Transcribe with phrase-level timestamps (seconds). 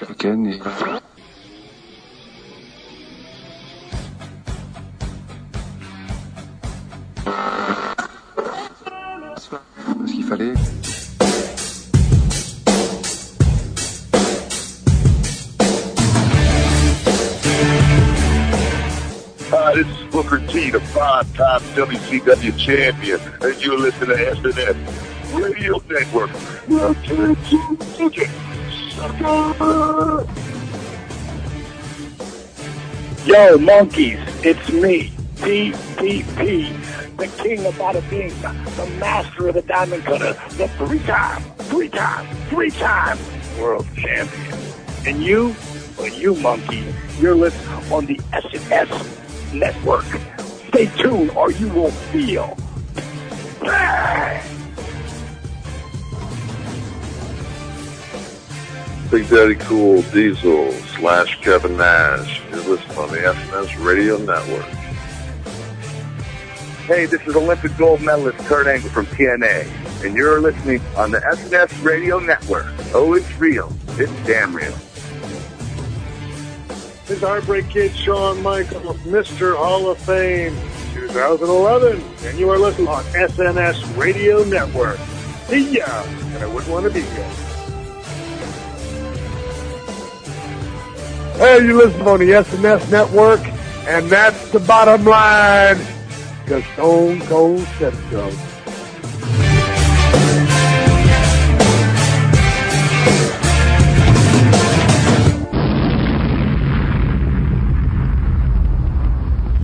[0.00, 0.58] africaine et
[10.06, 10.54] ce qu'il fallait.
[19.50, 24.76] Hi, this is Booker T, the five-time WCW champion, and you're listening to SNS
[25.34, 26.30] Radio Network.
[29.02, 29.08] Yo,
[33.58, 38.28] monkeys, it's me, DDP, the king of bada bing,
[38.76, 43.18] the master of the diamond cutter, the three-time, three-time, three-time
[43.58, 44.56] world champion.
[45.04, 45.56] And you,
[45.98, 46.84] well, you monkey,
[47.18, 50.06] you're listening on the SNS network.
[50.68, 52.56] Stay tuned or you will feel.
[59.12, 62.40] Big Daddy Cool Diesel slash Kevin Nash.
[62.48, 64.64] You're listening on the SNS Radio Network.
[66.86, 69.66] Hey, this is Olympic gold medalist Kurt Angle from TNA,
[70.02, 72.64] and you're listening on the SNS Radio Network.
[72.94, 73.70] Oh, it's real.
[73.98, 74.74] It's damn real.
[77.04, 79.54] This is Heartbreak Kid Shawn Michaels, Mr.
[79.58, 80.56] Hall of Fame
[80.94, 84.96] 2011, and you are listening on SNS Radio Network.
[85.48, 87.51] See ya, and I wouldn't want to be you.
[91.36, 93.40] Hey, you listen on the SNS Network,
[93.88, 95.78] and that's the bottom line,
[96.44, 98.30] because Stone Cold said so.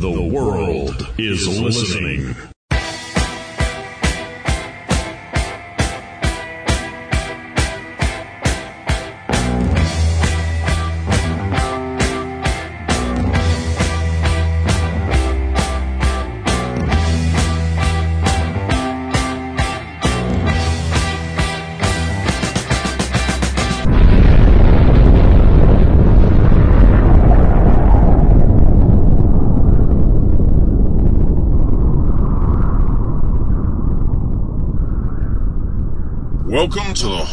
[0.01, 2.35] The world is listening.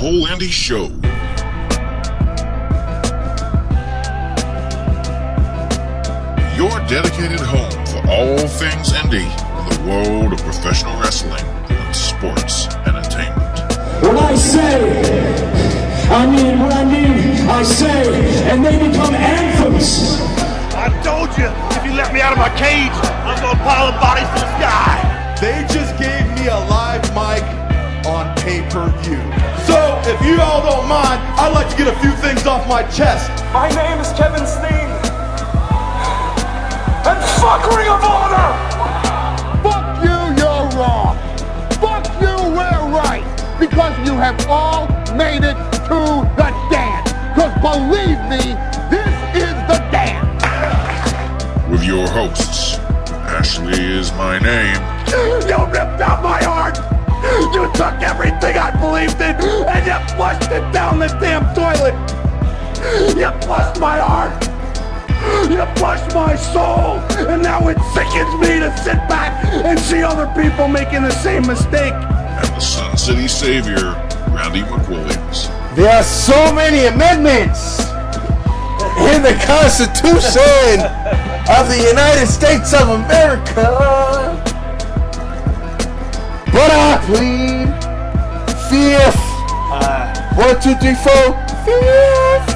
[0.06, 0.86] Welcome to the Whole Indy Show.
[6.56, 12.68] Your dedicated home for all things indie in the world of professional wrestling and sports
[12.86, 13.58] entertainment.
[14.04, 15.02] When I say,
[16.12, 20.22] I mean what I mean, I say, and they become anthems.
[20.76, 22.92] I told you, if you let me out of my cage,
[23.26, 25.38] I'm gonna pile the bodies to the sky.
[25.42, 27.44] They just gave me a live mic
[28.06, 29.22] on pay-per-view.
[29.66, 32.84] So, if you all don't mind, I'd like to get a few things off my
[32.84, 33.30] chest.
[33.54, 34.90] My name is Kevin Steen.
[37.10, 38.50] And fuck Ring of Honor!
[39.66, 41.18] Fuck you, you're wrong.
[41.82, 43.26] Fuck you, we're right.
[43.60, 45.58] Because you have all made it
[45.90, 46.00] to
[46.38, 47.12] the dance.
[47.34, 48.54] Because believe me,
[48.94, 50.44] this is the dance.
[51.70, 52.78] With your hosts,
[53.26, 54.82] Ashley is my name.
[55.46, 56.95] You ripped out my heart!
[57.36, 61.96] You took everything I believed in and you flushed it down the damn toilet!
[63.18, 64.42] You flushed my heart!
[65.50, 67.00] You flushed my soul!
[67.28, 71.46] And now it sickens me to sit back and see other people making the same
[71.46, 71.94] mistake!
[71.94, 73.94] And the Sun City Savior,
[74.32, 75.76] Randy McWilliams.
[75.76, 77.80] There are so many amendments
[79.12, 80.80] in the Constitution
[81.52, 84.25] of the United States of America.
[86.56, 87.68] But I plead
[88.70, 89.20] fifth.
[89.76, 90.36] Uh.
[90.36, 91.34] One, two, three, four.
[91.66, 92.56] Fifth.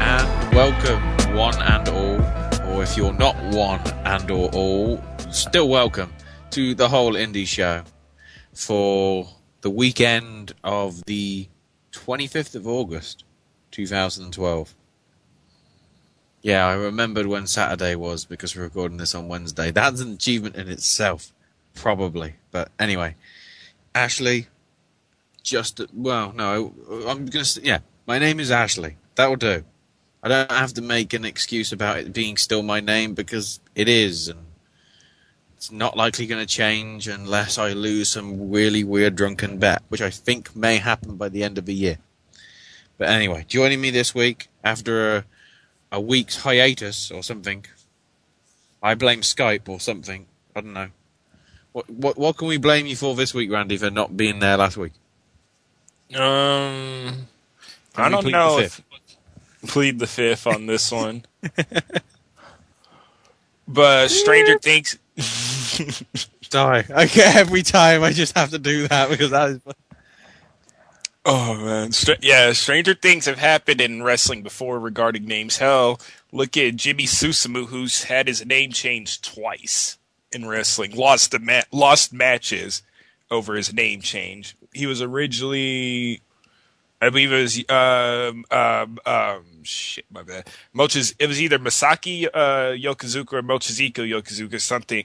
[0.00, 4.98] And welcome, one and all, or if you're not one and or all,
[5.30, 6.10] still welcome
[6.52, 7.82] to the whole Indy show
[8.54, 9.28] for
[9.60, 11.48] the weekend of the
[11.92, 13.24] 25th of August,
[13.72, 14.74] 2012.
[16.42, 19.70] Yeah, I remembered when Saturday was because we're recording this on Wednesday.
[19.70, 21.32] That's an achievement in itself,
[21.74, 22.34] probably.
[22.50, 23.14] But anyway,
[23.94, 24.48] Ashley,
[25.44, 26.74] just well, no,
[27.06, 27.44] I'm gonna.
[27.62, 28.96] Yeah, my name is Ashley.
[29.14, 29.64] That will do.
[30.22, 33.88] I don't have to make an excuse about it being still my name because it
[33.88, 34.46] is, and
[35.56, 40.00] it's not likely going to change unless I lose some really weird drunken bet, which
[40.00, 41.98] I think may happen by the end of the year.
[42.98, 45.24] But anyway, joining me this week after a,
[45.92, 47.64] a week's hiatus or something.
[48.82, 50.26] I blame Skype or something.
[50.56, 50.88] I don't know.
[51.72, 54.56] What what what can we blame you for this week, Randy, for not being there
[54.56, 54.92] last week?
[56.14, 57.26] Um,
[57.96, 58.82] I don't plead know the if
[59.68, 61.24] plead the fifth on this one.
[63.68, 64.98] but Stranger Things.
[66.50, 66.84] Die.
[66.90, 69.60] Okay, every time I just have to do that because that is.
[71.24, 75.58] Oh man, Str- yeah, stranger things have happened in wrestling before regarding names.
[75.58, 76.00] Hell,
[76.32, 79.98] look at Jimmy Susumu, who's had his name changed twice
[80.32, 80.96] in wrestling.
[80.96, 82.82] Lost the ma- lost matches
[83.30, 84.56] over his name change.
[84.72, 86.22] He was originally,
[87.00, 90.48] I believe it was um um um shit, my bad.
[90.74, 95.04] Mochiz, it was either Masaki uh, Yokosuka or Mochizuki Yokosuka, something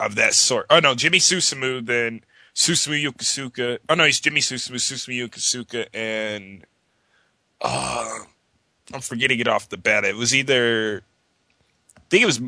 [0.00, 0.64] of that sort.
[0.70, 2.22] Oh no, Jimmy Susumu, then
[2.54, 3.78] Susumu Yokosuka.
[3.88, 6.64] Oh no, he's Jimmy Susumu, Susumu Yokosuka, and
[7.60, 8.18] uh,
[8.92, 10.04] I'm forgetting it off the bat.
[10.04, 11.02] It was either
[11.96, 12.40] I think it was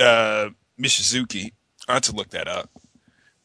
[0.00, 0.50] uh,
[0.80, 1.52] Mishizuki.
[1.86, 2.70] I had to look that up.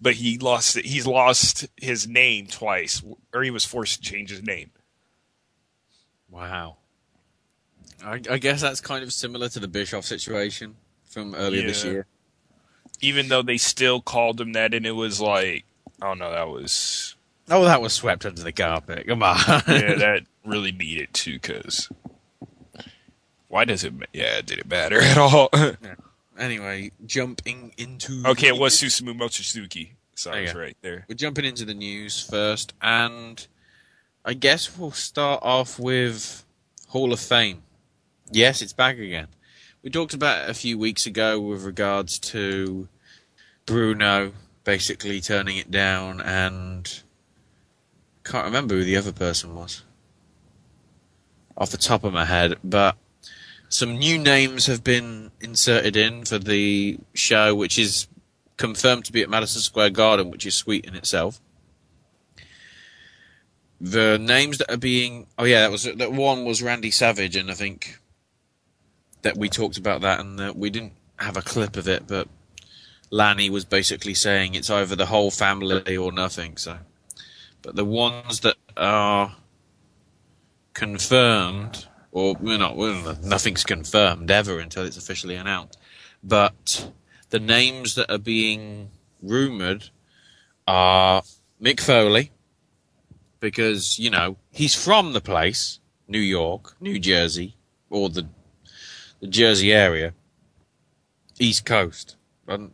[0.01, 0.85] But he lost it.
[0.85, 3.03] He's lost his name twice,
[3.33, 4.71] or he was forced to change his name.
[6.29, 6.77] Wow.
[8.01, 12.05] I, I guess that's kind of similar to the Bischoff situation from earlier this year.
[13.01, 15.65] Even though they still called him that, and it was like,
[16.01, 17.15] oh no, that was
[17.51, 19.07] Oh, that was swept under the carpet.
[19.07, 19.37] Come on.
[19.47, 19.61] yeah,
[19.95, 21.89] that really needed to because
[23.47, 23.93] why does it?
[23.93, 25.49] ma- Yeah, did it matter at all.
[26.37, 28.23] Anyway, jumping into.
[28.27, 31.05] okay, it was Susumu Mochizuki, so I was right there.
[31.09, 33.45] We're jumping into the news first, and
[34.23, 36.45] I guess we'll start off with
[36.89, 37.63] Hall of Fame.
[38.31, 39.27] Yes, it's back again.
[39.81, 42.87] We talked about it a few weeks ago with regards to
[43.65, 44.33] Bruno
[44.69, 47.01] basically turning it down, and
[48.23, 49.83] can't remember who the other person was
[51.57, 52.95] off the top of my head, but
[53.67, 58.07] some new names have been inserted in for the show, which is
[58.57, 61.41] confirmed to be at Madison Square Garden, which is sweet in itself.
[63.81, 67.49] The names that are being oh yeah, that was that one was Randy Savage, and
[67.49, 67.99] I think
[69.23, 72.27] that we talked about that, and we didn't have a clip of it, but
[73.11, 76.57] Lanny was basically saying it's either the whole family or nothing.
[76.57, 76.79] So,
[77.61, 79.35] but the ones that are
[80.73, 85.77] confirmed, or we're not, we're, nothing's confirmed ever until it's officially announced.
[86.23, 86.91] But
[87.29, 88.91] the names that are being
[89.21, 89.89] rumored
[90.67, 91.23] are
[91.61, 92.31] Mick Foley,
[93.39, 97.55] because you know he's from the place, New York, New Jersey,
[97.89, 98.27] or the
[99.19, 100.13] the Jersey area,
[101.39, 102.15] East Coast.
[102.47, 102.67] Uh,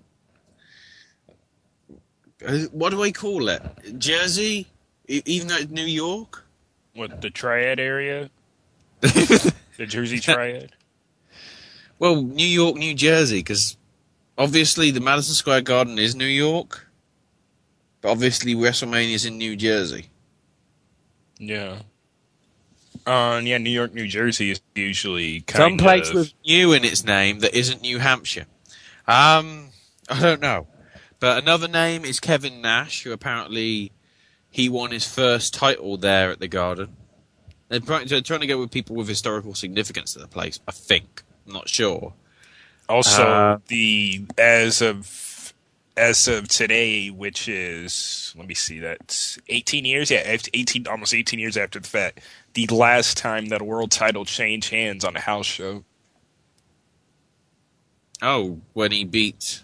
[2.72, 3.62] what do I call it?
[3.98, 4.68] Jersey,
[5.08, 6.46] even though it's New York.
[6.94, 8.30] What the Triad area?
[9.02, 9.54] the
[9.86, 10.72] Jersey Triad.
[12.00, 13.78] Well, New York, New Jersey, because
[14.38, 16.88] obviously the Madison Square Garden is New York,
[18.02, 20.10] but obviously WrestleMania is in New Jersey.
[21.38, 21.80] Yeah.
[23.06, 26.84] Uh, yeah, New York, New Jersey is usually kind Some place of with New in
[26.84, 28.48] its name that isn't New Hampshire.
[29.08, 29.70] Um,
[30.10, 30.68] I don't know,
[31.20, 33.92] but another name is Kevin Nash, who apparently
[34.50, 36.96] he won his first title there at the Garden.
[37.68, 40.60] They're trying, to go with people with historical significance to the place.
[40.68, 41.24] I think.
[41.48, 42.14] I'm not sure.
[42.88, 45.54] Also, Uh, the as of
[45.98, 50.12] as of today, which is let me see, that's 18 years.
[50.12, 52.20] Yeah, 18, almost 18 years after the fact.
[52.54, 55.84] The last time that a world title changed hands on a house show,
[58.22, 59.64] Oh, when he beat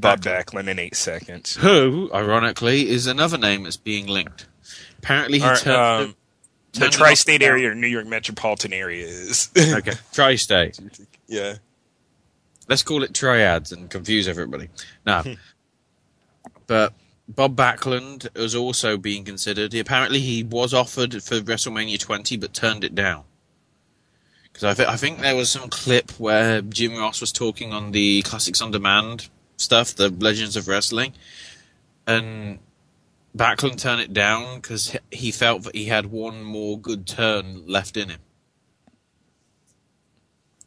[0.00, 1.56] Bob Backlund in eight seconds.
[1.56, 4.46] who, ironically, is another name that's being linked.
[4.98, 5.76] Apparently, he right, turned,
[6.08, 6.16] um,
[6.72, 9.50] the tri-state area or New York metropolitan area is.
[9.56, 10.78] Okay, tri-state.
[11.26, 11.54] yeah.
[12.68, 14.68] Let's call it triads and confuse everybody.
[15.04, 15.24] No.
[16.66, 16.92] but
[17.28, 19.74] Bob Backlund was also being considered.
[19.74, 23.24] Apparently, he was offered for WrestleMania 20, but turned it down.
[24.44, 27.92] Because I, th- I think there was some clip where Jim Ross was talking on
[27.92, 29.28] the Classics on Demand
[29.60, 31.12] stuff, the Legends of Wrestling,
[32.06, 32.58] and
[33.36, 37.96] Backlund turned it down because he felt that he had one more good turn left
[37.96, 38.20] in him.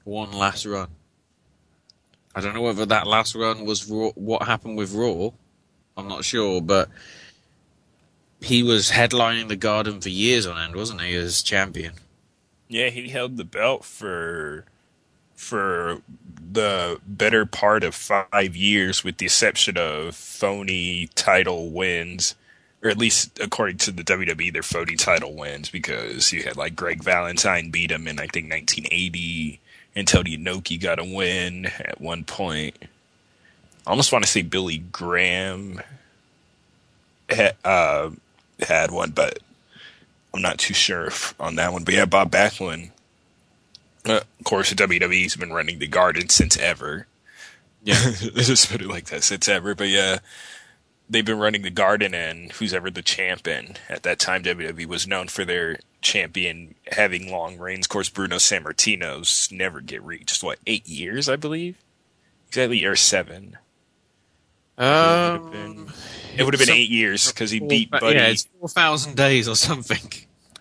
[0.04, 0.90] One last run.
[2.36, 5.30] I don't know whether that last run was Raw, what happened with Raw.
[5.96, 6.90] I'm not sure, but
[8.42, 11.94] he was headlining the Garden for years on end, wasn't he, as champion?
[12.68, 14.66] Yeah, he held the belt for
[15.44, 16.02] for
[16.52, 22.36] the better part of five years, with the exception of phony title wins,
[22.84, 26.76] or at least according to the WWE, they're phony title wins because you had like
[26.76, 29.60] Greg Valentine beat him in I think 1980,
[29.96, 32.76] and Tony Inoki got a win at one point.
[33.86, 35.82] I almost want to say Billy Graham
[37.30, 38.12] had, uh,
[38.60, 39.40] had one, but
[40.34, 41.10] I'm not too sure
[41.40, 41.84] on that one.
[41.84, 42.92] But yeah, Bob Backlund.
[44.06, 47.08] Uh, of course, WWE's been running the Garden since ever.
[47.84, 48.12] Yeah.
[48.36, 49.76] just put it like that since ever.
[49.76, 50.20] But yeah,
[51.10, 55.08] they've been running the Garden, and who's ever the champion at that time, WWE was
[55.08, 57.86] known for their champion having long reigns.
[57.86, 60.44] Of course, Bruno Sammartino's never get reached.
[60.44, 61.78] What eight years, I believe,
[62.48, 63.58] exactly year seven.
[64.78, 65.88] Um,
[66.36, 68.16] It would have been some- eight years because he beat Buddy.
[68.16, 70.00] Yeah, it's four thousand days or something.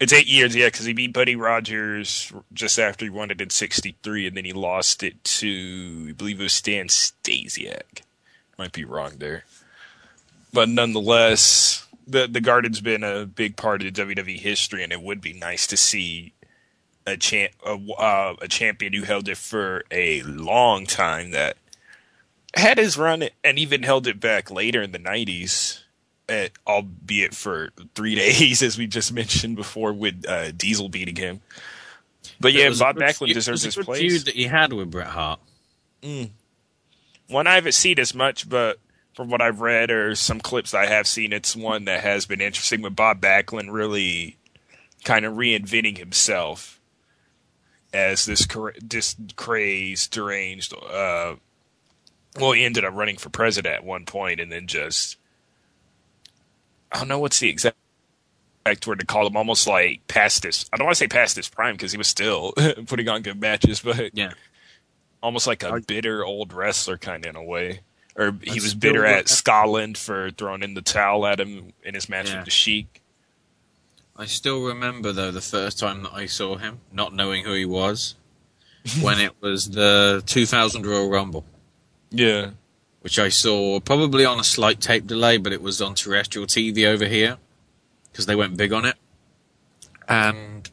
[0.02, 3.50] It's eight years, yeah, because he beat Buddy Rogers just after he won it in
[3.50, 8.02] '63, and then he lost it to, I believe it was Stan Stasiak.
[8.58, 9.44] Might be wrong there,
[10.52, 15.02] but nonetheless, the the Garden's been a big part of the WWE history, and it
[15.02, 16.32] would be nice to see
[17.06, 21.56] a champ a, uh, a champion who held it for a long time that
[22.56, 25.82] had his run and even held it back later in the '90s
[26.28, 31.40] eh, albeit for three days, as we just mentioned before, with uh, Diesel beating him.
[32.40, 34.00] But yeah, It was a Bob Backlund feud- deserves his was a good place.
[34.00, 35.40] feud that he had with Bret Hart.
[36.02, 36.30] Mm.
[37.28, 38.78] One I haven't seen as much, but
[39.14, 42.40] from what I've read or some clips I have seen, it's one that has been
[42.40, 44.36] interesting with Bob Backlund really
[45.04, 46.80] kind of reinventing himself
[47.92, 50.72] as this cra- this crazed, deranged.
[50.74, 51.34] Uh,
[52.40, 55.16] well, he ended up running for president at one point, and then just
[56.92, 57.76] I don't know what's the exact
[58.66, 59.36] exact word to call him.
[59.36, 60.66] Almost like past his.
[60.72, 62.52] I don't want to say past his prime because he was still
[62.86, 64.32] putting on good matches, but Yeah.
[65.22, 67.80] almost like a bitter old wrestler kind of in a way.
[68.14, 69.26] Or he I was bitter at.
[69.26, 72.36] Skaaland for throwing in the towel at him in his match Yeah.
[72.36, 73.00] with the Sheik.
[74.16, 77.64] I still remember though the first time that I saw him, not knowing who he
[77.64, 78.14] was,
[79.00, 81.44] when it was the 2000 Royal Rumble,
[82.10, 82.50] Yeah.
[83.02, 86.86] Which I saw probably on a slight tape delay, but it was on terrestrial TV
[86.86, 87.36] over here
[88.10, 88.96] because they went big on it,
[90.08, 90.70] and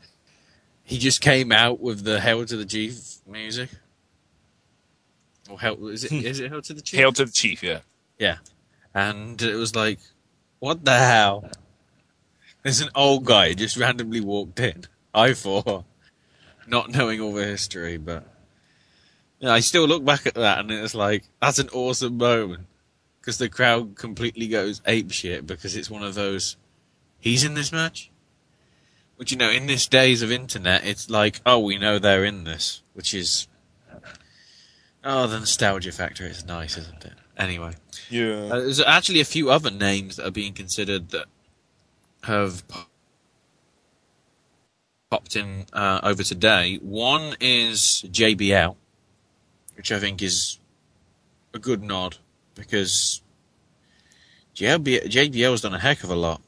[0.84, 3.70] he just came out with the "Hail to the Chief" music.
[5.50, 6.26] Or hail, is it hmm.
[6.26, 7.00] is it "Hail to the Chief"?
[7.00, 7.80] Hail to the Chief, yeah.
[8.18, 8.38] Yeah.
[8.94, 10.00] And it was like,
[10.60, 11.50] what the hell?
[12.64, 14.86] There's an old guy just randomly walked in.
[15.14, 15.86] I thought,
[16.68, 18.26] not knowing all the history, but
[19.42, 22.66] I still look back at that and it's like, that's an awesome moment.
[23.20, 26.58] Because the crowd completely goes ape shit because it's one of those,
[27.20, 28.12] he's in this match?
[29.18, 32.46] Which, you know, in this days of internet, it's like, oh, we know they're in
[32.46, 33.48] this, which is,
[35.04, 37.14] oh, the nostalgia factor is nice, isn't it?
[37.38, 37.74] Anyway.
[38.10, 38.50] Yeah.
[38.52, 41.26] Uh, there's actually a few other names that are being considered that
[42.24, 42.64] have
[45.10, 46.78] popped in uh, over today.
[46.82, 48.76] One is JBL,
[49.80, 50.60] which I think is
[51.54, 52.18] a good nod
[52.54, 53.22] because
[54.54, 56.42] JBL, has done a heck of a lot,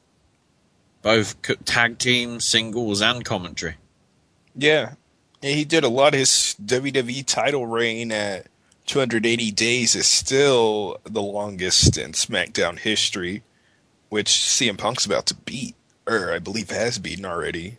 [1.00, 3.76] both tag team, singles, and commentary.
[4.54, 4.96] Yeah.
[5.40, 5.50] yeah.
[5.54, 6.12] He did a lot.
[6.12, 8.48] Of his WWE title reign at
[8.84, 13.42] 280 days is still the longest in SmackDown history,
[14.10, 15.74] which CM Punk's about to beat,
[16.06, 17.78] or I believe has beaten already.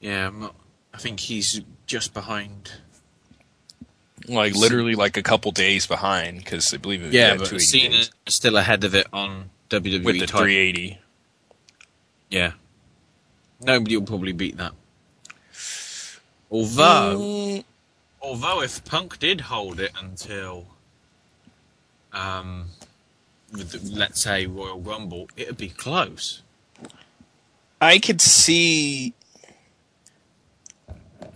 [0.00, 0.48] Yeah,
[0.92, 2.72] I think he's just behind.
[4.28, 8.10] Like literally like a couple days behind because I believe it Yeah, but Cena days.
[8.28, 10.40] still ahead of it on WWE with the title.
[10.42, 10.98] 380.
[12.30, 12.52] Yeah.
[13.60, 14.72] Nobody will probably beat that.
[16.50, 17.64] Although, Mm.
[18.22, 20.66] although if Punk did hold it until,
[22.12, 22.70] um,
[23.52, 26.42] with the, let's say Royal Rumble, it'd be close.
[27.80, 29.14] I could see.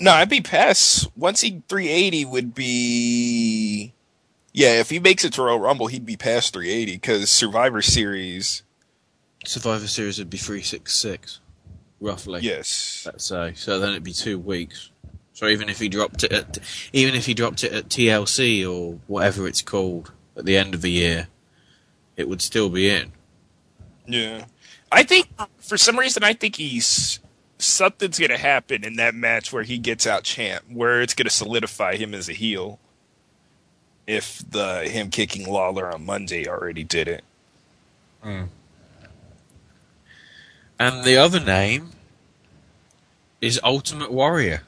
[0.00, 1.08] No, I'd be past.
[1.16, 3.92] Once he 380 would be.
[4.52, 8.62] Yeah, if he makes it to Royal Rumble, he'd be past 380 because Survivor Series.
[9.44, 11.40] Survivor Series would be three six six,
[12.00, 12.40] roughly.
[12.42, 13.02] Yes.
[13.06, 13.54] Let's say.
[13.56, 14.90] So then it'd be two weeks.
[15.32, 16.58] So even if he dropped it at,
[16.92, 20.82] even if he dropped it at TLC or whatever it's called at the end of
[20.82, 21.28] the year,
[22.16, 23.12] it would still be in.
[24.06, 24.44] Yeah.
[24.90, 27.18] I think, for some reason, I think he's.
[27.62, 31.26] Something's going to happen in that match where he gets out champ, where it's going
[31.26, 32.78] to solidify him as a heel.
[34.06, 37.24] If the him kicking Lawler on Monday already did it.
[38.22, 38.44] Hmm.
[40.78, 41.90] And the other name
[43.40, 44.62] is Ultimate Warrior.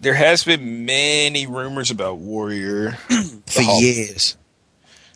[0.00, 2.92] There has been many rumors about Warrior
[3.46, 4.36] For years.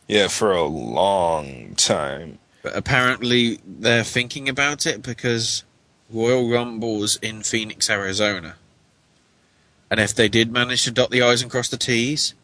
[0.08, 2.38] Yeah, for a long time.
[2.62, 5.64] But apparently they're thinking about it because
[6.10, 8.56] Royal Rumble's in Phoenix, Arizona.
[9.90, 12.34] And if they did manage to dot the I's and cross the T's,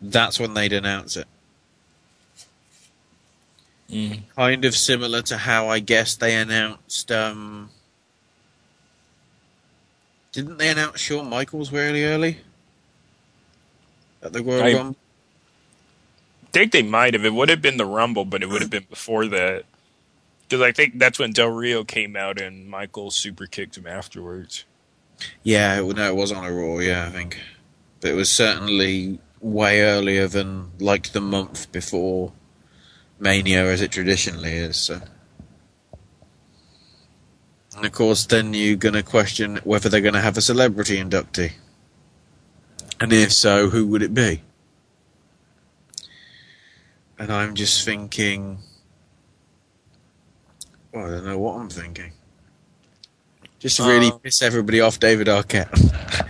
[0.00, 1.26] that's when they'd announce it.
[4.36, 7.12] Kind of similar to how I guess they announced.
[7.12, 7.68] Um,
[10.32, 12.38] didn't they announce Shawn Michaels really early
[14.22, 14.96] at the Royal I- Rumble?
[16.52, 17.24] Think they might have.
[17.24, 19.64] It would have been the Rumble, but it would have been before that.
[20.42, 24.64] Because I think that's when Del Rio came out and Michael super kicked him afterwards.
[25.42, 26.78] Yeah, it, no, it was on a Raw.
[26.78, 27.40] Yeah, I think,
[28.00, 32.32] but it was certainly way earlier than like the month before
[33.18, 34.76] Mania, as it traditionally is.
[34.76, 35.00] So.
[37.76, 40.98] And of course, then you're going to question whether they're going to have a celebrity
[40.98, 41.52] inductee,
[43.00, 44.42] and if so, who would it be?
[47.22, 48.58] And I'm just thinking.
[50.92, 52.10] Well, I don't know what I'm thinking.
[53.60, 55.70] Just to really Uh, piss everybody off, David Arquette.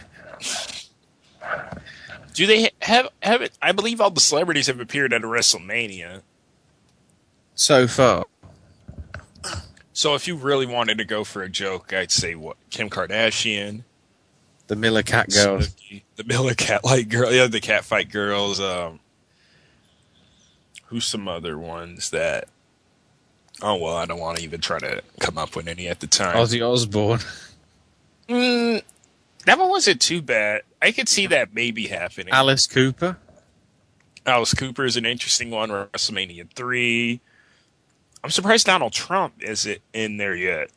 [2.35, 3.57] Do they have have it?
[3.63, 6.21] I believe all the celebrities have appeared at a WrestleMania.
[7.55, 8.27] so far.
[9.95, 13.85] So if you really wanted to go for a joke, I'd say what Kim Kardashian,
[14.67, 15.75] The Miller Cat Girls.
[16.17, 18.61] The Miller Cat Light Girl, yeah, the Cat Fight Girls.
[18.61, 19.01] Um,
[20.93, 22.49] who's some other ones that?
[23.63, 26.07] Oh well, I don't want to even try to come up with any at the
[26.07, 26.37] time.
[26.37, 27.21] Ozzy Osbourne.
[28.29, 28.83] Mm,
[29.47, 30.63] that one wasn't too bad.
[30.81, 32.33] I could see that maybe happening.
[32.33, 33.17] Alice Cooper.
[34.27, 35.71] Alice Cooper is an interesting one.
[35.71, 37.21] WrestleMania three.
[38.23, 40.71] I'm surprised Donald Trump isn't in there yet.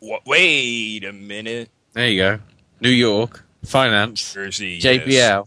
[0.00, 0.26] What?
[0.26, 1.70] Wait a minute.
[1.92, 2.38] There you go.
[2.80, 3.44] New York.
[3.64, 4.34] Finance.
[4.34, 4.80] Jersey.
[4.80, 5.06] JBL.
[5.06, 5.46] yes.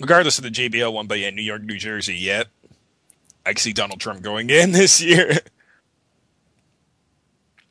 [0.00, 2.14] Regardless of the JBL one, but yeah, New York, New Jersey.
[2.14, 2.46] Yet,
[3.44, 5.38] I can see Donald Trump going in this year.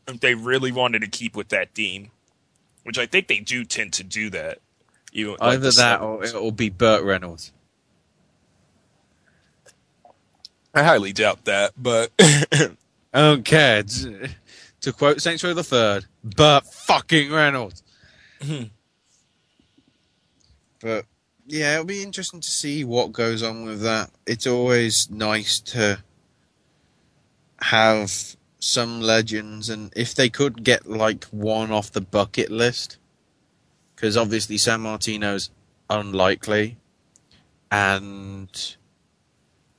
[0.08, 2.12] if they really wanted to keep with that theme,
[2.84, 4.60] which I think they do tend to do that.
[5.14, 7.52] Even like Either the that or it'll be Burt Reynolds.
[10.74, 12.76] I highly doubt that, but I
[13.14, 13.84] don't care.
[13.84, 17.84] To, quote Row the Third, Burt fucking Reynolds.
[18.42, 18.66] Mm-hmm.
[20.80, 21.06] but
[21.48, 24.12] yeah, it'll be interesting to see what goes on with that.
[24.26, 26.04] It's always nice to
[27.62, 32.98] have some legends, and if they could get like one off the bucket list,
[33.96, 35.50] because obviously Sammartino's
[35.90, 36.78] unlikely,
[37.72, 38.76] and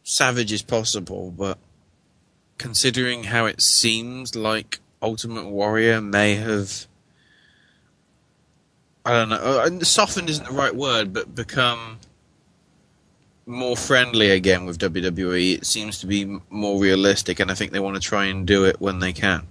[0.02, 1.58] Savage is possible, but
[2.56, 6.87] considering how it seems like Ultimate Warrior may have.
[9.04, 9.36] I don't know.
[9.36, 11.98] uh, Softened isn't the right word, but become
[13.46, 15.56] more friendly again with WWE.
[15.58, 18.64] It seems to be more realistic, and I think they want to try and do
[18.64, 19.46] it when they can.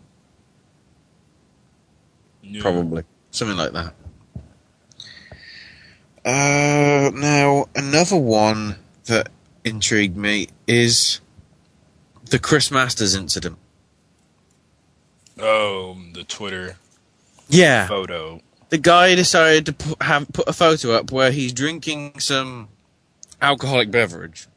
[2.59, 3.93] Probably something like that.
[6.23, 9.29] Uh, now another one that
[9.63, 11.19] intrigued me is
[12.29, 13.57] the Chris Masters incident.
[15.39, 16.77] oh, the Twitter
[17.49, 18.41] Yeah, photo.
[18.69, 22.69] The guy decided to put, have put a photo up where he's drinking some
[23.41, 24.47] alcoholic beverage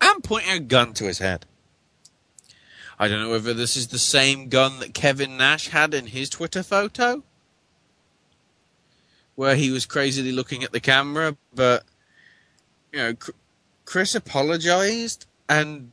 [0.00, 1.46] and pointing a gun to his head.
[2.98, 6.28] I don't know whether this is the same gun that Kevin Nash had in his
[6.28, 7.22] Twitter photo,
[9.34, 11.84] where he was crazily looking at the camera, but
[12.92, 13.14] you know,
[13.84, 15.90] Chris apologized, and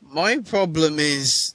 [0.00, 1.54] my problem is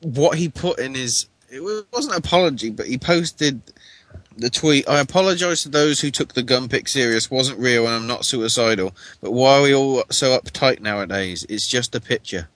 [0.00, 1.28] what he put in his.
[1.50, 3.60] It wasn't an apology, but he posted
[4.36, 4.88] the tweet.
[4.88, 7.30] I apologize to those who took the gun pick serious.
[7.30, 8.94] Wasn't real, and I'm not suicidal.
[9.20, 11.46] But why are we all so uptight nowadays?
[11.48, 12.48] It's just a picture.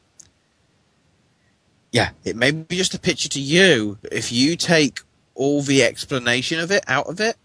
[1.93, 5.01] Yeah, it may be just a picture to you, but if you take
[5.35, 7.37] all the explanation of it out of it,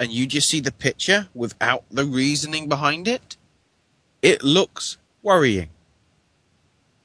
[0.00, 3.36] and you just see the picture without the reasoning behind it,
[4.22, 5.68] it looks worrying.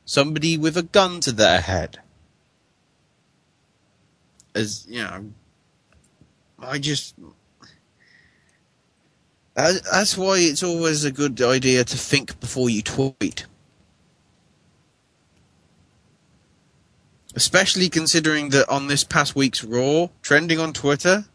[0.05, 1.99] Somebody with a gun to their head.
[4.55, 5.25] As, you know,
[6.61, 7.15] I just
[9.55, 13.45] that's why it's always a good idea to think before you tweet.
[17.35, 21.25] Especially considering that on this past week's Raw, trending on Twitter,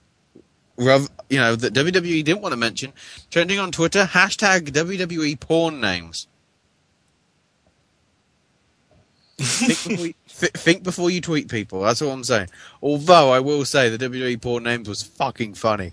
[0.76, 2.92] you know, that WWE didn't want to mention,
[3.30, 6.26] trending on Twitter, hashtag WWE porn names.
[9.38, 11.80] think, before you, th- think before you tweet people.
[11.80, 12.48] That's all I'm saying.
[12.82, 15.92] Although I will say the WWE porn names was fucking funny.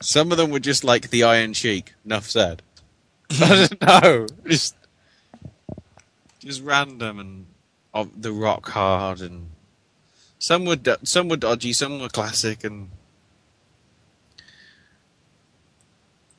[0.00, 1.94] Some of them were just like the Iron Sheik.
[2.04, 2.62] Enough said.
[3.30, 4.26] I don't know.
[4.46, 4.76] Just,
[6.38, 7.46] just random and
[7.92, 9.50] of the Rock Hard and
[10.38, 12.90] some were do- some were dodgy, some were classic, and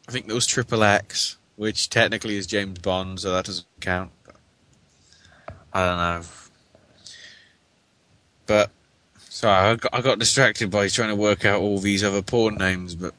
[0.07, 4.11] I think there was Triple X, which technically is James Bond, so that doesn't count.
[5.73, 6.21] I don't know.
[8.45, 8.71] But
[9.17, 12.55] sorry, I got, I got distracted by trying to work out all these other porn
[12.55, 13.13] names, but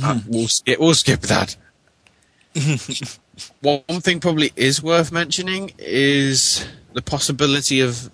[0.00, 1.56] uh, we'll skip we'll skip that.
[3.60, 8.12] One thing probably is worth mentioning is the possibility of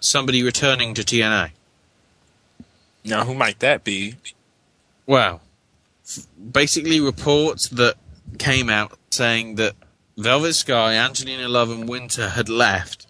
[0.00, 1.50] somebody returning to TNA.
[3.04, 4.14] Now, who might that be?
[5.04, 5.42] Well,
[6.52, 7.96] basically reports that
[8.38, 9.74] came out saying that
[10.16, 13.08] Velvet Sky, Angelina Love, and Winter had left,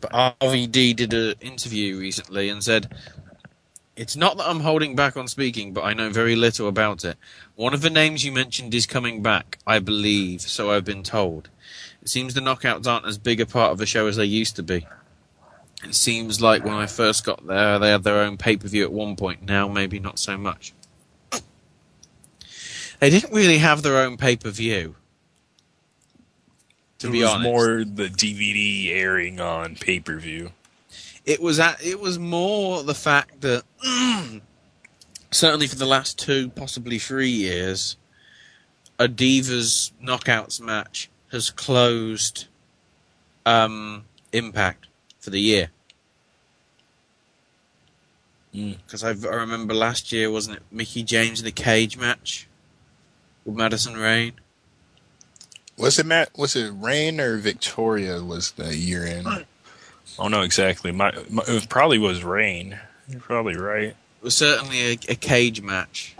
[0.00, 2.94] but RVD did an interview recently and said,
[3.94, 7.18] "It's not that I'm holding back on speaking, but I know very little about it.
[7.56, 11.50] One of the names you mentioned is coming back, I believe, so I've been told.
[12.00, 14.56] It seems the knockouts aren't as big a part of the show as they used
[14.56, 14.86] to be."
[15.84, 18.82] It seems like when I first got there, they had their own pay per view
[18.84, 19.42] at one point.
[19.42, 20.72] Now, maybe not so much.
[22.98, 24.96] They didn't really have their own pay per view.
[26.98, 30.52] To it be was honest, more the DVD airing on pay per view.
[31.24, 33.62] it was at, it was more the fact that
[35.30, 37.96] certainly for the last two, possibly three years,
[38.98, 42.46] a Divas Knockouts match has closed
[43.46, 44.88] um, Impact
[45.20, 45.70] for the year.
[48.52, 52.48] Because I I remember last year, wasn't it Mickie James in a cage match
[53.44, 54.32] with Madison Rayne?
[55.78, 56.36] Was it Matt?
[56.36, 58.22] Was it Rayne or Victoria?
[58.22, 59.26] Was the year in?
[59.26, 59.44] I
[60.16, 60.90] don't know exactly.
[60.90, 62.78] My, my it probably was Rayne.
[63.08, 63.90] You're probably right.
[63.90, 66.16] It was certainly a, a cage match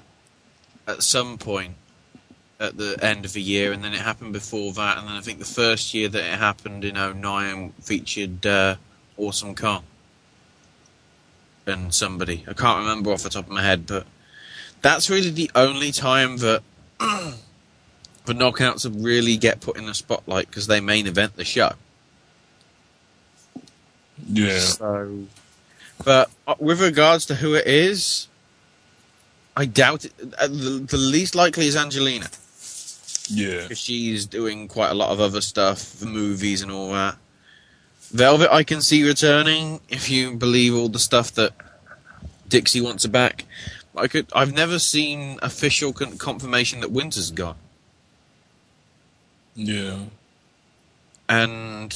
[0.86, 1.74] at some point
[2.60, 5.20] at the end of the year, and then it happened before that, and then I
[5.20, 8.76] think the first year that it happened in 09 featured uh,
[9.16, 9.84] Awesome Kong
[11.66, 12.44] and somebody.
[12.48, 14.06] I can't remember off the top of my head, but
[14.82, 16.62] that's really the only time that
[18.28, 21.72] the knockouts to really get put in the spotlight because they main event the show.
[24.28, 24.58] Yeah.
[24.60, 25.24] So,
[26.04, 28.28] but uh, with regards to who it is,
[29.56, 30.12] I doubt it.
[30.38, 32.26] Uh, the, the least likely is Angelina
[33.28, 33.62] Yeah.
[33.62, 37.16] because she's doing quite a lot of other stuff, the movies and all that.
[38.10, 41.52] Velvet, I can see returning if you believe all the stuff that
[42.48, 43.44] Dixie wants her back.
[43.96, 44.26] I could.
[44.32, 47.56] I've never seen official con- confirmation that Winter's gone,
[49.58, 50.04] Yeah.
[51.28, 51.90] and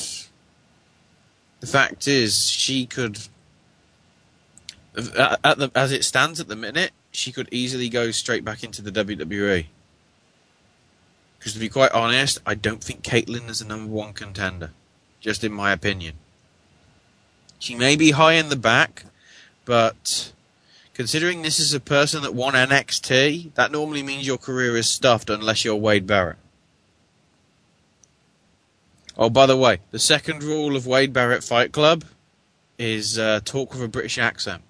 [1.61, 3.21] the fact is, she could.
[4.97, 8.83] At the, as it stands at the minute, she could easily go straight back into
[8.83, 9.67] the WWE.
[11.39, 14.73] Because to be quite honest, I don't think Kaitlyn is a number one contender.
[15.21, 16.15] Just in my opinion.
[17.61, 19.05] She may be high in the back,
[19.65, 20.33] but
[20.95, 25.31] considering this is a person that won NXT, that normally means your career is stuffed
[25.31, 26.39] unless you're Wade Barrett.
[29.17, 32.05] Oh, by the way, the second rule of Wade Barrett Fight Club
[32.79, 34.63] is uh, talk with a British accent.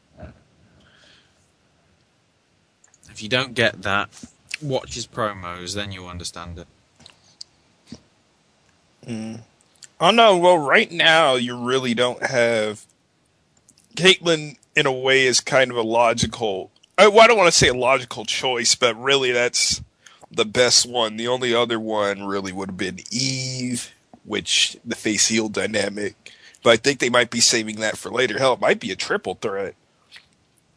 [3.11, 4.09] If you don't get that,
[4.61, 7.99] watch his promos, then you'll understand it.
[9.07, 9.41] Mm.
[10.01, 12.85] Oh no, well right now you really don't have
[13.97, 17.59] Kaitlyn in a way is kind of a logical I, well, I don't want to
[17.59, 19.83] say a logical choice, but really that's
[20.31, 21.17] the best one.
[21.17, 23.93] The only other one really would have been Eve,
[24.25, 26.15] which the face heel dynamic.
[26.63, 28.39] But I think they might be saving that for later.
[28.39, 29.75] Hell, it might be a triple threat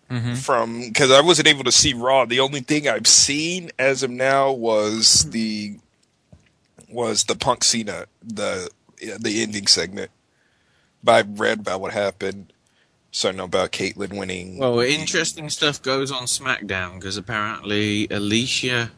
[0.10, 0.34] mm-hmm.
[0.34, 2.26] from because I wasn't able to see Raw.
[2.26, 5.78] The only thing I've seen as of now was the
[6.90, 8.70] was the Punk Cena the
[9.20, 10.12] the ending segment.
[11.04, 12.52] But I read about what happened,
[13.12, 14.58] so I know about Kaitlyn winning.
[14.58, 18.92] Well, interesting stuff goes on SmackDown because apparently Alicia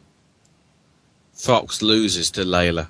[1.34, 2.88] Fox loses to Layla.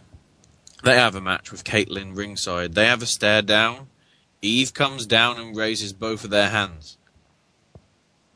[0.84, 2.74] They have a match with Kaitlyn ringside.
[2.74, 3.88] They have a stare down.
[4.40, 6.96] Eve comes down and raises both of their hands.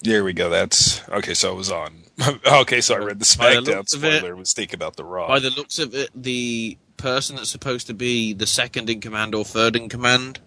[0.01, 0.51] There we go.
[0.51, 1.35] That's okay.
[1.35, 2.03] So I was on.
[2.47, 4.35] okay, so I read the the SmackDown it- spoiler.
[4.35, 5.29] Was thinking about the Raw.
[5.29, 9.35] By the looks of it, the person that's supposed to be the second in command
[9.35, 10.41] or third in command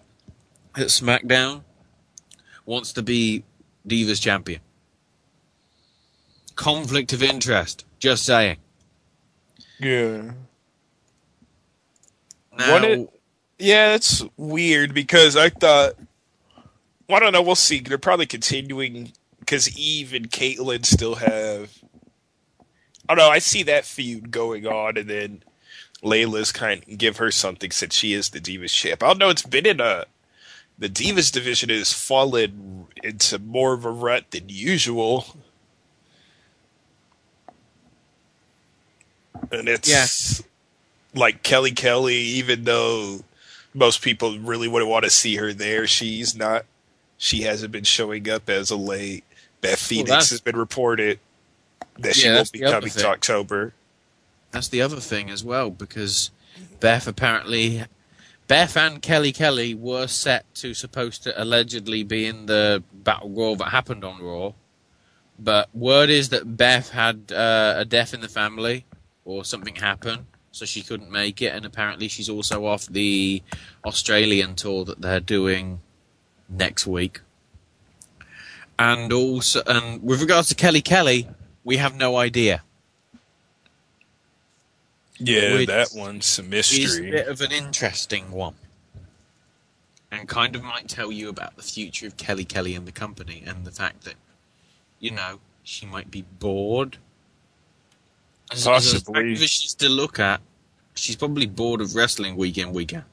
[0.76, 1.62] at SmackDown
[2.66, 3.44] wants to be
[3.88, 4.60] Divas champion.
[6.54, 7.84] Conflict of interest.
[7.98, 8.58] Just saying.
[9.78, 10.32] yeah.
[12.58, 13.10] Now, What it-
[13.58, 15.94] Yeah, it's weird because I thought.
[17.08, 17.42] Well, I don't know.
[17.42, 17.80] We'll see.
[17.80, 21.70] They're probably continuing because Eve and Kaitlyn still have.
[23.08, 23.30] I don't know.
[23.30, 25.42] I see that feud going on, and then
[26.02, 29.02] Layla's kind of give her something since she is the Divas champ.
[29.02, 29.30] I don't know.
[29.30, 30.04] It's been in a.
[30.78, 35.24] The Divas division has fallen into more of a rut than usual.
[39.52, 39.88] and it's
[41.16, 42.14] like Kelly Kelly.
[42.16, 43.20] Even though
[43.74, 46.64] most people really wouldn't want to see her there, she's not.
[47.18, 49.24] She hasn't been showing up as of late.
[49.60, 51.18] Beth Phoenix that's- has been reported
[51.98, 53.06] that she Yeah, won't be coming to.
[53.08, 53.72] October.
[54.50, 56.30] That's the other thing as well, because
[56.80, 57.84] Beth apparently,
[58.48, 63.56] Beth and Kelly Kelly were set to supposed to allegedly be in the battle royal
[63.56, 64.52] that happened on Raw,
[65.38, 68.84] but word is that Beth had uh, a death in the family
[69.24, 70.26] or something happened,
[70.56, 73.42] so she couldn't make it, and apparently she's also off the
[73.84, 75.80] Australian tour that they're doing
[76.48, 77.20] next week.
[78.78, 81.28] And also, and with regards to Kelly Kelly,
[81.62, 82.62] we have no idea.
[85.18, 87.10] Yeah, Which that one's a is a mystery.
[87.10, 88.54] bit of an interesting one.
[90.10, 93.42] And kind of might tell you about the future of Kelly Kelly and the company
[93.46, 94.14] and the fact that,
[95.00, 96.96] you know, she might be bored.
[98.52, 98.94] As, as Possibly.
[98.94, 100.40] attractive as she's to look at,
[100.94, 103.04] she's probably bored of wrestling week in, week out.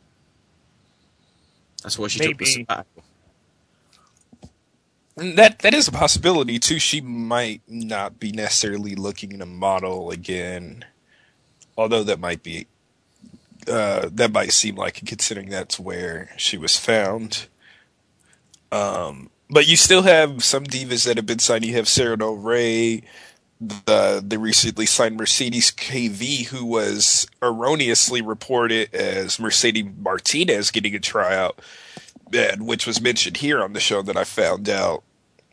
[1.84, 2.46] That's why she took the Maybe.
[2.46, 3.04] sabbatical.
[5.18, 6.80] And That that is a possibility too.
[6.80, 10.86] She might not be necessarily looking to model again,
[11.78, 12.68] although that might be
[13.68, 17.48] uh, that might seem like considering that's where she was found.
[18.72, 21.66] Um, but you still have some divas that have been signed.
[21.66, 23.04] You have Sarah Del Rey,
[23.68, 31.00] the the recently signed Mercedes KV, who was erroneously reported as Mercedes Martinez getting a
[31.00, 31.60] tryout,
[32.34, 35.04] and which was mentioned here on the show that I found out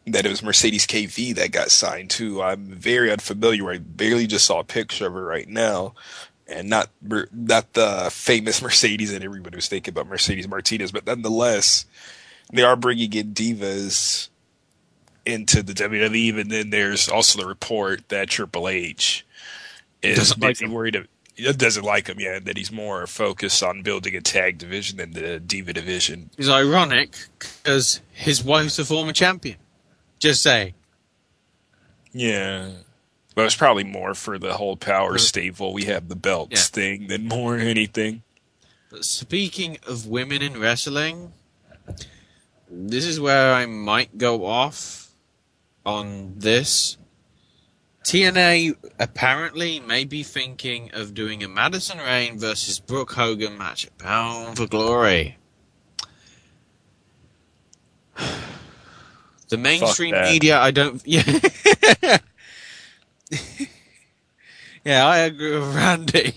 [0.07, 2.43] that it was Mercedes KV that got signed too.
[2.43, 3.71] I'm very unfamiliar.
[3.71, 5.95] I barely just saw a picture of her right now,
[6.49, 11.87] and not not the famous Mercedes that everybody was thinking about Mercedes Martinez, but nonetheless,
[12.53, 14.30] they are bringing in divas
[15.27, 16.41] into the WWE.
[16.41, 19.27] And then there's also the report that Triple H
[20.03, 20.97] is Doesn't like worried.
[20.97, 21.09] Of,
[21.57, 22.45] doesn't like him yet.
[22.45, 26.31] That he's more focused on building a tag division than the diva division.
[26.37, 29.57] It's ironic because his wife's a former champion.
[30.19, 30.75] Just say.
[32.13, 32.71] Yeah.
[33.35, 35.73] But it's probably more for the whole power stable.
[35.73, 38.23] We have the belts thing than more anything.
[38.91, 41.33] But speaking of women in wrestling,
[42.69, 45.00] this is where I might go off
[45.85, 46.97] on this.
[48.05, 53.99] TNA apparently may be thinking of doing a Madison Rayne versus Brooke Hogan match at
[53.99, 55.37] Bound for Glory.
[59.49, 61.03] The mainstream media, I don't.
[61.07, 62.19] Yeah.
[64.85, 66.35] yeah, I agree with Randy.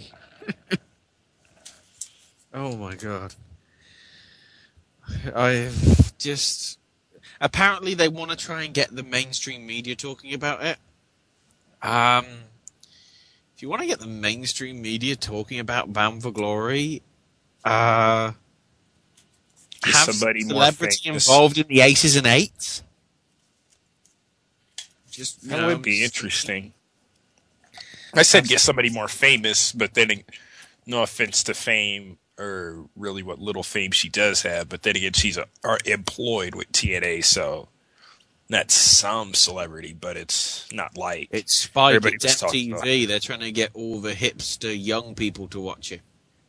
[2.56, 3.36] oh my god.
[5.36, 6.80] I've just.
[7.44, 10.78] Apparently, they want to try and get the mainstream media talking about it.
[11.86, 12.26] Um,
[13.54, 17.02] if you want to get the mainstream media talking about Bound for Glory,
[17.66, 18.32] uh,
[19.84, 22.82] have somebody celebrity involved in the aces and eights.
[25.12, 26.72] Just That know, would be interesting.
[28.14, 30.24] I said get somebody more famous, but then
[30.86, 35.14] no offense to fame or really what little fame she does have, but then again
[35.14, 37.68] she's a, are employed with TNA, so
[38.50, 42.44] that's some celebrity, but it's not like It's Spike, it's.
[42.44, 43.08] MTV.
[43.08, 46.02] They're trying to get all the hipster young people to watch it.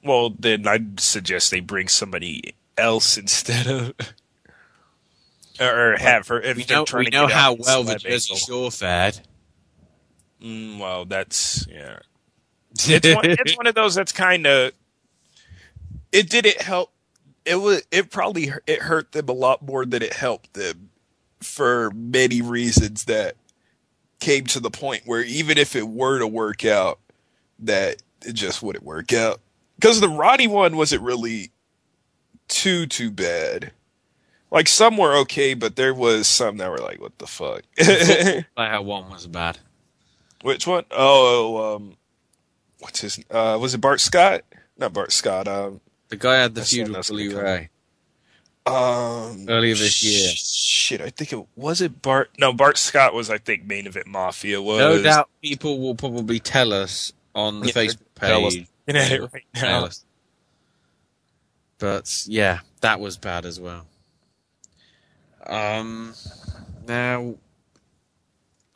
[0.02, 3.94] Well, then I'd suggest they bring somebody else instead of.
[5.60, 6.40] Or have her.
[6.40, 8.34] If We know, we know how well the Jersey.
[8.34, 9.20] Shore fared.
[10.42, 12.00] Mm, well, that's yeah.
[12.72, 14.72] It's one, it's one of those that's kind of.
[16.14, 16.92] It didn't help.
[17.44, 17.82] It was.
[17.90, 20.90] It probably it hurt them a lot more than it helped them,
[21.40, 23.34] for many reasons that
[24.20, 27.00] came to the point where even if it were to work out,
[27.58, 29.40] that it just wouldn't work out.
[29.74, 31.50] Because the Roddy one wasn't really
[32.46, 33.72] too too bad.
[34.52, 38.70] Like some were okay, but there was some that were like, "What the fuck." like
[38.70, 39.58] how one was bad.
[40.42, 40.84] Which one?
[40.92, 41.96] Oh, um,
[42.78, 43.18] what's his?
[43.28, 44.42] Uh, was it Bart Scott?
[44.78, 45.48] Not Bart Scott.
[45.48, 47.70] Um, The guy had the That's feud with that's Bully Ray
[48.66, 50.36] um, earlier this year.
[50.36, 51.00] shit.
[51.00, 52.30] I think it was it Bart.
[52.38, 53.30] No, Bart Scott was.
[53.30, 54.78] I think main event Mafia was.
[54.78, 58.56] No doubt people will probably tell us on the Yeah, Facebook tell us.
[58.56, 58.68] page.
[58.88, 59.82] Looking at it right now.
[59.82, 60.04] Tell us.
[61.78, 63.86] But yeah, that was bad as well.
[65.46, 66.14] Um,
[66.86, 67.36] now,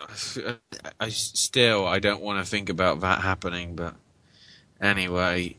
[0.01, 0.57] I,
[1.01, 3.97] I still I don't want to think about that happening, but
[4.81, 5.57] anyway,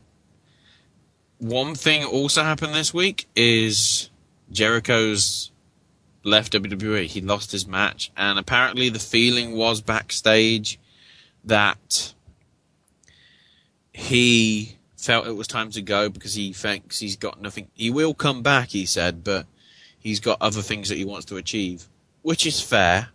[1.40, 4.10] one thing also happened this week is
[4.52, 5.50] Jericho's
[6.22, 7.06] left WWE.
[7.06, 10.78] He lost his match, and apparently the feeling was backstage
[11.44, 12.12] that
[13.92, 17.68] he felt it was time to go because he thinks he's got nothing.
[17.72, 19.46] He will come back, he said, but
[19.98, 21.88] he's got other things that he wants to achieve,
[22.20, 23.08] which is fair.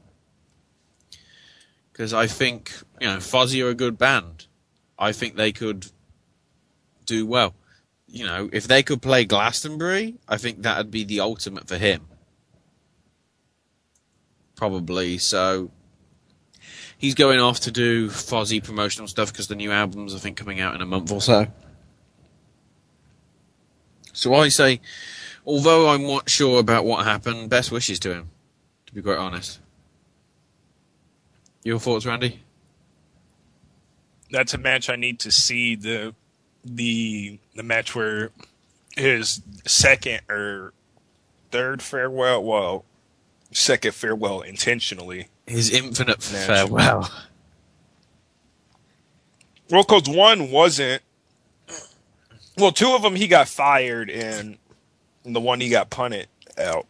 [1.91, 4.47] Because I think, you know, Fozzy are a good band.
[4.97, 5.85] I think they could
[7.05, 7.53] do well.
[8.15, 12.07] You know, if they could play Glastonbury, I think that'd be the ultimate for him.
[14.55, 15.17] Probably.
[15.17, 15.69] So
[16.97, 20.61] he's going off to do Fozzy promotional stuff because the new album's, I think, coming
[20.61, 21.47] out in a month or so.
[24.13, 24.79] So I say,
[25.45, 28.29] although I'm not sure about what happened, best wishes to him,
[28.85, 29.59] to be quite honest.
[31.65, 32.39] Your thoughts, Randy?
[34.31, 36.15] That's a match I need to see the
[36.65, 38.31] the the match where
[38.97, 40.73] his second or
[41.51, 42.85] third farewell, well,
[43.51, 45.27] second farewell intentionally.
[45.45, 46.47] His infinite match.
[46.47, 47.09] farewell.
[49.69, 51.01] Well, because one wasn't.
[52.57, 54.57] Well, two of them he got fired, and
[55.23, 56.87] the one he got punted out.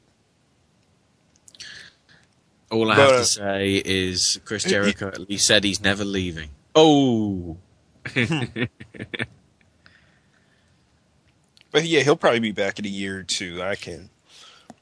[2.72, 6.50] All I But, have to say is Chris Jericho at least said he's never leaving.
[6.76, 7.58] Oh.
[11.76, 13.62] But yeah, he'll probably be back in a year or two.
[13.62, 14.10] I can.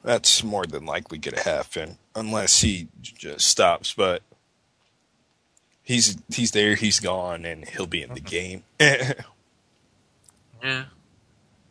[0.04, 3.92] That's more than likely going to happen, unless he just stops.
[3.92, 4.22] But
[5.82, 8.28] he's he's there, he's gone, and he'll be in the mm-hmm.
[8.28, 8.62] game.
[10.62, 10.84] Yeah.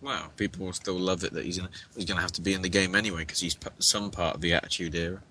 [0.02, 2.54] Well, people will still love it that he's in, he's going to have to be
[2.54, 5.22] in the game anyway because he's p- some part of the Attitude Era.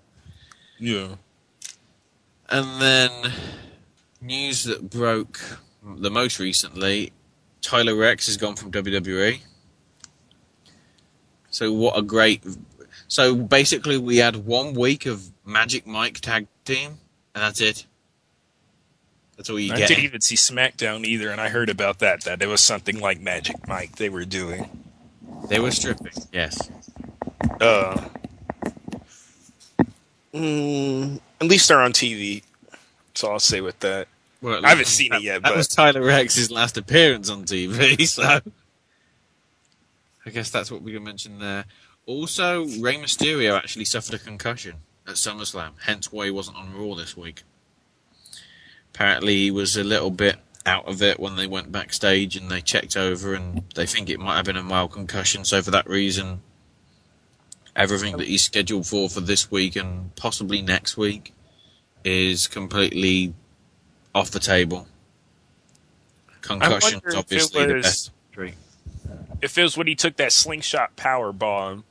[0.79, 1.15] yeah.
[2.49, 3.31] And then
[4.19, 5.39] news that broke
[5.81, 7.13] the most recently:
[7.61, 9.39] Tyler Reks has gone from WWE.
[11.53, 12.43] So what a great!
[13.07, 16.97] So basically, we had one week of Magic Mike tag team,
[17.35, 17.85] and that's it.
[19.37, 19.87] That's all you I get.
[19.87, 22.23] didn't even see SmackDown either, and I heard about that.
[22.23, 24.67] That it was something like Magic Mike they were doing.
[25.47, 26.13] They were stripping.
[26.31, 26.71] Yes.
[27.61, 28.09] Uh,
[30.33, 32.41] mm, at least they're on TV.
[33.13, 34.07] So I'll say with that.
[34.41, 37.43] Well, I haven't seen that, it yet, That but was Tyler Reks's last appearance on
[37.45, 38.41] TV, so
[40.25, 41.65] I guess that's what we can mention there.
[42.05, 44.75] Also, Rey Mysterio actually suffered a concussion
[45.07, 47.43] at SummerSlam, hence why he wasn't on Raw this week.
[48.93, 52.61] Apparently, he was a little bit out of it when they went backstage and they
[52.61, 55.43] checked over, and they think it might have been a mild concussion.
[55.43, 56.41] So for that reason,
[57.75, 61.33] everything that he's scheduled for for this week and possibly next week
[62.03, 63.33] is completely
[64.13, 64.87] off the table.
[66.41, 68.11] Concussion's wonder if it obviously the best.
[69.43, 71.83] If it was when he took that slingshot power bomb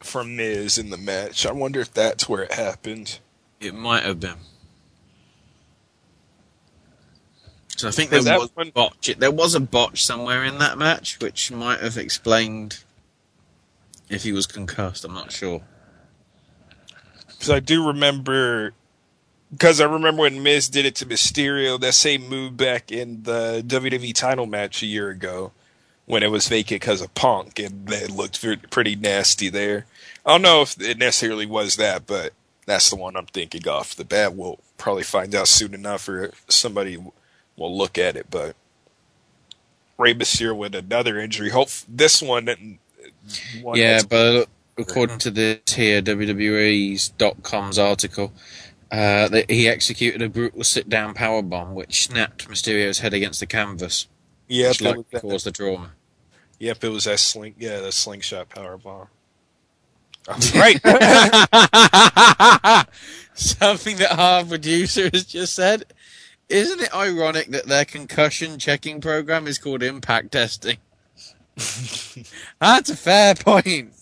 [0.00, 3.20] from Miz in the match, I wonder if that's where it happened.
[3.58, 4.36] It might have been.
[7.76, 9.14] So I think there Was a botch.
[9.18, 12.84] There was a botch somewhere in that match, which might have explained
[14.10, 15.06] if he was concussed.
[15.06, 15.62] I'm not sure.
[17.28, 18.74] Because I do remember,
[19.50, 23.64] because I remember when Miz did it to Mysterio, that same move back in the
[23.66, 25.52] WWE title match a year ago,
[26.06, 29.86] when it was vacant because of Punk, and it looked pretty nasty there.
[30.26, 32.32] I don't know if it necessarily was that, but
[32.66, 34.34] that's the one I'm thinking off the bat.
[34.34, 36.98] We'll probably find out soon enough, or somebody
[37.56, 38.26] will look at it.
[38.30, 38.56] But
[39.98, 41.50] Rey Mysterio with another injury.
[41.50, 42.46] Hope this one.
[43.62, 48.32] one yeah, but according to this here, WWE's .com's article,
[48.90, 53.46] uh, that he executed a brutal sit-down power bomb, which snapped Mysterio's head against the
[53.46, 54.08] canvas.
[54.48, 55.22] Yeah, which likely that.
[55.22, 55.92] caused the trauma.
[56.58, 57.54] Yep, it was that sling.
[57.58, 59.08] Yeah, the slingshot power bomb.
[60.54, 60.80] right.
[63.34, 65.84] Something that our producer has just said.
[66.48, 70.78] Isn't it ironic that their concussion checking program is called impact testing?
[72.60, 73.92] That's a fair point.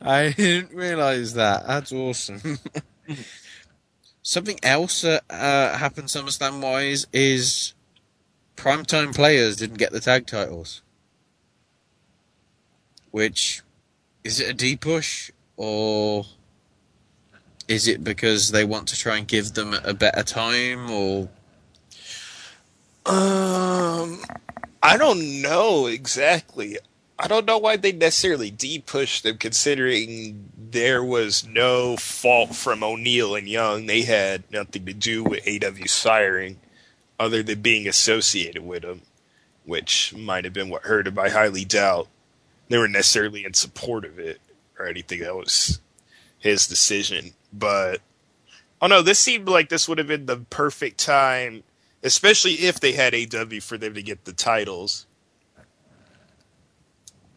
[0.00, 1.66] I didn't realize that.
[1.66, 2.58] That's awesome.
[4.22, 7.74] Something else that uh, happened SummerSlam wise is
[8.56, 10.82] primetime players didn't get the tag titles.
[13.10, 13.62] Which
[14.22, 16.26] is it a D push or
[17.66, 21.28] is it because they want to try and give them a better time or
[23.04, 24.22] Um,
[24.82, 26.78] I don't know exactly.
[27.22, 33.36] I don't know why they necessarily de-pushed them, considering there was no fault from O'Neill
[33.36, 33.86] and Young.
[33.86, 36.58] They had nothing to do with AW firing,
[37.20, 39.02] other than being associated with them,
[39.64, 41.16] which might have been what hurt him.
[41.16, 42.08] I highly doubt
[42.68, 44.40] they were necessarily in support of it
[44.76, 45.20] or anything.
[45.20, 45.80] That was
[46.40, 47.34] his decision.
[47.52, 48.00] But
[48.80, 51.62] oh no, this seemed like this would have been the perfect time
[52.02, 55.06] especially if they had AW for them to get the titles.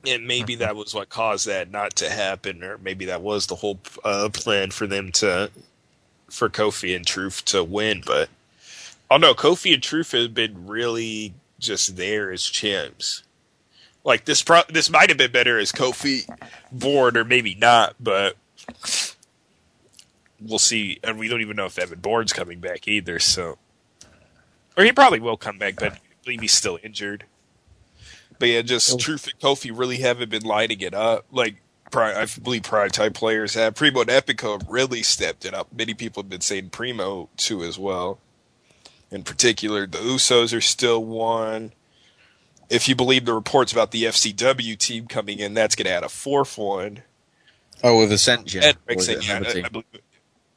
[0.07, 3.55] And maybe that was what caused that not to happen, or maybe that was the
[3.55, 5.49] whole uh, plan for them to,
[6.29, 8.03] for Kofi and Truth to win.
[8.05, 8.29] But
[9.09, 13.23] oh no, Kofi and Truth have been really just there as champs.
[14.03, 16.29] Like this, pro- this might have been better as Kofi
[16.71, 18.35] Bourne, or maybe not, but
[20.39, 20.99] we'll see.
[21.03, 23.19] And we don't even know if Evan Bourne's coming back either.
[23.19, 23.57] So,
[24.77, 27.23] or he probably will come back, but I believe he's still injured.
[28.39, 31.25] But yeah, just Truth and Kofi really haven't been lighting it up.
[31.31, 31.61] Like
[31.93, 33.75] I believe Prime Time Players have.
[33.75, 35.67] Primo and Epico have really stepped it up.
[35.73, 38.19] Many people have been saying Primo too as well.
[39.11, 41.71] In particular, the Usos are still one.
[42.69, 46.03] If you believe the reports about the FCW team coming in, that's going to add
[46.03, 47.03] a fourth one.
[47.83, 48.63] Oh, with Ascension.
[48.63, 49.83] Ed is it yeah, I- I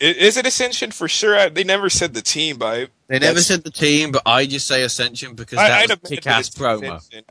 [0.01, 1.37] Is it Ascension for sure?
[1.37, 4.47] I- They never said the team, but I- They never said the team, but I
[4.47, 6.97] just say Ascension because I- that was kick-ass promo.
[6.97, 7.25] Ascension.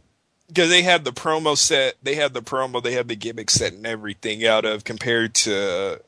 [0.48, 3.74] Because they had the promo set, they had the promo, they had the gimmick set
[3.74, 6.02] and everything out of compared to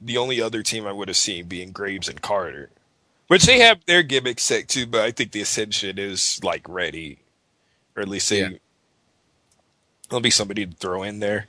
[0.00, 2.70] the only other team I would have seen being Graves and Carter.
[3.26, 7.18] Which they have their gimmick set too, but I think the Ascension is like ready.
[7.96, 8.60] Or at least they
[10.08, 11.48] there'll be somebody to throw in there.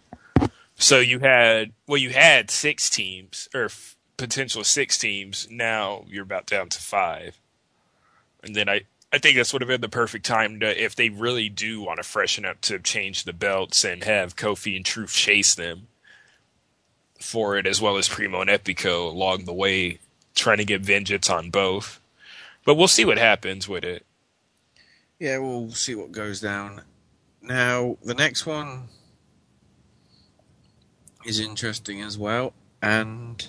[0.78, 5.48] So you had well, you had six teams or f- potential six teams.
[5.50, 7.40] Now you're about down to five,
[8.44, 8.82] and then I
[9.12, 11.98] I think this would have been the perfect time to if they really do want
[11.98, 15.88] to freshen up to change the belts and have Kofi and Truth chase them
[17.20, 20.00] for it, as well as Primo and Epico along the way,
[20.36, 22.00] trying to get vengeance on both.
[22.66, 24.06] But we'll see what happens with it.
[25.20, 26.82] Yeah, we'll see what goes down.
[27.42, 28.90] Now, the next one
[31.26, 33.48] is interesting as well, and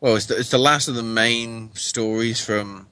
[0.00, 2.88] well, it's the, it's the last of the main stories from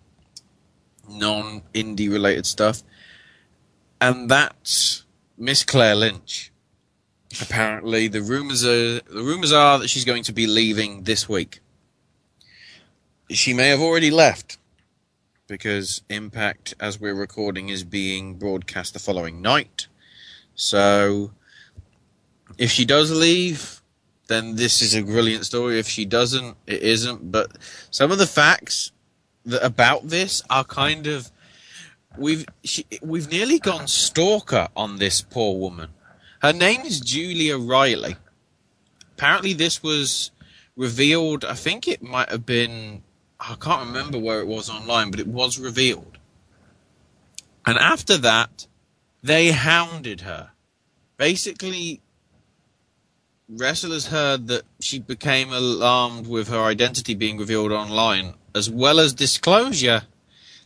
[1.09, 2.83] non-indie related stuff,
[4.01, 5.05] and that's
[5.37, 6.53] Miss Claire Lynch.
[7.41, 11.61] Apparently, the rumors are the rumors are that she's going to be leaving this week.
[13.31, 14.59] She may have already left
[15.47, 19.89] because Impact, as we're recording, is being broadcast the following night.
[20.55, 21.33] So,
[22.59, 23.83] if she does leave,
[24.29, 25.79] then this is a brilliant story.
[25.79, 27.31] If she doesn't, it isn't.
[27.31, 27.53] But
[27.91, 28.93] some of the facts
[29.45, 31.31] that about this are kind of
[32.17, 35.91] we've she, we've nearly gone stalker on this poor woman.
[36.41, 38.17] Her name is Julia Riley.
[39.17, 40.31] Apparently, this was
[40.77, 41.45] revealed.
[41.45, 43.03] I think it might have been.
[43.41, 46.19] I can't remember where it was online, but it was revealed.
[47.67, 48.67] And after that,
[49.23, 50.51] they hounded her.
[51.17, 52.01] Basically,
[53.49, 59.13] wrestlers heard that she became alarmed with her identity being revealed online, as well as
[59.13, 60.03] disclosure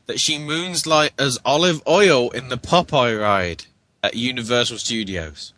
[0.07, 3.64] that she moonlight as olive oil in the Popeye ride
[4.03, 5.53] at Universal Studios.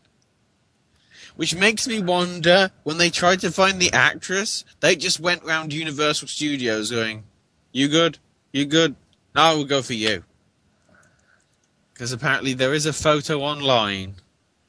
[1.37, 5.73] Which makes me wonder when they tried to find the actress, they just went round
[5.73, 7.25] Universal Studios going,
[7.73, 8.19] You good?
[8.53, 8.97] You good?
[9.35, 10.25] No, we'll go for you.
[11.93, 14.17] Because apparently there is a photo online,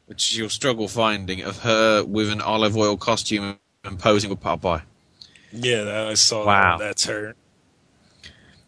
[0.06, 4.84] which you'll struggle finding, of her with an olive oil costume and posing with Popeye.
[5.52, 6.78] Yeah, I saw Wow.
[6.78, 6.84] that.
[6.86, 7.36] That's her.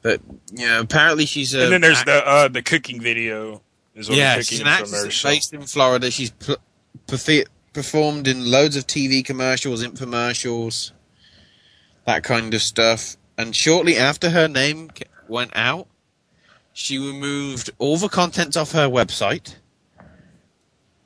[0.03, 1.63] But yeah, apparently she's a.
[1.63, 3.61] and then there's the uh, the cooking video.
[3.95, 6.11] Is what yeah, she's an actress based in Florida.
[6.11, 6.57] She's pl-
[7.07, 10.91] perfe- performed in loads of TV commercials, infomercials,
[12.05, 13.17] that kind of stuff.
[13.37, 14.91] And shortly after her name
[15.27, 15.87] went out,
[16.73, 19.55] she removed all the content off her website,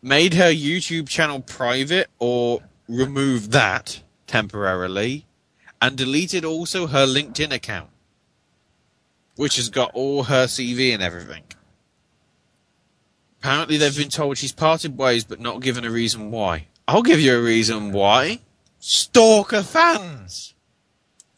[0.02, 5.26] made her YouTube channel private or removed that temporarily,
[5.82, 7.90] and deleted also her LinkedIn account,
[9.38, 11.44] which has got all her CV and everything.
[13.40, 16.68] Apparently, they've been told she's parted ways, but not given a reason why.
[16.88, 18.42] I'll give you a reason why.
[18.80, 20.54] Stalker fans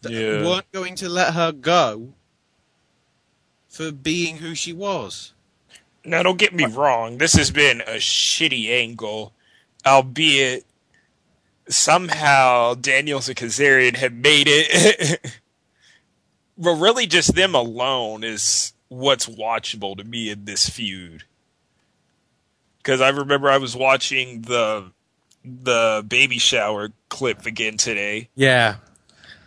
[0.02, 0.44] that Yeah.
[0.46, 2.14] weren't going to let her go
[3.68, 5.34] for being who she was.
[6.06, 7.18] Now, don't get me wrong.
[7.18, 9.34] This has been a shitty angle,
[9.86, 10.66] albeit
[11.68, 15.20] somehow Daniels and Kazarian have made it.
[16.60, 21.24] but really, just them alone is what's watchable to me in this feud.
[22.78, 24.92] Because I remember I was watching the
[25.44, 28.30] the baby shower clip again today.
[28.36, 28.76] Yeah,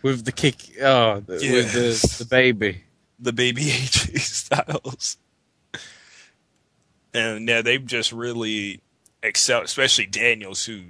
[0.01, 0.55] with the kick.
[0.81, 2.83] Oh, the, with the the baby.
[3.19, 5.17] the baby AJ Styles.
[7.13, 8.81] And yeah, they've just really
[9.21, 10.81] excelled, especially Daniels, who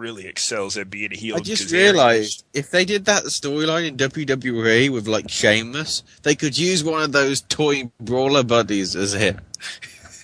[0.00, 1.36] really excels at being a heel.
[1.36, 6.58] I just realised if they did that storyline in WWE with like Sheamus, they could
[6.58, 9.40] use one of those toy brawler buddies as him.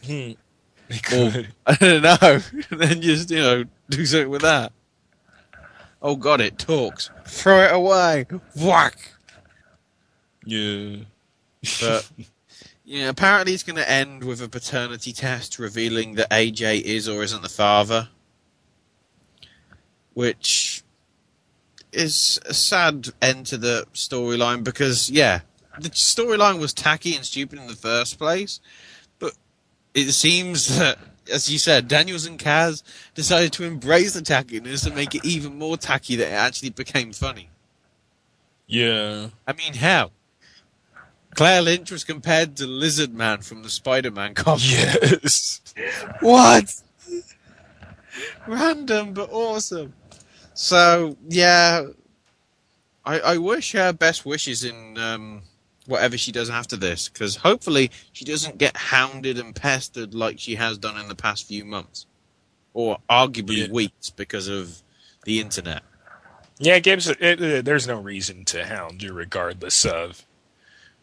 [0.04, 0.32] Hmm.
[0.88, 1.48] They Or, could.
[1.66, 2.38] I don't know.
[2.78, 4.72] then just you know do something with that.
[6.00, 7.10] Oh god, it talks.
[7.24, 8.26] Throw it away.
[8.54, 8.96] Whack.
[10.44, 10.98] Yeah.
[11.80, 12.08] But
[12.84, 17.24] yeah, apparently it's going to end with a paternity test revealing that AJ is or
[17.24, 18.08] isn't the father,
[20.16, 20.82] which
[21.92, 25.40] is a sad end to the storyline because yeah,
[25.78, 28.60] the storyline was tacky and stupid in the first place,
[29.18, 29.34] but
[29.92, 30.98] it seems that.
[31.28, 32.84] As you said, Daniels and Kaz
[33.16, 37.12] decided to embrace the tackiness and make it even more tacky that it actually became
[37.12, 37.50] funny.
[38.68, 39.30] Yeah.
[39.44, 40.12] I mean, how?
[41.34, 44.70] Claire Lynch was compared to Lizard Man from the Spider-Man comic.
[44.70, 45.60] Yes.
[46.20, 46.80] What?
[48.46, 49.94] Random but awesome.
[50.56, 51.84] So yeah,
[53.04, 55.42] I, I wish her best wishes in um,
[55.86, 60.54] whatever she does after this, because hopefully she doesn't get hounded and pestered like she
[60.56, 62.06] has done in the past few months,
[62.72, 63.72] or arguably Yeah.
[63.72, 64.82] weeks because of
[65.24, 65.82] the internet.
[66.58, 67.06] Yeah, Gibbs.
[67.06, 70.24] It, it, there's no reason to hound you, regardless of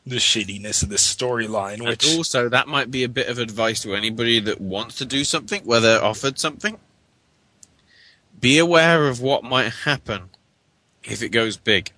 [0.04, 1.86] the shittiness of the storyline.
[1.86, 5.06] Which And also, that might be a bit of advice to anybody that wants to
[5.06, 6.80] do something, whether offered something.
[8.44, 10.24] Be aware of what might happen
[11.02, 11.92] if it goes big.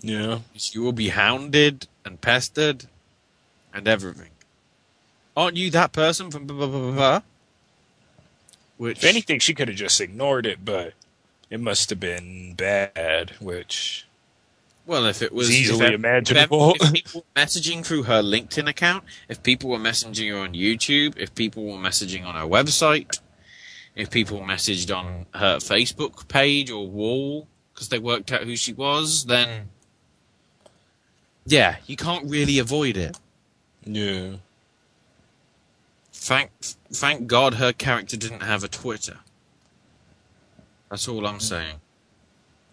[0.00, 0.40] yeah,
[0.72, 2.86] You will be hounded and pestered
[3.72, 4.30] and everything.
[5.36, 7.20] Aren't you that person from blah, blah, blah, blah, blah?
[8.76, 10.94] Which, if anything, she could have just ignored it, but
[11.48, 13.34] it must have been bad.
[13.38, 14.08] Which
[14.84, 16.74] well, if it was easily if imaginable.
[16.80, 20.54] If, if people were messaging through her LinkedIn account, if people were messaging her on
[20.54, 23.20] YouTube, if people were messaging on her website,
[23.94, 28.72] if people messaged on her Facebook page or wall because they worked out who she
[28.72, 29.68] was, then
[31.46, 33.18] yeah, you can't really avoid it.
[33.84, 34.36] yeah,
[36.12, 36.50] Thank,
[36.90, 39.18] thank God her character didn't have a Twitter.
[40.88, 41.76] That's all I'm saying.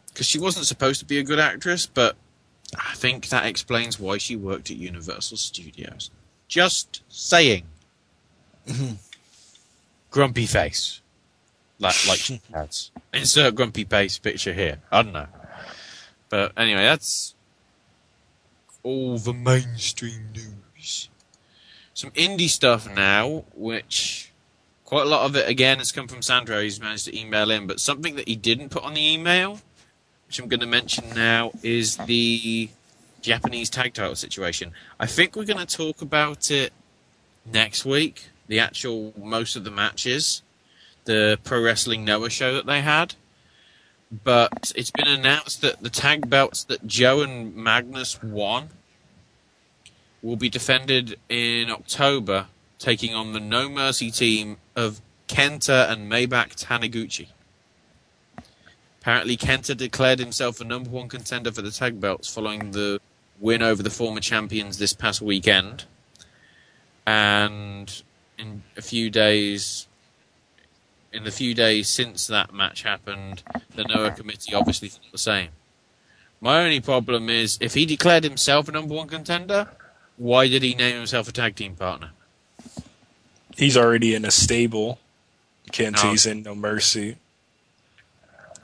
[0.07, 2.15] Because she wasn't supposed to be a good actress, but
[2.77, 6.11] I think that explains why she worked at Universal Studios.
[6.47, 7.63] Just saying.
[8.67, 8.93] Mm-hmm.
[10.11, 11.00] grumpy face.
[11.81, 12.91] Like, like she has.
[13.13, 14.79] Insert grumpy face picture here.
[14.91, 15.27] I don't know.
[16.29, 17.35] But anyway, that's
[18.83, 21.09] all the mainstream news
[22.01, 24.31] some indie stuff now, which
[24.85, 26.61] quite a lot of it again has come from Sandro.
[26.61, 29.59] He's managed to email in, but something that he didn't put on the email,
[30.27, 32.69] which I'm going to mention now, is the
[33.21, 34.71] Japanese tag title situation.
[34.99, 36.73] I think we're going to talk about it
[37.45, 38.29] next week.
[38.47, 40.41] The actual most of the matches,
[41.05, 43.15] the Pro Wrestling Noah show that they had.
[44.23, 48.69] But it's been announced that the tag belts that Joe and Magnus won
[50.21, 52.47] will be defended in October,
[52.77, 57.27] taking on the No Mercy team of Kenta and Maybach Taniguchi.
[59.01, 62.99] Apparently, Kenta declared himself a number one contender for the tag belts following the
[63.39, 65.85] win over the former champions this past weekend.
[67.07, 68.03] And
[68.37, 69.87] in a few days,
[71.11, 73.43] in the few days since that match happened,
[73.75, 75.49] the Noah committee obviously thought the same.
[76.39, 79.67] My only problem is if he declared himself a number one contender,
[80.17, 82.11] why did he name himself a tag team partner?
[83.57, 84.99] he's already in a stable.
[84.99, 85.71] Oh.
[85.71, 87.17] Kenty's in No Mercy.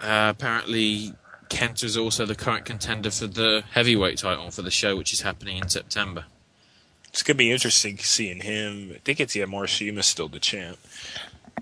[0.01, 1.13] Uh, apparently,
[1.49, 5.21] Kent is also the current contender for the heavyweight title for the show, which is
[5.21, 6.25] happening in September.
[7.09, 8.91] It's gonna be interesting seeing him.
[8.93, 10.77] I think it's yeah, Morishima still the champ.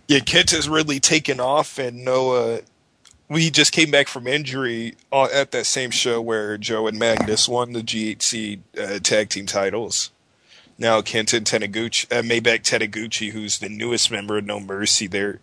[0.08, 2.62] Yeah, Kent has really taken off, and Noah.
[3.28, 7.74] We just came back from injury at that same show where Joe and Magnus won
[7.74, 10.12] the GHC uh, tag team titles.
[10.78, 15.39] Now Kent and Taniguchi, uh, Maybach Taniguchi, who's the newest member of No Mercy, they're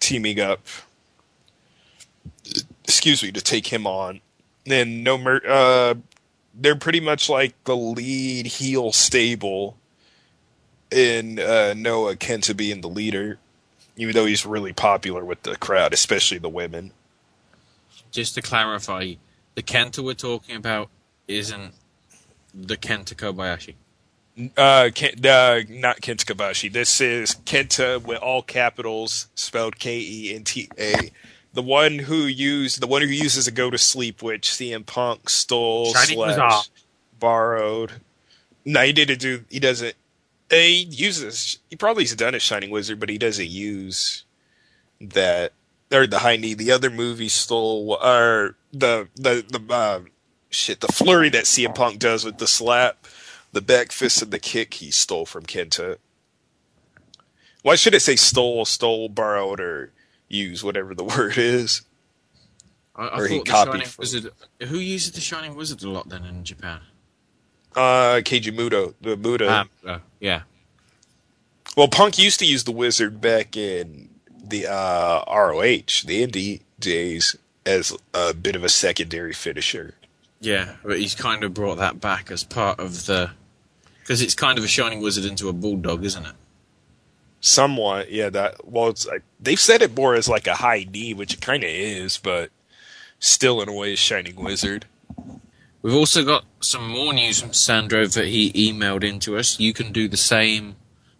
[0.00, 0.66] teaming up.
[2.82, 4.22] Excuse me to take him on.
[4.66, 5.94] Then No Mer, uh,
[6.52, 9.76] they're pretty much like the lead heel stable
[10.90, 13.38] in uh, Noah Kenta being the leader
[13.96, 16.92] even though he's really popular with the crowd, especially the women.
[18.10, 19.14] Just to clarify,
[19.54, 20.88] the Kenta we're talking about
[21.28, 21.72] isn't
[22.54, 23.74] the Kenta Kobayashi.
[24.56, 26.72] Uh, Ken, uh, not Kenta Kobayashi.
[26.72, 31.10] This is Kenta with all capitals, spelled K E N T A.
[31.52, 35.28] The one who used the one who uses a go to sleep, which CM Punk
[35.28, 36.70] stole slash
[37.18, 37.92] borrowed.
[38.64, 39.44] No, he didn't do.
[39.50, 39.94] He doesn't.
[40.50, 41.58] He uses.
[41.68, 44.24] He probably's done a Shining Wizard, but he doesn't use
[45.00, 45.52] that
[45.92, 46.54] or the high knee.
[46.54, 50.00] The other movie stole or the the the uh,
[50.50, 53.06] shit the flurry that CM Punk does with the slap,
[53.52, 55.98] the back fist and the kick he stole from Kenta.
[57.62, 59.92] Why should it say stole, stole, borrowed, or
[60.28, 61.82] used, whatever the word is?
[62.96, 64.32] I, I Or he copied Wizard.
[64.60, 66.80] Who uses the Shining Wizard a lot then in Japan?
[67.76, 69.46] Uh, Keiji Muto, the Muto.
[69.48, 70.42] Ah, uh, yeah.
[71.76, 74.10] Well, Punk used to use the wizard back in
[74.42, 79.94] the uh, ROH, the indie days, as a bit of a secondary finisher.
[80.40, 83.30] Yeah, but he's kind of brought that back as part of the.
[84.00, 86.34] Because it's kind of a Shining Wizard into a Bulldog, isn't it?
[87.40, 88.30] Somewhat, yeah.
[88.30, 91.40] That well, it's like, they've said it more as like a high knee, which it
[91.40, 92.50] kind of is, but
[93.20, 94.86] still in a way, a shining wizard.
[95.82, 99.58] We've also got some more news from Sandro that he emailed into us.
[99.58, 100.76] You can do the same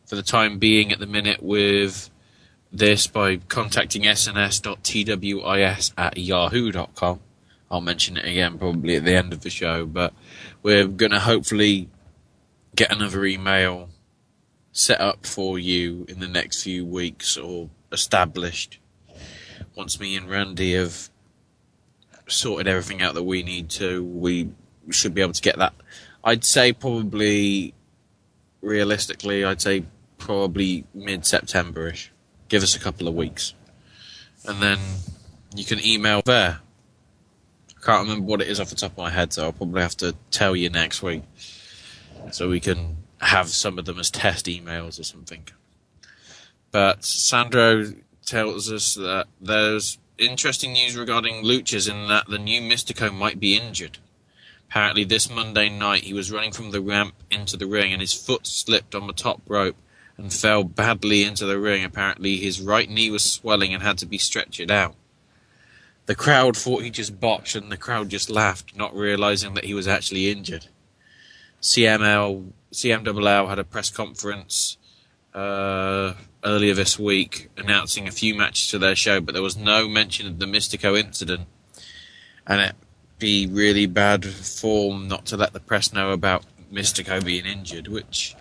[0.06, 2.10] for the time being at the minute with
[2.72, 7.20] this by contacting sns.twis at yahoo.com.
[7.70, 10.12] I'll mention it again probably at the end of the show, but
[10.62, 11.88] we're going to hopefully
[12.74, 13.88] get another email
[14.72, 18.78] set up for you in the next few weeks or established
[19.74, 21.09] once me and Randy have
[22.30, 24.50] sorted everything out that we need to, we
[24.90, 25.74] should be able to get that.
[26.22, 27.74] I'd say probably,
[28.60, 29.84] realistically, I'd say
[30.18, 32.12] probably mid September ish.
[32.48, 33.54] Give us a couple of weeks.
[34.46, 34.78] And then
[35.54, 36.60] you can email there.
[37.76, 39.82] I can't remember what it is off the top of my head, so I'll probably
[39.82, 41.22] have to tell you next week.
[42.32, 45.44] So we can have some of them as test emails or something.
[46.70, 47.92] But Sandro
[48.24, 53.56] tells us that there's interesting news regarding Luchas in that the new Mystico might be
[53.56, 53.98] injured.
[54.68, 58.12] Apparently, this Monday night he was running from the ramp into the ring and his
[58.12, 59.76] foot slipped on the top rope
[60.16, 61.84] and fell badly into the ring.
[61.84, 64.94] Apparently, his right knee was swelling and had to be stretchered out.
[66.06, 69.74] The crowd thought he just botched and the crowd just laughed, not realizing that he
[69.74, 70.66] was actually injured.
[71.62, 74.76] CML, CMLL had a press conference
[75.34, 76.14] uh,
[76.44, 80.26] earlier this week announcing a few matches to their show, but there was no mention
[80.26, 81.46] of the Mystico incident.
[82.46, 82.76] And it'd
[83.18, 88.34] be really bad form not to let the press know about Mystico being injured, which,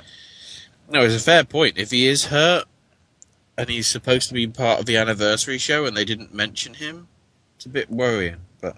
[0.90, 1.78] no, is a fair point.
[1.78, 2.66] If he is hurt
[3.58, 7.08] and he's supposed to be part of the anniversary show and they didn't mention him,
[7.56, 8.78] it's a bit worrying, but.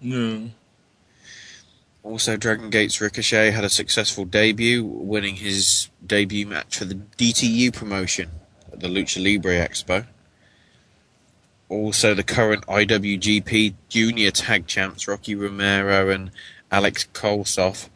[0.00, 0.50] No.
[2.02, 7.72] Also, Dragon Gate's Ricochet had a successful debut, winning his debut match for the DTU
[7.72, 8.30] promotion
[8.80, 10.06] the Lucha Libre Expo.
[11.68, 16.30] Also, the current IWGP Junior Tag Champs Rocky Romero and
[16.70, 17.88] Alex Koslov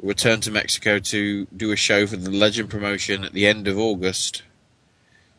[0.00, 3.66] will return to Mexico to do a show for the Legend promotion at the end
[3.66, 4.42] of August.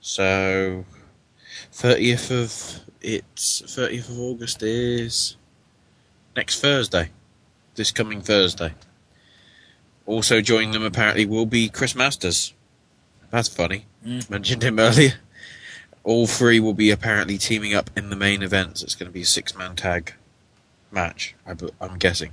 [0.01, 0.85] So,
[1.73, 5.37] 30th of it's 30th of August is
[6.35, 7.11] next Thursday
[7.77, 8.73] this coming Thursday.
[10.05, 12.53] Also joining them apparently will be Chris Masters.
[13.29, 13.85] That's funny.
[14.07, 14.31] Mm-hmm.
[14.31, 15.15] Mentioned him earlier.
[16.03, 18.81] All three will be apparently teaming up in the main events.
[18.81, 20.13] It's going to be a six-man tag
[20.91, 21.35] match.
[21.45, 22.31] I'm guessing.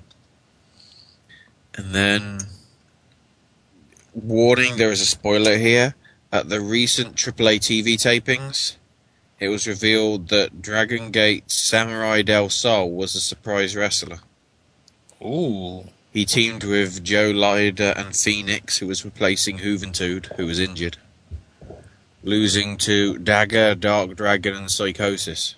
[1.74, 2.38] And then,
[4.14, 5.96] warning: there is a spoiler here.
[6.30, 8.76] At the recent AAA TV tapings,
[9.40, 14.18] it was revealed that Dragon Gate Samuray Del Sol was a surprise wrestler.
[15.20, 15.84] Ooh.
[16.12, 20.96] He teamed with Joe Lider and Phoenix, who was replacing Juventud, who was injured,
[22.24, 25.54] losing to Dagger, Dark Dragon, and Psychosis.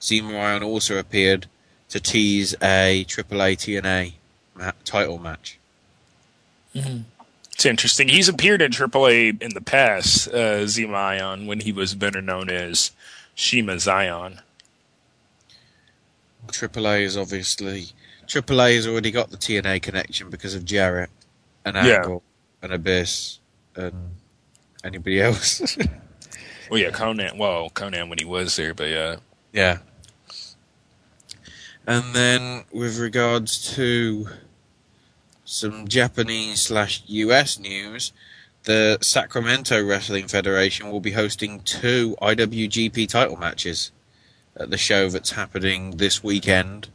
[0.00, 1.46] Zema Ion also appeared
[1.88, 4.12] to tease a AAA TNA
[4.54, 5.58] ma- title match.
[6.74, 8.08] It's interesting.
[8.08, 12.90] He's appeared in AAA in the past, uh, Zion, when he was better known as
[13.34, 14.40] Shima Xion.
[16.48, 17.88] AAA is obviously
[18.26, 21.10] AAA has already got the TNA connection because of Jarrett
[21.64, 21.98] and Yeah.
[21.98, 22.22] Angle
[22.62, 23.38] and Abyss
[23.76, 24.16] and
[24.84, 25.76] anybody else.
[26.72, 27.36] Well, yeah, Konnan.
[27.36, 29.16] Well, Konnan when he was there, but yeah.
[29.52, 29.80] Yeah.
[31.86, 34.28] And then with regards to
[35.44, 38.14] some Japanese slash US news,
[38.62, 43.90] the Sacramento Wrestling Federation will be hosting two IWGP title matches
[44.56, 46.88] at the show that's happening this weekend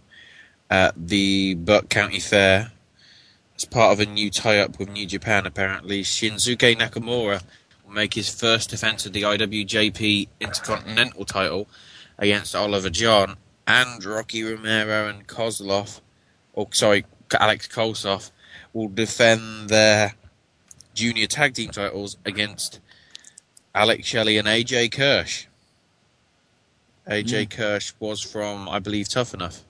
[0.72, 2.72] at the Buck County Fair.
[3.56, 7.44] As part of a new tie up with New Japan, apparently, Shinsuke Nakamura
[7.88, 11.68] will make his first defense of the IWGP Intercontinental title
[12.18, 16.02] against Oliver John and Rocky Romero and Koslov,
[16.54, 17.06] or sorry,
[17.40, 18.32] Alex Koslov,
[18.74, 20.16] will defend their
[20.94, 22.80] junior tag team titles against
[23.74, 25.48] Alex Shelley and AJ Kirsch.
[27.08, 27.62] AJ hmm.
[27.62, 29.64] Kirsch was from, I believe, Tough Enough.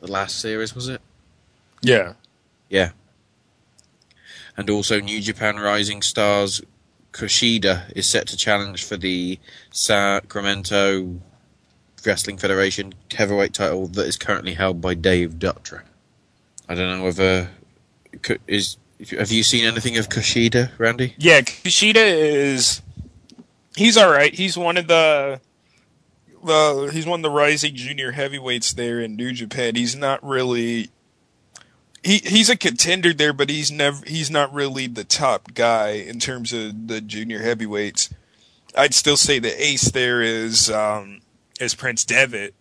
[0.00, 1.00] The last series, was it?
[1.82, 2.14] Yeah.
[2.68, 2.90] Yeah.
[4.56, 6.60] And also New Japan Rising Stars
[7.12, 9.38] Kushida is set to challenge for the
[9.70, 11.20] Sacramento
[12.04, 15.82] Wrestling Federation heavyweight title that is currently held by Dave Dutra.
[16.68, 17.50] I don't know whether
[18.46, 18.76] is
[19.10, 21.14] have you seen anything of Kushida, Randy?
[21.18, 22.82] Yeah, Kushida is
[23.76, 24.34] he's all right.
[24.34, 25.40] He's one of the
[26.46, 29.74] uh, he's one of the rising junior heavyweights there in New Japan.
[29.74, 30.90] He's not really
[32.02, 36.18] he he's a contender there, but he's never he's not really the top guy in
[36.18, 38.10] terms of the junior heavyweights.
[38.76, 41.20] I'd still say the ace there is um,
[41.60, 42.54] is Prince Devitt,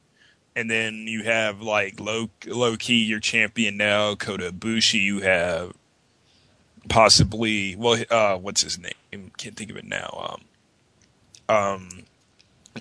[0.56, 5.02] and then you have like low Low Ki your champion now, Kota Ibushi.
[5.02, 5.74] You have
[6.90, 9.32] possibly well, uh, what's his name?
[9.38, 10.38] Can't think of it now.
[11.50, 11.90] Um, um,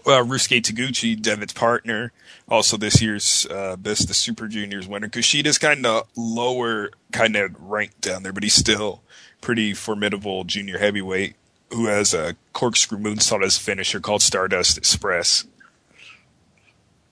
[0.05, 2.13] well, Taguchi, Devitt's partner,
[2.49, 5.09] also this year's uh, Best of Super Juniors winner.
[5.09, 9.03] Kushida's kind of lower, kind of ranked down there, but he's still
[9.41, 11.35] pretty formidable junior heavyweight
[11.71, 15.45] who has a corkscrew moonsault as finisher called Stardust Express.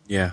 [0.07, 0.33] Yeah.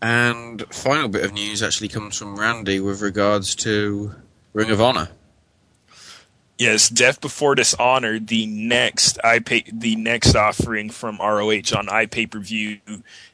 [0.00, 4.14] And final bit of news actually comes from Randy with regards to
[4.52, 5.08] Ring of Honor.
[6.56, 12.38] Yes, Death Before Dishonor, the next iPay, the next offering from ROH on iPay per
[12.38, 12.78] view,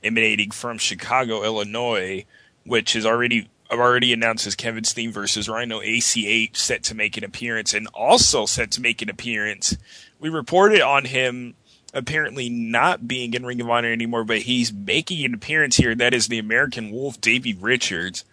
[0.03, 2.25] emanating from Chicago, Illinois,
[2.65, 7.25] which is already already announced as Kevin Steen versus Rhino ACH set to make an
[7.25, 9.77] appearance, and also set to make an appearance.
[10.19, 11.57] We reported on him
[11.93, 15.95] apparently not being in Ring of Honor anymore, but he's making an appearance here.
[15.95, 18.25] That is the American Wolf, Davey Richards,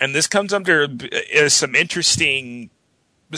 [0.00, 0.88] and this comes under
[1.36, 2.70] uh, some interesting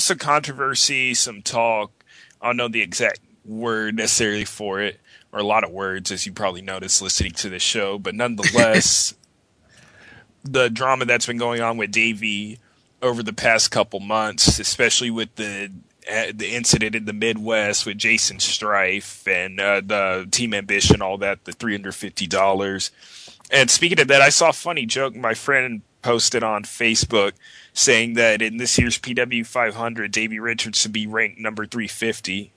[0.00, 2.04] some controversy, some talk.
[2.40, 5.00] I don't know the exact word necessarily for it,
[5.32, 7.98] or a lot of words, as you probably noticed listening to this show.
[7.98, 9.14] But nonetheless,
[10.44, 12.58] the drama that's been going on with Davey
[13.00, 15.70] over the past couple months, especially with the
[16.10, 21.18] uh, the incident in the Midwest with Jason Strife and uh, the Team Ambition, all
[21.18, 22.90] that, the three hundred fifty dollars.
[23.50, 27.32] And speaking of that, I saw a funny joke my friend posted on Facebook
[27.72, 32.52] saying that in this year's PW 500, Davey Richards should be ranked number 350.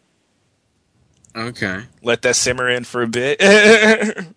[1.35, 1.83] Okay.
[2.01, 3.39] Let that simmer in for a bit.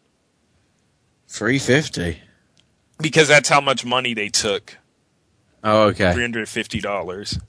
[1.29, 2.21] 350
[3.01, 4.79] Because that's how much money they took.
[5.63, 6.13] Oh, okay.
[6.13, 7.41] $350.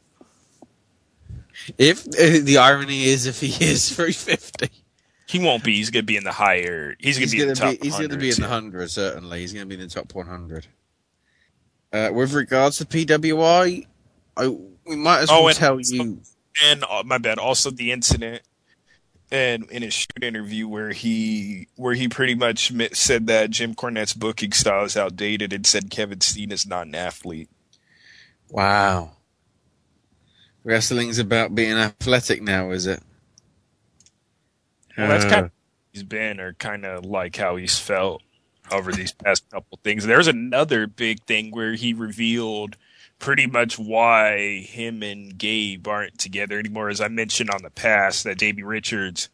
[1.78, 4.70] If uh, the irony is, if he is 350,
[5.28, 5.76] he won't be.
[5.76, 6.96] He's going to be in the higher.
[7.00, 7.72] He's going to be in the top.
[7.72, 8.90] Be, he's going to be in the hundred.
[8.90, 10.66] Certainly, he's going to be in the top 100.
[11.92, 13.86] Uh, with regards to PWI,
[14.38, 14.48] I,
[14.86, 16.22] we might as well oh, tell you.
[16.64, 17.40] And uh, my bad.
[17.40, 18.44] Also, the incident
[19.32, 24.14] and in his shoot interview where he where he pretty much said that Jim Cornette's
[24.14, 27.50] booking style is outdated and said Kevin Steen is not an athlete.
[28.50, 29.12] Wow.
[30.64, 33.02] Wrestling's about being athletic now, is it?
[34.98, 35.52] Well, that's kind of
[35.94, 38.22] he's been, or kind of like how he's felt
[38.72, 40.06] over these past couple things.
[40.06, 42.78] There's another big thing where he revealed
[43.20, 46.90] pretty much why him and Gabe aren't together anymore.
[46.90, 49.30] As I mentioned on the past, that Davey Richards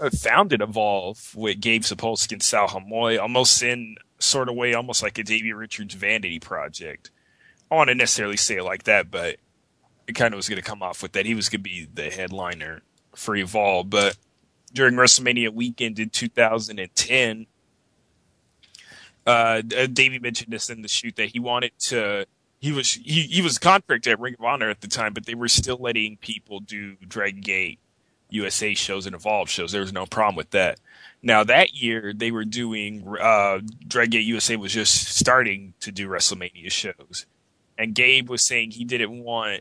[0.00, 5.02] uh, founded Evolve with Gabe Sapolsky and Sal Hamaoui, almost in sort of way, almost
[5.02, 7.10] like a Davey Richards vanity project.
[7.70, 9.36] I want to necessarily say it like that, but
[10.06, 11.26] it kind of was going to come off with that.
[11.26, 12.82] He was going to be the headliner
[13.14, 14.16] for Evolve, but
[14.72, 17.46] during WrestleMania weekend in 2010,
[19.28, 22.26] uh, uh, Davey mentioned this in the shoot that he wanted to.
[22.60, 25.34] He was he, he was contracted at Ring of Honor at the time, but they
[25.34, 27.78] were still letting people do Dragon Gate
[28.30, 29.72] USA shows and Evolve shows.
[29.72, 30.80] There was no problem with that.
[31.22, 36.08] Now that year they were doing uh, Dragon Gate USA was just starting to do
[36.08, 37.26] WrestleMania shows,
[37.76, 39.60] and Gabe was saying he didn't want.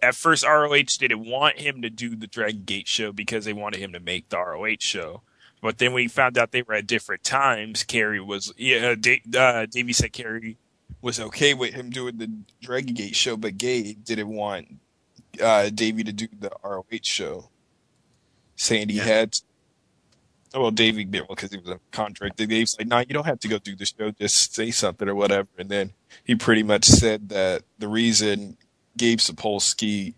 [0.00, 3.80] At first, ROH didn't want him to do the Dragon Gate show because they wanted
[3.80, 5.22] him to make the ROH show.
[5.60, 7.82] But then we found out they were at different times.
[7.82, 8.94] Cary was, yeah,
[9.36, 10.56] uh, Davey said Cary
[11.00, 12.30] was okay with him doing the
[12.60, 14.76] Dragon Gate show, but Gabe didn't want
[15.42, 17.50] uh, Davey to do the ROH show,
[18.56, 19.04] saying he yeah.
[19.04, 19.38] had.
[20.54, 22.38] Well, Davey did well because he was a contract.
[22.38, 24.10] Dave's like, "Nah, you don't have to go do the show.
[24.12, 25.92] Just say something or whatever." And then
[26.24, 28.56] he pretty much said that the reason
[28.96, 30.14] Gabe Sapolsky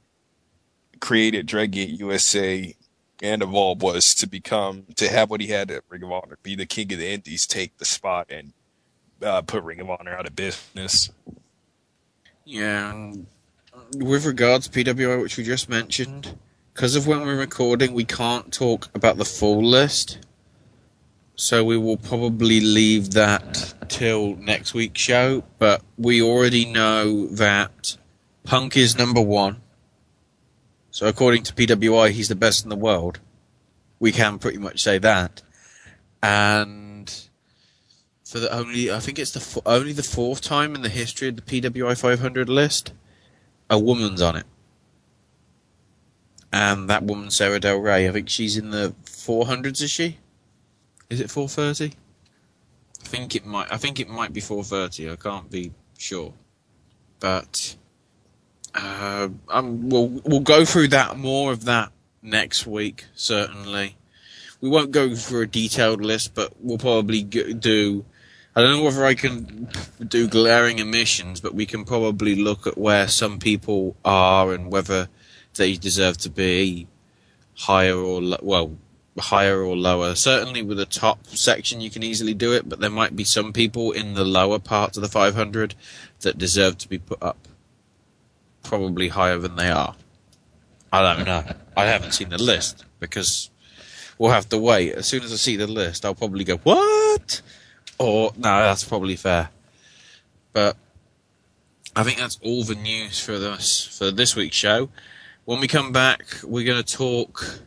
[1.01, 2.74] created Dragon Gate USA
[3.22, 6.54] and Evolve was to become to have what he had at Ring of Honor, be
[6.54, 8.52] the king of the Indies, take the spot, and
[9.22, 11.10] uh, put Ring of Honor out of business.
[12.44, 13.12] Yeah,
[13.96, 16.38] with regards to PWI, which we just mentioned,
[16.74, 20.18] because of when we're recording, we can't talk about the full list.
[21.36, 25.42] so we will probably leave that till next week's show.
[25.58, 27.96] But we already know that
[28.44, 29.62] Punk is number one.
[30.91, 33.20] So according to PWI, he's the best in the world.
[33.99, 35.43] We can pretty much say that.
[36.22, 37.12] And
[38.24, 41.28] for the only, I think it's the f- only the fourth time in the history
[41.28, 42.93] of the PWI 500 list,
[43.68, 44.47] a woman's on it.
[46.53, 50.18] And that woman, Sara Del Rey, I think she's in the 400s, is she?
[51.09, 51.97] Is it 430?
[53.03, 53.72] I think it might.
[53.72, 55.11] I think it might be 430.
[55.11, 56.34] I can't be sure,
[57.18, 57.76] but
[58.74, 61.92] uh, um, we'll we'll go through that more of that
[62.22, 63.06] next week.
[63.14, 63.96] Certainly,
[64.60, 68.04] we won't go through a detailed list, but we'll probably do.
[68.54, 69.68] I don't know whether I can
[70.06, 75.08] do glaring emissions, but we can probably look at where some people are and whether
[75.54, 76.88] they deserve to be
[77.54, 78.76] higher or lo- well
[79.18, 80.14] higher or lower.
[80.14, 83.52] Certainly with the top section you can easily do it, but there might be some
[83.52, 85.74] people in the lower parts of the 500
[86.20, 87.48] that deserve to be put up
[88.70, 89.94] probably higher than they are.
[90.92, 91.44] I don't know.
[91.76, 93.50] I haven't seen the list because
[94.16, 94.94] we'll have to wait.
[94.94, 97.42] As soon as I see the list, I'll probably go, "What?"
[97.98, 99.50] Or no, that's probably fair.
[100.52, 100.76] But
[101.94, 104.88] I think that's all the news for this for this week's show.
[105.44, 107.60] When we come back, we're going to talk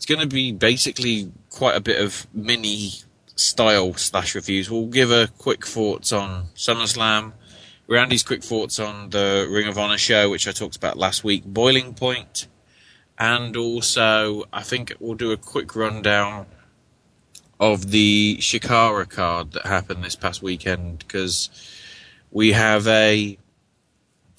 [0.00, 2.92] it's going to be basically quite a bit of mini
[3.36, 4.70] style slash reviews.
[4.70, 7.34] We'll give a quick thoughts on SummerSlam,
[7.90, 11.44] Randy's quick thoughts on the Ring of Honor show, which I talked about last week,
[11.44, 12.46] Boiling Point,
[13.18, 16.46] and also I think we'll do a quick rundown
[17.58, 21.50] of the Chikara card that happened this past weekend because
[22.30, 23.36] we have a,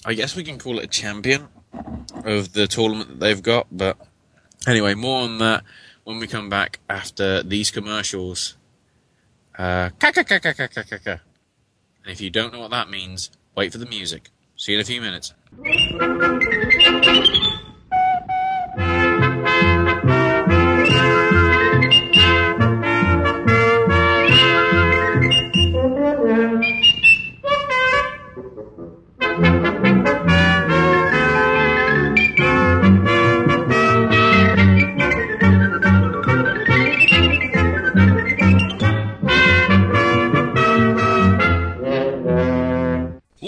[0.06, 1.50] I guess we can call it a champion
[2.26, 3.98] of the tournament that they've got, but
[4.68, 5.64] Anyway, more on that
[6.04, 8.58] when we come back after these commercials.
[9.58, 11.20] Uh, and
[12.06, 13.32] if you don't know what that means,
[13.62, 14.32] wait for the music.
[14.56, 15.36] See you in a few minutes.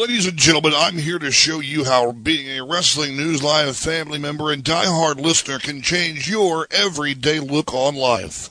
[0.04, 4.20] Ladies and gentlemen, I'm here to show you how being a Wrestling News Live family
[4.20, 8.49] member and diehard listener can change your everyday look on life.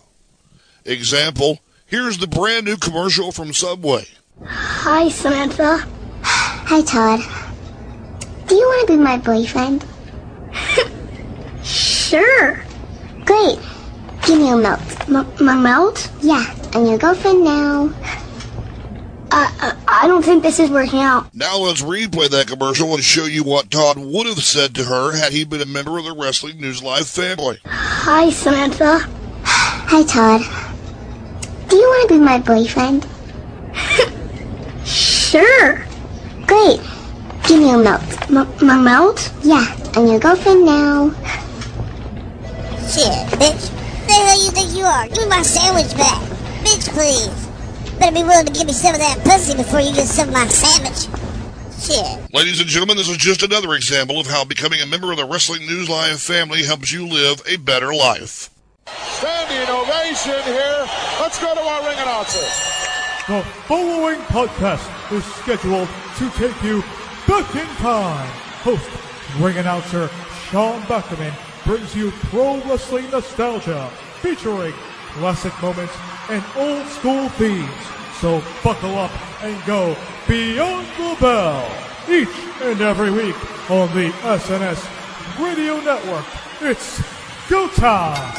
[0.86, 4.06] Example, here's the brand new commercial from Subway.
[4.46, 5.86] Hi, Samantha.
[6.22, 7.20] Hi, Todd.
[8.48, 9.84] Do you want to be my boyfriend?
[11.62, 12.64] sure.
[13.26, 13.58] Great.
[14.24, 14.80] Give me a melt.
[15.06, 16.10] M- my melt?
[16.22, 17.92] Yeah, I'm your girlfriend now.
[19.34, 21.34] Uh, uh, I don't think this is working out.
[21.34, 25.16] Now let's replay that commercial and show you what Todd would have said to her
[25.16, 27.58] had he been a member of the Wrestling News Live family.
[27.64, 28.98] Hi, Samantha.
[29.44, 30.42] Hi, Todd.
[31.70, 33.06] Do you want to be my boyfriend?
[34.84, 35.86] sure.
[36.46, 36.80] Great.
[37.48, 38.02] Give me a melt.
[38.30, 39.32] M- my melt?
[39.42, 39.64] Yeah,
[39.94, 41.08] I'm your girlfriend now.
[42.86, 43.68] Shit, bitch.
[43.70, 45.08] Who the hell you think you are?
[45.08, 46.20] Give me my sandwich back.
[46.64, 47.51] Bitch, please.
[48.02, 50.34] Better be willing to give me some of that pussy before you get some of
[50.34, 51.06] my sandwich.
[51.78, 52.34] Shit.
[52.34, 55.24] Ladies and gentlemen, this is just another example of how becoming a member of the
[55.24, 58.50] Wrestling News Live family helps you live a better life.
[58.88, 60.84] Standing ovation here.
[61.20, 62.42] Let's go to our ring announcer.
[63.28, 64.82] The following podcast
[65.12, 65.88] is scheduled
[66.18, 66.82] to take you
[67.28, 68.28] back in time.
[68.66, 68.90] Host,
[69.38, 70.10] ring announcer
[70.50, 71.32] Sean Beckerman
[71.64, 73.88] brings you pro wrestling nostalgia
[74.20, 74.74] featuring
[75.14, 75.94] classic moments
[76.30, 77.68] and old school themes.
[78.20, 79.10] So buckle up
[79.42, 79.96] and go
[80.28, 81.66] beyond the bell
[82.08, 82.28] each
[82.62, 83.36] and every week
[83.70, 86.24] on the SNS Radio Network.
[86.60, 87.02] It's
[87.48, 88.38] go time!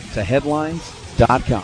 [0.13, 1.63] to headlines.com.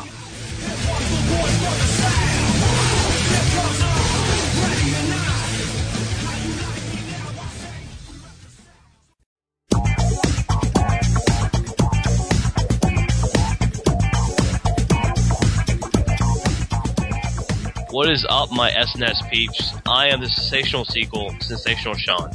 [17.89, 19.73] What is up, my SNS peeps?
[19.87, 22.29] I am the sensational sequel, Sensational Sean.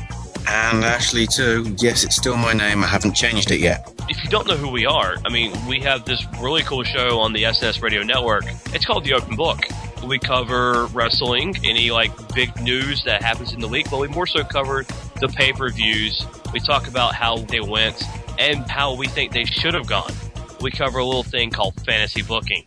[0.48, 1.74] And Ashley too.
[1.78, 2.82] Yes, it's still my name.
[2.82, 3.92] I haven't changed it yet.
[4.08, 7.20] If you don't know who we are, I mean, we have this really cool show
[7.20, 8.44] on the SNS Radio Network.
[8.74, 9.60] It's called The Open Book.
[10.04, 14.26] We cover wrestling, any like big news that happens in the week, but we more
[14.26, 14.84] so cover
[15.20, 16.26] the pay per views.
[16.52, 18.02] We talk about how they went
[18.38, 20.12] and how we think they should have gone.
[20.60, 22.64] We cover a little thing called fantasy booking.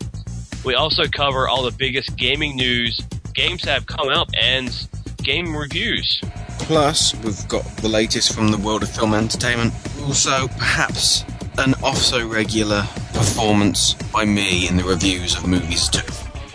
[0.63, 2.99] We also cover all the biggest gaming news,
[3.34, 4.69] games that have come out, and
[5.17, 6.21] game reviews.
[6.66, 9.72] Plus, we've got the latest from the world of film entertainment.
[10.03, 11.24] Also, perhaps
[11.59, 12.82] an off so regular
[13.13, 16.01] performance by me in the reviews of movies too.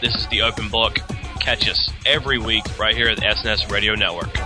[0.00, 0.98] This is the open book.
[1.38, 4.36] Catch us every week right here at the SNS Radio Network.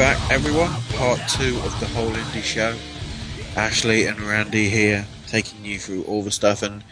[0.00, 0.70] Back, everyone.
[0.94, 2.74] Part two of the whole Indy show.
[3.54, 6.82] Ashley and Randy here, taking you through all the stuff, and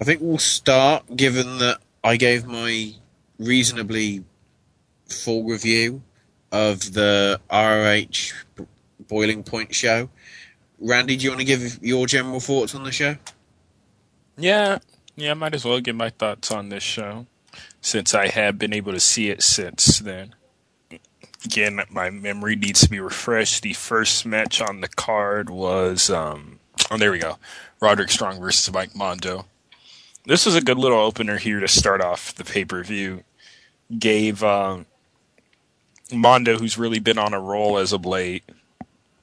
[0.00, 1.14] I think we'll start.
[1.14, 2.94] Given that I gave my
[3.38, 4.24] reasonably
[5.10, 6.04] full review
[6.52, 8.64] of the ROH
[9.08, 10.08] Boiling Point show.
[10.80, 13.16] Randy, do you want to give your general thoughts on the show?
[14.38, 14.78] Yeah,
[15.16, 17.26] yeah, I might as well give my thoughts on this show
[17.82, 20.34] since I have been able to see it since then.
[21.44, 23.62] Again, my memory needs to be refreshed.
[23.62, 26.58] The first match on the card was, um,
[26.90, 27.38] oh, there we go,
[27.80, 29.46] Roderick Strong versus Mike Mondo.
[30.24, 33.24] This was a good little opener here to start off the pay per view.
[33.98, 34.86] Gave um,
[36.10, 38.44] Mondo, who's really been on a roll as of late,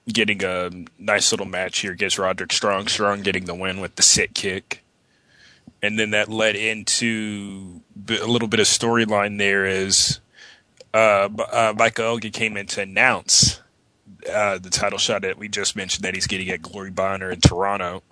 [0.07, 0.69] getting a
[0.99, 1.95] nice little match here.
[1.95, 4.81] Gets Roderick Strong, Strong getting the win with the sit kick
[5.81, 10.19] and then that led into a little bit of storyline there as
[10.93, 13.61] uh, uh, Michael Elgin came in to announce
[14.31, 17.31] uh, the title shot that we just mentioned that he's getting at Glory By Honor
[17.31, 18.03] in Toronto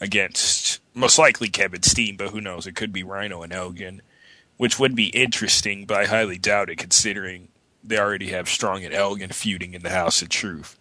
[0.00, 2.66] against most likely Kevin Steen, but who knows?
[2.66, 4.02] It could be Rhino and Elgin,
[4.56, 7.48] which would be interesting, but I highly doubt it considering
[7.82, 10.76] they already have Strong and Elgin feuding in the House of Truth.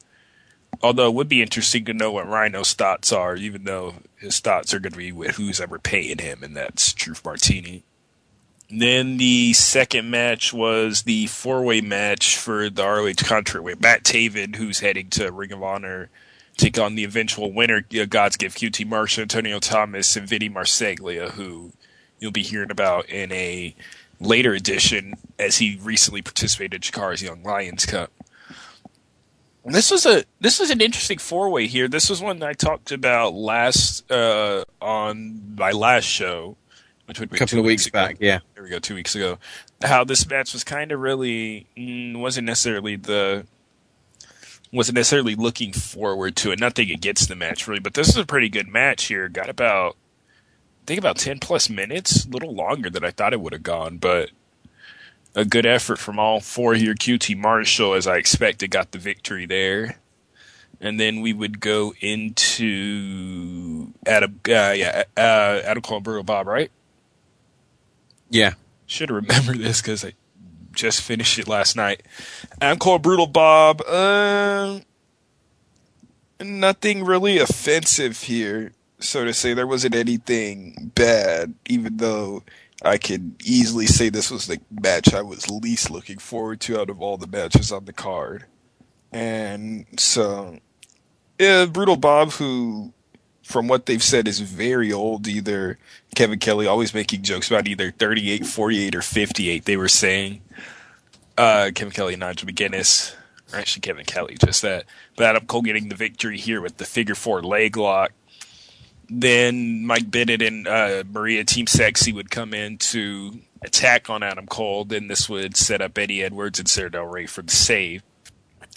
[0.81, 4.73] Although it would be interesting to know what Rhino's thoughts are, even though his thoughts
[4.73, 7.83] are going to be with who's ever paying him, and that's Truth Martini.
[8.69, 14.55] Then the second match was the four way match for the ROH with Matt Taven,
[14.55, 16.09] who's heading to Ring of Honor,
[16.55, 21.31] take on the eventual winner, uh, God's Gift QT Marshall, Antonio Thomas, and Vinny Marseglia,
[21.31, 21.71] who
[22.19, 23.73] you'll be hearing about in a
[24.19, 28.11] later edition as he recently participated in Chikara's Young Lions Cup.
[29.65, 31.87] This was a this was an interesting four way here.
[31.87, 36.57] This was one that I talked about last uh, on my last show,
[37.09, 37.97] which would be A couple two of weeks ago.
[37.97, 38.39] back, yeah.
[38.53, 39.39] There we go, two weeks ago.
[39.81, 43.47] How this match was kind of really mm, wasn't necessarily the
[44.71, 46.59] wasn't necessarily looking forward to it.
[46.59, 49.27] Nothing against the match really, but this is a pretty good match here.
[49.27, 49.97] Got about
[50.83, 53.63] I think about ten plus minutes, a little longer than I thought it would have
[53.63, 54.29] gone, but
[55.33, 56.93] a good effort from all four here.
[56.93, 59.97] QT Marshall, as I expected, got the victory there.
[60.81, 66.71] And then we would go into Adam, uh, yeah, uh, Adam Cole, Brutal Bob, right?
[68.29, 68.53] Yeah.
[68.85, 70.13] Should remember this because I
[70.73, 72.03] just finished it last night.
[72.61, 73.81] Adam Cole, Brutal Bob.
[73.81, 74.79] Uh,
[76.39, 79.53] nothing really offensive here, so to say.
[79.53, 82.43] There wasn't anything bad, even though
[82.81, 86.89] I could easily say this was the match I was least looking forward to out
[86.89, 88.45] of all the matches on the card.
[89.11, 90.59] And so,
[91.39, 92.93] yeah, Brutal Bob, who,
[93.49, 95.27] from what they've said, is very old.
[95.27, 95.79] Either
[96.13, 100.41] Kevin Kelly always making jokes about either 38, 48, or 58, they were saying.
[101.35, 103.15] Uh, Kevin Kelly and Nigel McGuinness.
[103.51, 104.85] Or actually, Kevin Kelly, just that.
[105.15, 108.11] But Adam Cole getting the victory here with the figure four leg lock.
[109.09, 114.45] Then Mike Bennett and uh, Maria Team Sexy would come in to attack on Adam
[114.45, 114.85] Cole.
[114.85, 118.03] Then this would set up Eddie Edwards and Sara Del Rey for the save.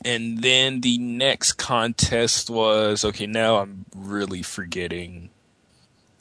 [0.05, 3.26] And then the next contest was okay.
[3.26, 5.30] Now I'm really forgetting.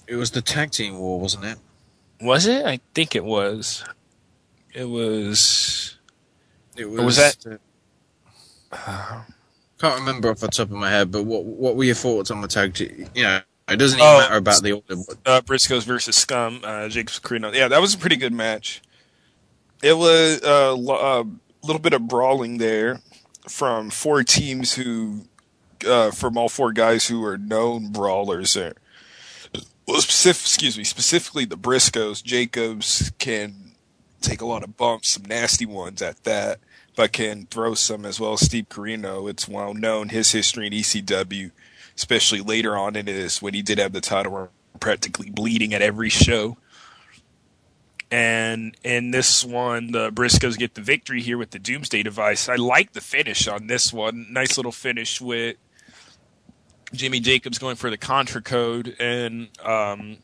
[0.07, 1.57] It was the tag team war, wasn't it?
[2.21, 2.65] Was it?
[2.65, 3.83] I think it was.
[4.73, 5.97] It was.
[6.77, 7.59] It Or was that?
[9.79, 12.41] Can't remember off the top of my head, but what what were your thoughts on
[12.41, 13.07] the tag team?
[13.15, 14.95] You know, it doesn't even Oh, matter about the order.
[15.25, 17.53] uh, Briscoes versus Scum, uh, Jacobs Corino.
[17.53, 18.81] Yeah, that was a pretty good match.
[19.81, 21.23] It was a uh,
[21.63, 22.99] little bit of brawling there
[23.47, 25.25] from four teams who,
[25.85, 28.75] uh, from all four guys who are known brawlers there.
[29.87, 32.23] Well, specific, excuse me, specifically the Briscoes.
[32.23, 33.73] Jacobs can
[34.21, 36.59] take a lot of bumps, some nasty ones at that,
[36.95, 39.29] but can throw some as well Steve Corino.
[39.29, 41.51] It's well known his history in ECW,
[41.95, 46.09] especially later on in his when he did have the title practically bleeding at every
[46.09, 46.57] show.
[48.11, 52.49] And in this one, the Briscoes get the victory here with the Doomsday device.
[52.49, 54.27] I like the finish on this one.
[54.29, 55.55] Nice little finish with
[56.93, 60.17] Jimmy Jacobs going for the Contra code and um,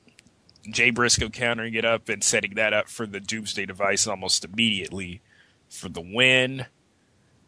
[0.69, 5.21] Jay Briscoe countering it up and setting that up for the Doomsday device almost immediately
[5.69, 6.65] for the win.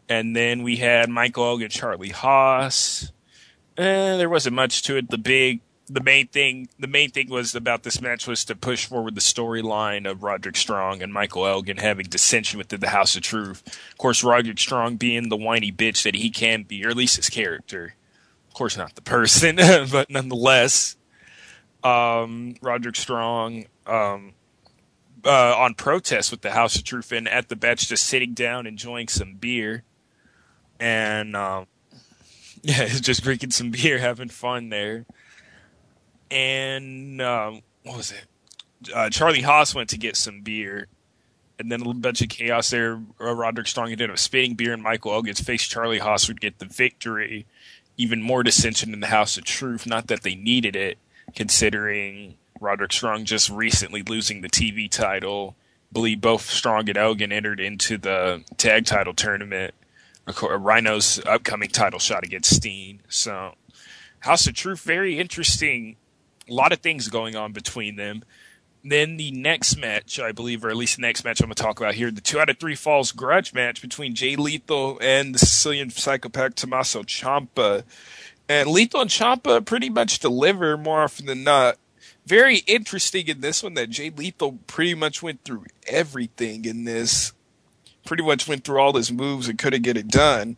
[0.08, 3.12] And then we had Michael Elgin, Charlie Haas.
[3.76, 5.10] Eh, there wasn't much to it.
[5.10, 5.60] The big,
[5.92, 9.20] the main thing, the main thing was about this match was to push forward the
[9.20, 13.66] storyline of Roderick Strong and Michael Elgin having dissension within the House of Truth.
[13.66, 17.16] Of course, Roderick Strong being the whiny bitch that he can be, or at least
[17.16, 17.94] his character.
[18.48, 19.56] Of course, not the person,
[19.90, 20.96] but nonetheless,
[21.82, 24.34] um, Roderick Strong, um,
[25.24, 28.66] uh, on protest with the House of Truth and at the bench just sitting down
[28.66, 29.82] enjoying some beer
[30.78, 31.66] and um,
[32.62, 35.06] yeah, just drinking some beer, having fun there.
[36.30, 38.24] And um, what was it?
[38.94, 40.86] Uh, Charlie Haas went to get some beer,
[41.58, 43.00] and then a little bunch of chaos there.
[43.20, 45.66] Uh, Roderick Strong ended up spitting beer in Michael Elgin's face.
[45.66, 47.46] Charlie Haas would get the victory.
[47.96, 49.86] Even more dissension in the House of Truth.
[49.86, 50.96] Not that they needed it,
[51.34, 55.56] considering Roderick Strong just recently losing the TV title.
[55.92, 59.74] believe both Strong and Elgin entered into the tag title tournament.
[60.40, 63.00] Rhino's upcoming title shot against Steen.
[63.08, 63.54] So,
[64.20, 65.96] House of Truth, very interesting.
[66.50, 68.24] A lot of things going on between them.
[68.82, 71.62] Then the next match, I believe, or at least the next match I'm going to
[71.62, 75.34] talk about here, the two out of three falls grudge match between Jay Lethal and
[75.34, 77.84] the Sicilian psychopath Tommaso Ciampa.
[78.48, 81.76] And Lethal and Ciampa pretty much deliver more often than not.
[82.26, 87.32] Very interesting in this one that Jay Lethal pretty much went through everything in this.
[88.06, 90.56] Pretty much went through all his moves and couldn't get it done.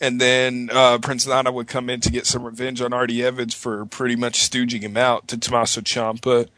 [0.00, 3.54] And then uh, Prince Nana would come in to get some revenge on Artie Evans
[3.54, 6.48] for pretty much stooging him out to Tommaso Ciampa.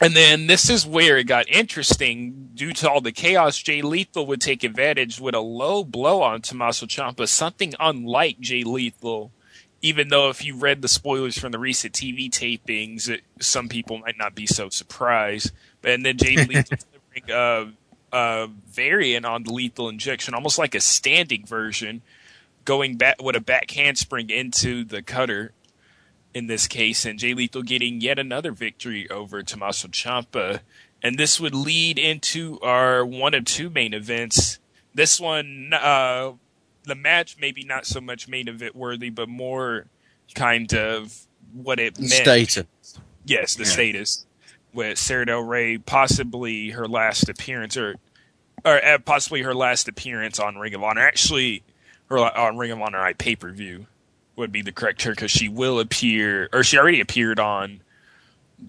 [0.00, 2.50] And then this is where it got interesting.
[2.54, 6.42] Due to all the chaos, Jay Lethal would take advantage with a low blow on
[6.42, 9.30] Tommaso Ciampa, something unlike Jay Lethal.
[9.80, 13.98] Even though if you read the spoilers from the recent TV tapings, it, some people
[13.98, 15.52] might not be so surprised.
[15.82, 16.76] And then Jay Lethal
[17.14, 17.72] delivering a,
[18.12, 22.02] a variant on the lethal injection, almost like a standing version,
[22.66, 25.52] going back with a back handspring into the cutter
[26.34, 30.60] in this case, and Jay Lethal getting yet another victory over Tommaso Ciampa.
[31.02, 34.58] And this would lead into our one of two main events.
[34.94, 36.32] This one, uh,
[36.84, 39.86] the match maybe not so much main event worthy, but more
[40.34, 42.12] kind of what it meant.
[42.12, 42.98] Status.
[43.24, 43.70] Yes, the Yeah.
[43.70, 44.26] status
[44.74, 47.96] with Sara Del Rey, possibly her last appearance, or
[48.64, 51.00] or uh, possibly her last appearance on Ring of Honor.
[51.00, 51.62] Actually,
[52.08, 53.86] her la- on Ring of Honor I pay per view
[54.36, 57.80] would be the correct term because she will appear, or she already appeared on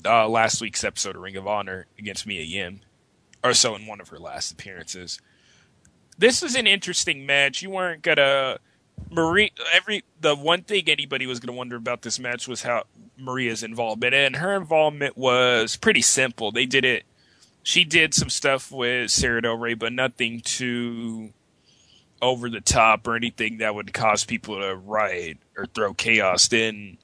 [0.05, 2.81] uh, last week's episode of Ring of Honor against Mia Yim,
[3.43, 5.19] or so in one of her last appearances.
[6.17, 7.61] This is an interesting match.
[7.61, 8.57] You weren't gonna
[9.11, 9.51] Marie.
[9.73, 12.83] Every the one thing anybody was gonna wonder about this match was how
[13.17, 16.51] Maria's involvement, and her involvement was pretty simple.
[16.51, 17.03] They did it.
[17.61, 21.33] She did some stuff with Sara Del Rey, but nothing too
[22.21, 26.47] over the top or anything that would cause people to riot or throw chaos.
[26.47, 26.97] Then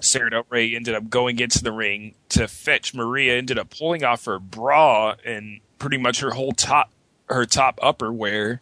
[0.00, 3.36] Sara Del Rey ended up going into the ring to fetch Maria.
[3.36, 6.90] Ended up pulling off her bra and pretty much her whole top,
[7.28, 8.60] her top upper wear,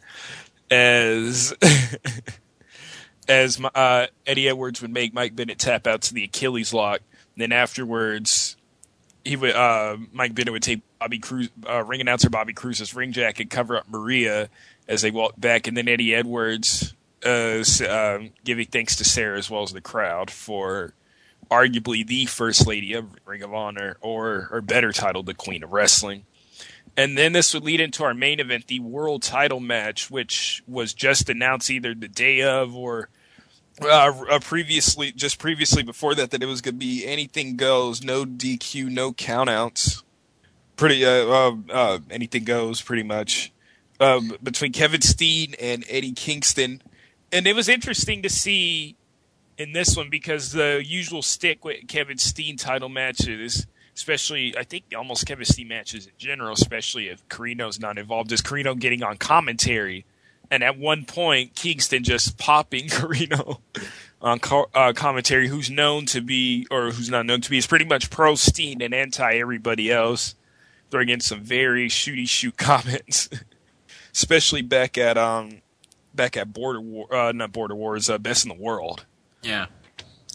[0.70, 1.54] as
[3.28, 7.00] as uh, Eddie Edwards would make Mike Bennett tap out to the Achilles lock.
[7.36, 8.56] then afterwards,
[9.24, 13.12] he would uh, Mike Bennett would take Bobby Cruz, uh, ring announcer Bobby Cruz's ring
[13.12, 14.48] jacket, cover up Maria
[14.88, 16.94] as they walked back, and then Eddie Edwards
[17.24, 20.94] uh, um, giving thanks to Sara as well as the crowd for
[21.50, 25.72] arguably the first lady of Ring of Honor, or or better titled the Queen of
[25.72, 26.24] Wrestling.
[26.96, 30.92] And then this would lead into our main event, the world title match, which was
[30.92, 33.08] just announced either the day of or
[33.80, 38.02] uh, uh, previously, just previously before that, that it was going to be anything goes,
[38.02, 40.02] no DQ, no countouts.
[40.76, 43.51] Pretty, uh, uh, uh, anything goes, pretty much.
[44.02, 46.82] Um, between Kevin Steen and Eddie Kingston.
[47.30, 48.96] and it was interesting to see
[49.58, 54.84] in this one because the usual stick with Kevin Steen title matches, especially I think
[54.96, 59.18] almost Kevin Steen matches in general, especially if Corino's not involved, is Corino getting on
[59.18, 60.04] commentary,
[60.50, 63.58] and at one point Kingston just popping Corino
[64.20, 67.66] on co- uh, commentary, who's known to be or who's not known to be is
[67.68, 70.34] pretty much pro Steen and anti everybody else,
[70.90, 73.28] throwing in some very shooty shoot comments.
[74.14, 75.62] Especially back at um
[76.14, 79.06] back at Border War, uh, not Border Wars, uh, Best in the World.
[79.42, 79.66] Yeah.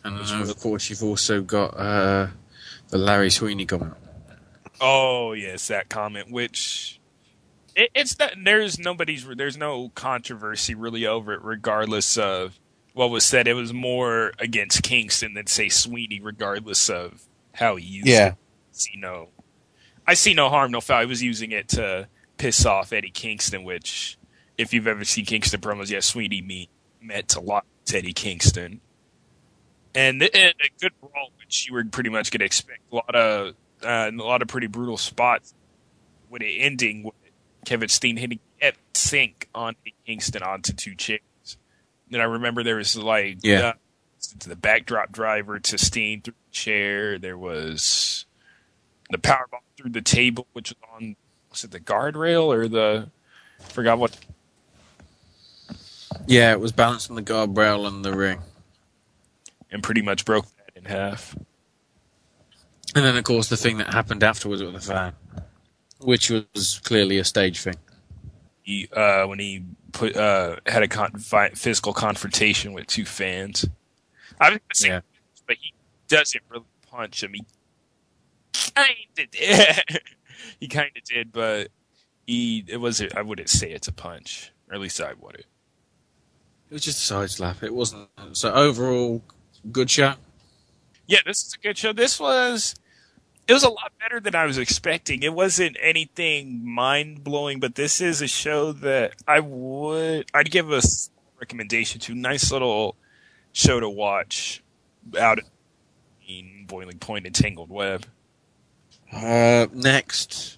[0.04, 2.28] And then, of course, you've also got uh,
[2.90, 3.94] the Larry Sweeney comment.
[4.80, 6.32] Oh yes, that comment.
[6.32, 7.00] Which
[7.76, 8.34] it, it's not.
[8.42, 9.26] There's nobody's.
[9.26, 12.58] There's no controversy really over it, regardless of
[12.94, 13.48] what was said.
[13.48, 17.24] It was more against Kingston than say Sweeney, regardless of
[17.54, 18.28] how he used Yeah.
[18.30, 18.36] it.
[18.72, 19.30] See no,
[20.06, 21.02] I see no harm, no foul.
[21.02, 22.08] He was using it to
[22.38, 24.18] piss off Eddie Kingston, which,
[24.58, 26.70] if you've ever seen Kingston promos, yeah, Sweeney me
[27.02, 28.82] meant a lot to Eddie Kingston.
[29.96, 32.82] And, and a good brawl, which you were pretty much going to expect.
[32.92, 35.54] A lot of uh, a lot of pretty brutal spots.
[36.30, 37.14] With it ending with
[37.66, 41.22] Kevin Steen hitting at sync on Eddie Kingston onto two chairs.
[42.10, 43.60] Then I remember there was like Yeah.
[43.60, 43.74] uh,
[44.46, 47.18] the backdrop driver to Steen through the chair.
[47.18, 48.26] There was
[49.10, 51.16] the powerbomb through the table, which was on
[51.58, 53.10] was it the guardrail or the
[53.60, 54.18] forgot what
[56.28, 58.40] Yeah, it was balancing the guardrail and the ring.
[59.72, 61.36] and pretty much broke that in half.
[62.96, 65.14] And then, of course, the thing that happened afterwards with the fan,
[66.00, 67.76] which was clearly a stage thing.
[68.64, 69.64] He uh, when he
[69.94, 71.14] put uh, had a con-
[71.56, 73.66] physical confrontation with two fans.
[74.40, 74.94] I was gonna say,
[75.48, 75.74] but he
[76.08, 77.34] doesn't really punch him.
[77.34, 77.46] He
[78.76, 78.90] kind
[79.20, 80.00] of did.
[80.60, 81.70] he kind of did, but
[82.26, 83.02] he it was.
[83.16, 85.46] I wouldn't say it's a punch, or at least I wouldn't.
[86.70, 87.64] It was just a side slap.
[87.64, 88.10] It wasn't.
[88.34, 89.22] So overall,
[89.72, 90.16] good show.
[91.08, 91.94] Yeah, this is a good show.
[91.94, 92.76] This was
[93.48, 95.24] it was a lot better than I was expecting.
[95.24, 100.72] It wasn't anything mind blowing, but this is a show that I would I'd give
[100.72, 100.82] a
[101.40, 102.16] recommendation to.
[102.16, 102.98] Nice little
[103.54, 104.62] show to watch
[105.18, 105.40] out
[106.28, 108.06] in Boiling Point and Tangled Web.
[109.12, 110.58] Uh, next,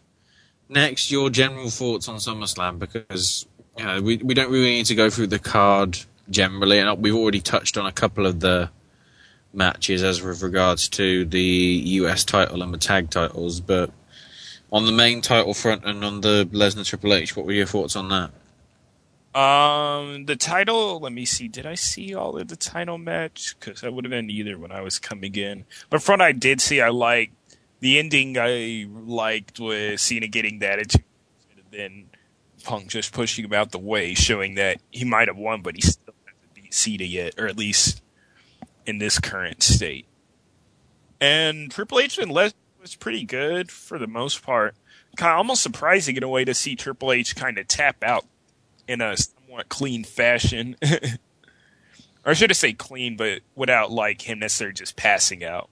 [0.67, 3.45] next, your general thoughts on SummerSlam because
[3.77, 5.97] you know we we don't really need to go through the card
[6.29, 8.69] generally, and we've already touched on a couple of the
[9.53, 13.91] matches as with regards to the US title and the tag titles, but
[14.71, 17.95] on the main title front and on the Lesnar Triple H, what were your thoughts
[17.95, 18.31] on that?
[19.39, 20.99] Um, the title.
[20.99, 21.47] Let me see.
[21.47, 23.55] Did I see all of the title match?
[23.59, 25.65] Because I would have been either when I was coming in.
[25.89, 27.33] But from what I did see, I liked
[27.79, 28.37] the ending.
[28.37, 31.03] I liked was Cena getting that attitude,
[31.55, 32.05] and then
[32.63, 35.81] Punk just pushing him out the way, showing that he might have won, but he
[35.81, 38.01] still hasn't beat Cena yet, or at least
[38.85, 40.05] in this current state.
[41.21, 44.75] And Triple H and Les was pretty good for the most part.
[45.17, 48.25] Kind of almost surprising in a way to see Triple H kind of tap out
[48.87, 50.75] in a somewhat clean fashion.
[52.25, 55.69] or should I say clean, but without like him necessarily just passing out.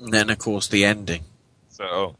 [0.00, 1.24] And then, of course, the ending.
[1.70, 2.16] So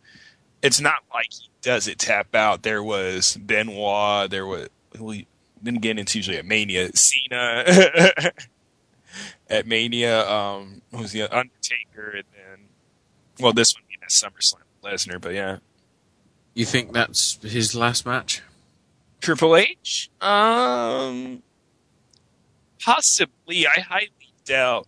[0.63, 2.63] it's not like he does it tap out.
[2.63, 4.31] There was Benoit.
[4.31, 4.69] There was
[4.99, 5.17] well,
[5.63, 6.91] then again, it's usually at Mania.
[6.95, 7.65] Cena
[9.51, 10.29] at Mania.
[10.29, 12.11] Um, who was the Undertaker?
[12.17, 12.59] And then,
[13.41, 15.21] well, this one being at SummerSlam, Lesnar.
[15.21, 15.59] But yeah,
[16.55, 18.43] You think that's his last match?
[19.21, 20.11] Triple H?
[20.21, 21.43] Um,
[22.81, 23.67] possibly.
[23.67, 24.11] I highly
[24.45, 24.87] doubt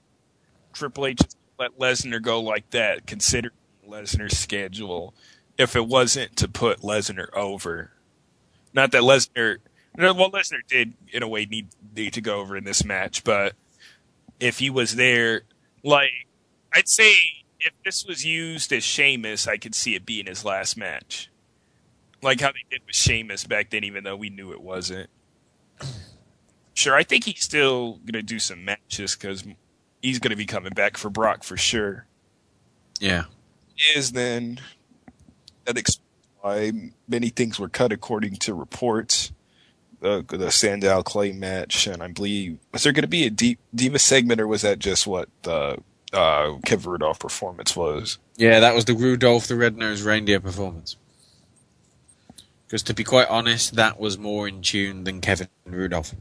[0.72, 3.54] Triple H is gonna let Lesnar go like that, considering
[3.88, 5.14] Lesnar's schedule.
[5.56, 7.92] If it wasn't to put Lesnar over,
[8.72, 9.58] not that Lesnar,
[9.96, 13.54] well, Lesnar did in a way need, need to go over in this match, but
[14.40, 15.42] if he was there,
[15.84, 16.10] like
[16.74, 17.12] I'd say,
[17.60, 21.30] if this was used as Sheamus, I could see it being his last match
[22.22, 25.08] like how they did with Sheamus back then, even though we knew it wasn't.
[26.74, 29.44] Sure, I think he's still gonna do some matches because
[30.02, 32.06] he's gonna be coming back for Brock for sure.
[33.00, 33.24] Yeah.
[33.96, 34.60] Is then
[35.64, 36.06] that explains
[36.40, 36.72] why
[37.08, 39.32] many things were cut according to reports.
[40.00, 43.58] the the Sandow Clay match, and I believe was there going to be a D-
[43.74, 45.76] Diva segment, or was that just what the
[46.12, 48.18] uh, Kevin Rudolf performance was?
[48.36, 50.96] Yeah, that was the Rudolph the Red-Nosed Reindeer performance.
[52.66, 56.14] Because to be quite honest, that was more in tune than Kevin Rudolf.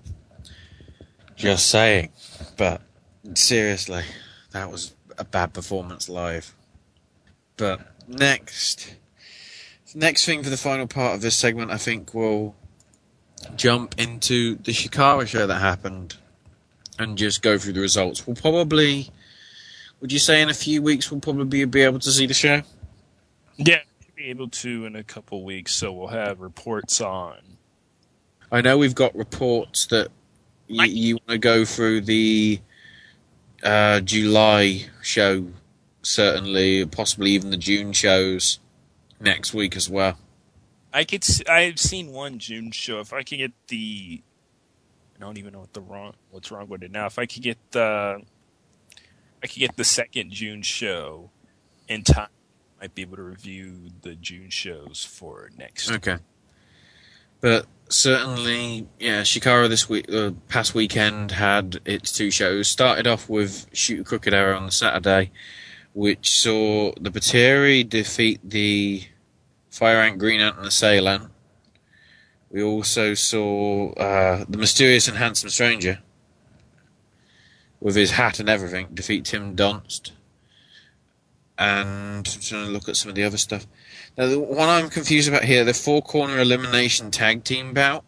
[1.36, 2.10] Just saying.
[2.58, 2.82] But
[3.38, 4.04] seriously,
[4.52, 6.54] that was a bad performance live.
[7.58, 8.96] But next,
[9.94, 12.56] next thing for the final part of this segment, I think we'll
[13.56, 16.16] jump into the Chikara show that happened
[16.98, 18.26] and just go through the results.
[18.28, 19.10] We'll probably,
[20.02, 22.62] would you say in a few weeks we'll probably be able to see the show?
[23.58, 27.38] Yeah, we'll be able to in a couple weeks, so we'll have reports on.
[28.52, 30.10] I know we've got reports that
[30.70, 32.60] y- you want to go through the
[33.64, 35.48] uh, July show,
[36.02, 38.60] certainly, possibly even the June shows
[39.20, 40.18] next week as well.
[40.94, 41.26] I could.
[41.48, 43.00] I've seen one June show.
[43.00, 44.22] If I could get the,
[45.16, 47.06] I don't even know what the wrong what's wrong with it now.
[47.06, 48.22] If I could get the,
[49.44, 51.30] I could get the second June show
[51.88, 52.30] in time.
[52.80, 55.92] I might be able to review the June shows for next.
[55.92, 56.18] Okay.
[57.42, 62.68] But certainly, yeah, Chikara this week, uh, past weekend had its two shows.
[62.68, 65.32] Started off with Shoot Crooked Arrow on the Saturday,
[65.94, 69.04] which saw the Batiri defeat the
[69.70, 71.30] Fire Ant, Green Ant, and the Sail
[72.50, 76.00] We also saw uh, the Mysterious and Handsome Stranger,
[77.80, 80.12] with his hat and everything, defeat Tim Donst.
[81.58, 83.68] And I'm trying to look at some of the other stuff.
[84.20, 88.04] Now, the one I'm confused about here, the four corner elimination tag team bout,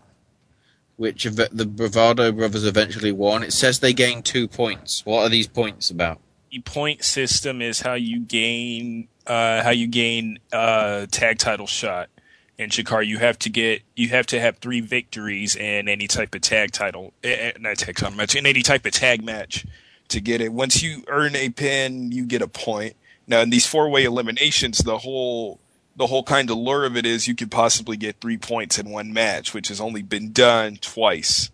[0.98, 3.44] which the Bravado brothers eventually won.
[3.44, 5.06] It says they gained two points.
[5.06, 6.20] What are these points about?
[6.52, 12.10] The point system is how you gain, uh, how you gain uh, tag title shot.
[12.58, 16.36] In Shikar, you have to get, you have to have three victories in any type
[16.36, 19.66] of tag title, eh, eh, not tag title match, in any type of tag match
[20.10, 20.52] to get it.
[20.52, 22.98] Once you earn a pin, you get a point.
[23.28, 25.61] Now in these four way eliminations, the whole
[25.96, 28.90] the whole kind of lure of it is you could possibly get three points in
[28.90, 31.52] one match, which has only been done twice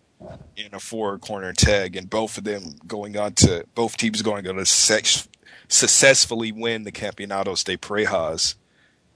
[0.56, 4.46] in a four corner tag, and both of them going on to both teams going
[4.46, 5.28] on to sex,
[5.68, 8.54] successfully win the Campeonatos de Parejas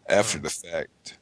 [0.09, 0.44] after hmm.
[0.44, 1.19] the fact.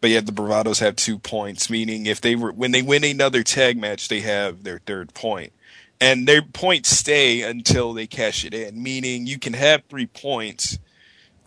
[0.00, 3.42] But yet the Bravados have two points, meaning if they were when they win another
[3.42, 5.52] tag match, they have their third point.
[6.00, 10.78] And their points stay until they cash it in, meaning you can have three points,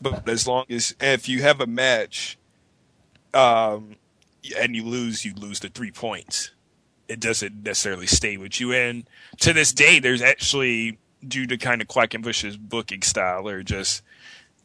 [0.03, 2.37] but as long as if you have a match,
[3.33, 3.95] um,
[4.57, 6.51] and you lose, you lose the three points.
[7.07, 8.73] It doesn't necessarily stay with you.
[8.73, 9.07] And
[9.39, 14.03] to this day, there's actually due to kind of Quackenbush's booking style or just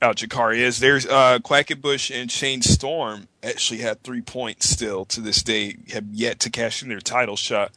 [0.01, 0.79] how Chikara is.
[0.79, 6.07] There's uh, Quackenbush and Shane Storm actually had three points still to this day, have
[6.13, 7.73] yet to cash in their title shot.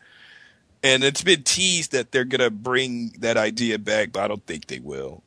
[0.84, 4.68] And it's been teased that they're gonna bring that idea back, but I don't think
[4.68, 5.22] they will.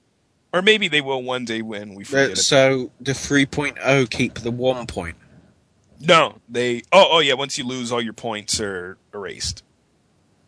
[0.54, 2.36] Or maybe they will one day when we forget it.
[2.36, 5.16] so the 3.0 keep the one point.
[5.98, 6.82] No, they.
[6.92, 7.34] Oh, oh yeah.
[7.34, 9.64] Once you lose, all your points are erased.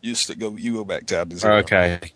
[0.02, 0.54] You go.
[0.56, 1.56] You go back to zero.
[1.58, 2.12] Okay.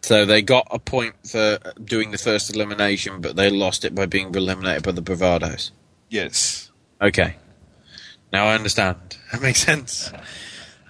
[0.00, 4.06] So they got a point for doing the first elimination, but they lost it by
[4.06, 5.72] being eliminated by the Bravados.
[6.08, 6.70] Yes.
[7.02, 7.36] Okay.
[8.32, 8.98] Now I understand.
[9.32, 10.12] That makes sense.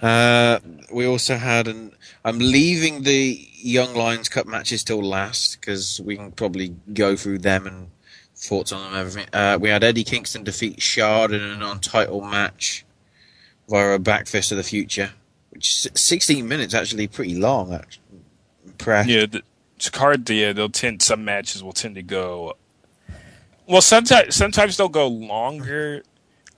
[0.01, 0.59] Uh,
[0.93, 1.93] we also had an.
[2.25, 7.39] I'm leaving the Young Lions Cup matches till last because we can probably go through
[7.39, 7.91] them and
[8.35, 9.29] thoughts on them everything.
[9.33, 12.85] Uh, we had Eddie Kingston defeat Shard in an non-title match
[13.69, 15.13] via a back fist of the future,
[15.51, 17.73] which is 16 minutes actually pretty long.
[17.73, 18.03] Actually.
[18.67, 19.09] Impressed.
[19.09, 19.43] Yeah, the,
[19.77, 20.27] it's hard.
[20.27, 22.57] To, yeah, they'll tend some matches will tend to go.
[23.67, 26.03] Well, sometimes sometimes they'll go longer.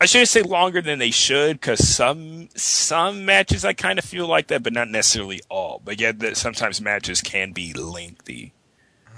[0.01, 4.27] I shouldn't say longer than they should because some some matches I kind of feel
[4.27, 5.81] like that, but not necessarily all.
[5.85, 8.53] But yeah, that sometimes matches can be lengthy.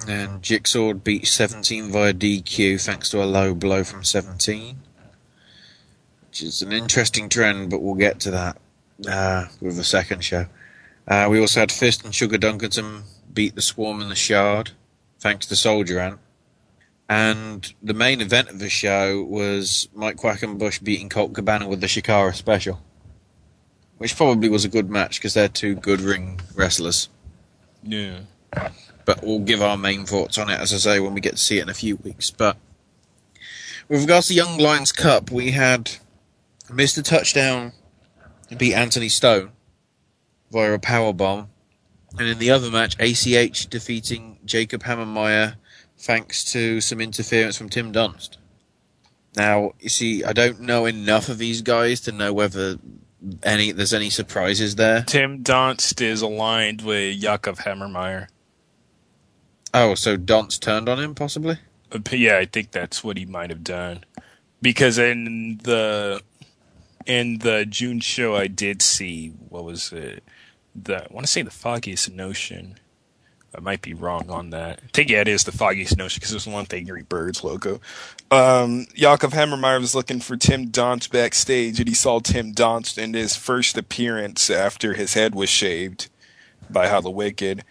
[0.07, 4.77] And Jigsaw beat 17 via DQ thanks to a low blow from 17.
[6.28, 8.59] Which is an interesting trend, but we'll get to that
[9.09, 10.47] uh, with the second show.
[11.09, 14.73] Uh, we also had Fist and Sugar Dunkerton beat the Swarm and the Shard
[15.19, 16.19] thanks to the Soldier Ant.
[17.08, 21.86] And the main event of the show was Mike Quackenbush beating Colt Cabana with the
[21.86, 22.80] Chikara special.
[23.98, 27.08] Which probably was a good match because they're two good ring wrestlers.
[27.82, 28.20] Yeah.
[29.04, 31.42] But we'll give our main thoughts on it, as I say, when we get to
[31.42, 32.30] see it in a few weeks.
[32.30, 32.56] But
[33.88, 35.92] with regards to Young Lions Cup, we had
[36.68, 37.02] Mr.
[37.04, 37.72] Touchdown
[38.56, 39.52] beat Anthony Stone
[40.50, 41.48] via a power bomb,
[42.18, 45.54] and in the other match, ACH defeating Jakob Hammermeier
[46.06, 48.36] thanks to some interference from Tim Donst.
[49.36, 52.78] Now, you see, I don't know enough of these guys to know whether
[53.42, 55.02] any there's any surprises there.
[55.02, 58.28] Tim Donst is aligned with Yakov Hammermeier.
[59.74, 61.58] Oh, so Donst turned on him possibly?
[61.92, 64.04] Uh, yeah, I think that's what he might have done.
[64.62, 66.22] Because in the
[67.04, 70.24] in the June show, I did see what was it?
[70.74, 72.78] The I want to say the foggiest notion.
[73.56, 74.80] I might be wrong on that.
[74.84, 77.80] I think yeah, it is the foggiest notion because there's one Angry Birds logo.
[78.30, 83.34] Um, Hammermeier was looking for Tim Donst backstage, and he saw Tim Donst in his
[83.34, 86.10] first appearance after his head was shaved
[86.68, 87.62] by Hallowicked.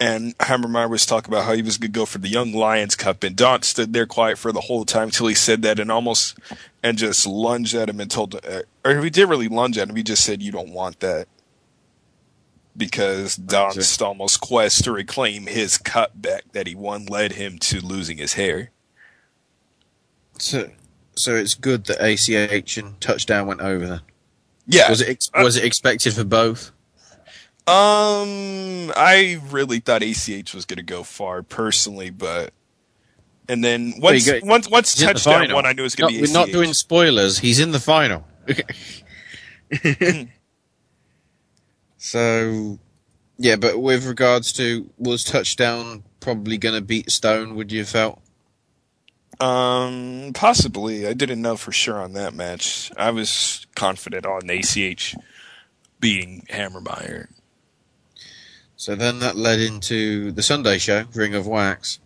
[0.00, 2.96] And Hammermeier was talking about how he was going to go for the Young Lions
[2.96, 5.90] Cup, and Donst stood there quiet for the whole time till he said that, and
[5.90, 6.36] almost
[6.82, 9.96] and just lunged at him and told, uh, or he did really lunge at him.
[9.96, 11.28] He just said, "You don't want that."
[12.78, 18.18] Because Donst almost quest to reclaim his cutback that he won led him to losing
[18.18, 18.70] his hair.
[20.38, 20.70] So,
[21.14, 24.00] so it's good that ACH and touchdown went over then.
[24.66, 24.88] Yeah.
[24.88, 26.70] Was it ex- was it expected for both?
[27.66, 32.54] Um, I really thought ACH was going to go far personally, but
[33.48, 36.20] and then once Well, once once he's touchdown one, I knew it was going to
[36.20, 36.26] be.
[36.26, 37.38] We're not doing spoilers.
[37.38, 38.26] He's in the final.
[41.98, 42.78] so,
[43.36, 47.54] yeah, but with regards to was touchdown probably going to beat Stone?
[47.54, 48.20] Would you have felt?
[49.40, 51.06] Um, possibly.
[51.06, 52.90] I didn't know for sure on that match.
[52.96, 55.14] I was confident on ACH
[56.00, 57.28] beating Hammermeier.
[58.76, 61.98] So then that led into the Sunday show, Ring of Wax,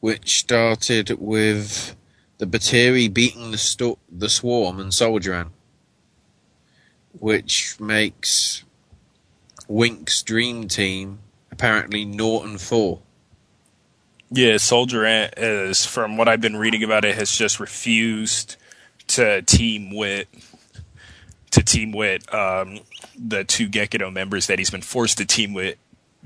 [0.00, 1.94] which started with
[2.38, 5.52] the Batiri beating the sto- the Swarm and Soldier Ant,
[7.18, 8.64] which makes
[9.70, 11.20] Wink's dream team
[11.52, 12.98] apparently Norton four.
[14.28, 18.56] Yeah, Soldier Ant is, from what I've been reading about it, has just refused
[19.06, 20.26] to team with
[21.52, 22.80] to team with um,
[23.16, 25.76] the two Gekido members that he's been forced to team with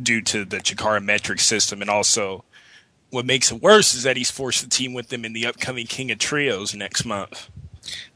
[0.02, 2.44] due to the Chikara metric system, and also
[3.10, 5.86] what makes it worse is that he's forced to team with them in the upcoming
[5.86, 7.50] King of Trios next month.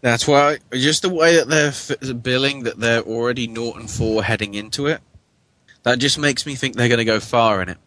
[0.01, 4.55] That's why just the way that they're f- billing that they're already Norton four heading
[4.55, 5.03] into it.
[5.85, 7.79] That just makes me think they're going to go far in it.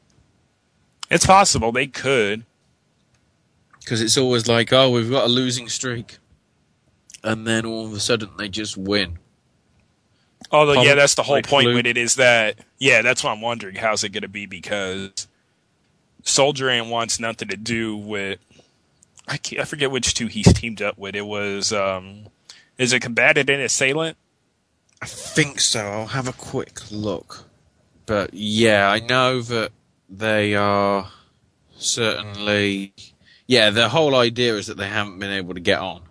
[1.09, 2.45] It's possible they could.
[3.81, 6.17] because it's always like, oh, we've got a losing streak,
[7.23, 9.17] and then all of a sudden they just win.
[10.51, 13.41] Although, yeah, that's the whole like point with it is that, yeah, that's what I'm
[13.41, 13.75] wondering.
[13.75, 14.45] How's it going to be?
[14.45, 15.27] Because
[16.23, 18.39] Soldier Ant wants nothing to do with.
[19.27, 21.15] I, can't, I forget which two he's teamed up with.
[21.15, 22.27] It was, um,
[22.77, 24.17] is it Combatant and Assailant?
[25.01, 25.85] I think so.
[25.85, 27.45] I'll have a quick look.
[28.11, 29.71] But yeah, I know that
[30.09, 31.07] they are
[31.77, 32.93] certainly.
[33.47, 36.01] Yeah, the whole idea is that they haven't been able to get on,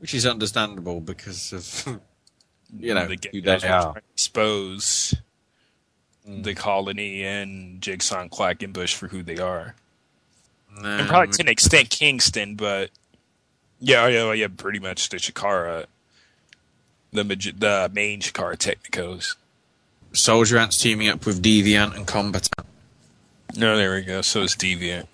[0.00, 2.00] which is understandable because of
[2.76, 4.02] you know the who Geckos they are.
[4.12, 5.14] expose
[6.26, 6.42] hmm.
[6.42, 9.76] the colony and Jigsaw and Quackenbush for who they are.
[10.82, 12.90] and probably to an extent Kingston, but
[13.78, 15.86] yeah, oh, yeah, oh, yeah, pretty much the Chikara,
[17.12, 19.36] the the main Chikara Technicos.
[20.12, 22.66] Soldier Ant's teaming up with Deviant and Combatant.
[23.56, 24.22] No, there we go.
[24.22, 25.06] So it's Deviant.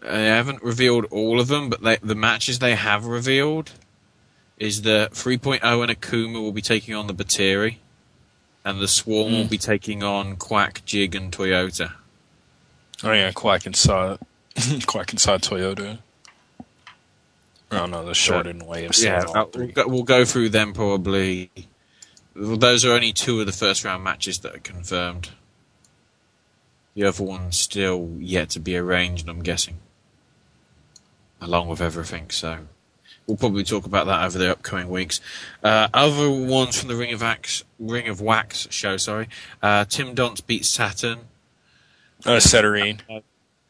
[0.00, 3.72] They haven't revealed all of them, but they, the matches they have revealed
[4.56, 7.76] is that 3.0 and Akuma will be taking on the Batiri,
[8.64, 11.92] and the Swarm will be taking on Quack, Jig, and Toyota.
[13.04, 14.18] Oh yeah, Quack inside,
[14.86, 15.98] Quack and Saw Toyota.
[17.70, 20.48] I don't know the shortened way of saying Yeah, uh, we'll, go, we'll go through
[20.48, 21.50] them probably.
[22.38, 25.30] Well, those are only two of the first round matches that are confirmed.
[26.94, 29.78] The other one's still yet to be arranged, I'm guessing.
[31.40, 32.58] Along with everything, so
[33.26, 35.20] we'll probably talk about that over the upcoming weeks.
[35.64, 39.28] Uh, other ones from the Ring of Wax, Ring of Wax show, sorry.
[39.60, 41.20] Uh, Tim Donst beats Saturn.
[42.24, 43.00] Uh, Saturnine.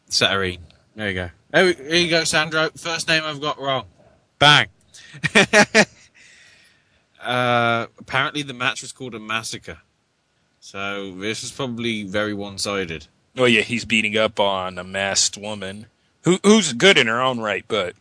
[0.09, 0.61] Saturnine.
[0.95, 1.31] There you go.
[1.51, 2.70] There, here you go, Sandro.
[2.77, 3.86] First name I've got wrong.
[4.39, 4.69] Bang.
[7.23, 9.78] uh, apparently, the match was called a massacre.
[10.61, 13.07] So this is probably very one-sided.
[13.36, 15.86] Oh yeah, he's beating up on a masked woman
[16.23, 17.95] who who's good in her own right, but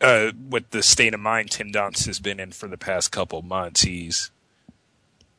[0.00, 3.40] uh, with the state of mind Tim Donst has been in for the past couple
[3.42, 4.30] months, he's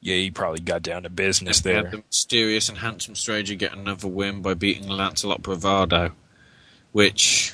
[0.02, 1.84] yeah, he probably got down to business there.
[1.84, 6.12] the mysterious and handsome stranger get another win by beating Lancelot Bravado,
[6.92, 7.54] which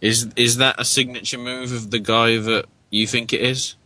[0.00, 3.76] is is that a signature move of the guy that you think it is?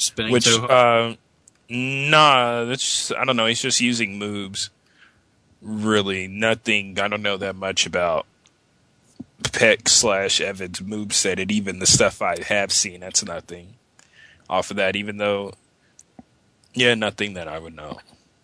[0.00, 0.70] Spinning Which too hard?
[0.70, 1.16] uh,
[1.68, 3.46] nah, that's I don't know.
[3.46, 4.70] He's just using moves.
[5.62, 6.98] Really, nothing.
[6.98, 8.26] I don't know that much about
[9.52, 13.74] Peck slash Evans moveset, and even the stuff I have seen, that's nothing.
[14.48, 15.52] off of that, even though,
[16.74, 18.00] yeah, nothing that I would know.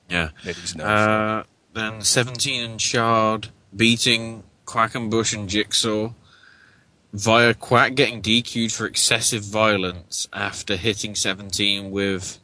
[0.08, 0.30] Yeah.
[0.44, 1.42] That he's known Uh,
[1.72, 6.12] then 17 and Shard beating Quackenbush and Jigsaw
[7.16, 12.38] via Quack getting DQ'd for excessive violence after hitting 17 with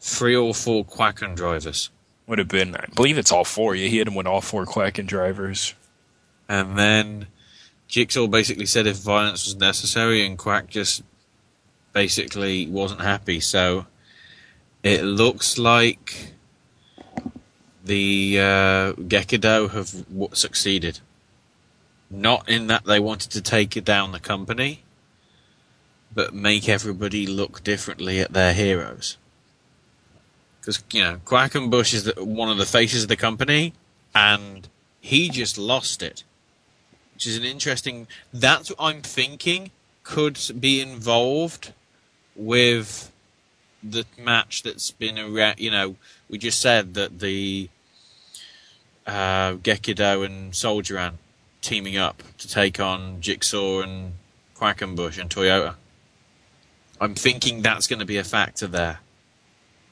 [0.00, 1.90] three or four Quacken drivers.
[2.26, 3.74] Would have been, I believe it's all four.
[3.74, 5.74] Yeah, he hit him with all four Quacken drivers.
[6.48, 7.26] And then
[7.88, 11.02] Jigsaw basically said if violence was necessary, and Quack just
[11.92, 13.38] basically wasn't happy.
[13.38, 13.86] So
[14.82, 16.32] it looks like
[17.84, 21.00] the uh, Gekido have w- succeeded.
[22.10, 24.82] Not in that they wanted to take down the company,
[26.12, 29.16] but make everybody look differently at their heroes.
[30.60, 33.72] Because, you know, Quackenbush is the, one of the faces of the company,
[34.14, 34.68] and
[35.00, 36.24] he just lost it.
[37.14, 38.08] Which is an interesting.
[38.32, 39.70] That's what I'm thinking
[40.02, 41.72] could be involved
[42.34, 43.12] with
[43.82, 45.60] the match that's been around.
[45.60, 45.96] You know,
[46.28, 47.68] we just said that the
[49.06, 51.16] uh, Gekido and Soldier Ant
[51.60, 54.12] teaming up to take on Jigsaw and
[54.56, 55.74] Quackenbush and Toyota.
[57.00, 58.98] I'm thinking that's going to be a factor there,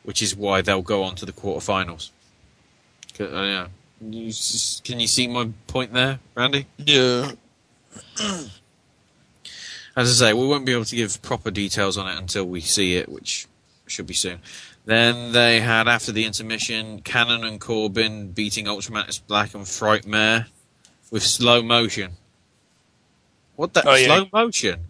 [0.02, 2.10] which is why they'll go on to the quarterfinals.
[3.18, 3.66] Uh, yeah.
[4.00, 6.66] Can you see my point there, Randy?
[6.76, 7.32] Yeah.
[9.96, 12.60] As I say, we won't be able to give proper details on it until we
[12.60, 13.48] see it, which
[13.86, 14.38] should be soon.
[14.84, 20.46] Then they had, after the intermission, Cannon and Corbin beating Ultramantis Black and Frightmare
[21.10, 22.12] with slow motion.
[23.56, 23.88] What the?
[23.88, 24.06] Oh, yeah.
[24.06, 24.80] Slow motion?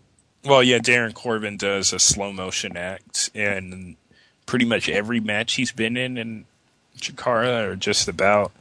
[0.45, 3.97] Well, yeah, Darin Corbin does a slow motion act, and
[4.47, 6.45] pretty much every match he's been in in
[6.99, 8.53] Chikara, or just about,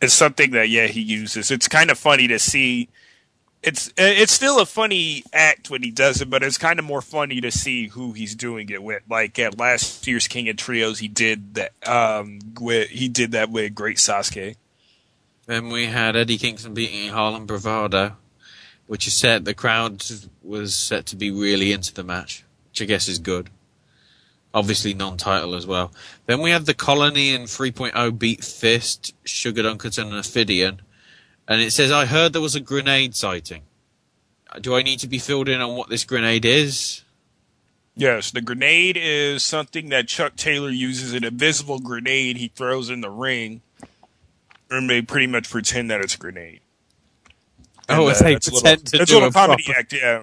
[0.00, 1.50] it's something that yeah he uses.
[1.50, 2.88] It's kind of funny to see.
[3.62, 7.02] It's it's still a funny act when he does it, but it's kind of more
[7.02, 9.02] funny to see who he's doing it with.
[9.08, 11.72] Like at last year's King of Trios, he did that.
[11.88, 14.56] Um, with, he did that with Great Sasuke.
[15.46, 18.16] Then we had Eddie Kingston beating Harlem Bravado,
[18.86, 19.44] which is set.
[19.44, 20.04] The crowd
[20.42, 23.50] was set to be really into the match, which I guess is good.
[24.52, 25.92] Obviously non-title as well.
[26.26, 30.80] Then we had the Colony and 3.0 beat Fist, Sugar Dunkerton and Ophidian.
[31.46, 33.62] And it says, I heard there was a grenade sighting.
[34.60, 37.02] Do I need to be filled in on what this grenade is?
[37.94, 43.00] Yes, the grenade is something that Chuck Taylor uses an invisible grenade he throws in
[43.00, 43.62] the ring,
[44.70, 46.60] and they pretty much pretend that it's a grenade.
[47.88, 49.62] Oh, And, uh, they that's a pretend little, to it's do a little a comedy
[49.64, 50.22] proper- act, yeah.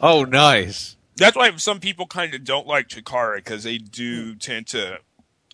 [0.00, 0.96] Oh, nice.
[1.16, 4.98] That's why some people kind of don't like Chikara because they do tend to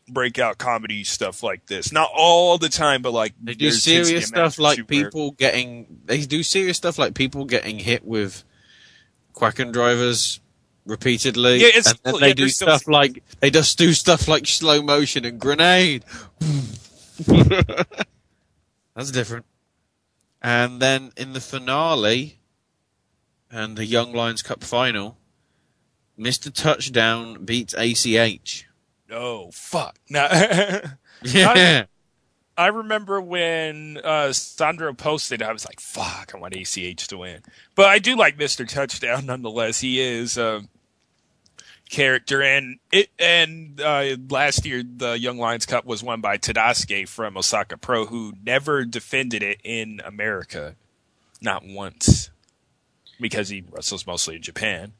[0.08, 1.92] break out comedy stuff like this.
[1.92, 5.86] Not all the time, but like They do serious stuff like people getting.
[6.06, 8.42] They do serious stuff like people getting hit with
[9.34, 10.40] Quacken drivers
[10.86, 11.58] repeatedly.
[11.58, 14.28] Yeah, it's and still- they yeah, do there's still- stuff like they just do stuff
[14.28, 16.04] like slow motion and grenade.
[19.00, 19.46] That's different.
[20.42, 22.38] And then in the finale
[23.50, 25.16] and the Young Lions Cup final,
[26.18, 26.52] Mr.
[26.52, 28.66] Touchdown beats ACH.
[29.10, 29.96] Oh fuck!
[30.10, 30.28] Now,
[31.22, 31.86] Yeah.
[32.58, 37.16] I, I remember when uh, Sandro posted, I was like, "Fuck, I want ACH to
[37.16, 37.40] win."
[37.74, 39.80] But I do like Mister Touchdown nonetheless.
[39.80, 40.64] He is a
[41.90, 47.08] character, and it and uh, last year the Young Lions Cup was won by Tadasuke
[47.08, 50.76] from Osaka Pro, who never defended it in America,
[51.42, 52.30] not once,
[53.20, 54.92] because he wrestles mostly in Japan.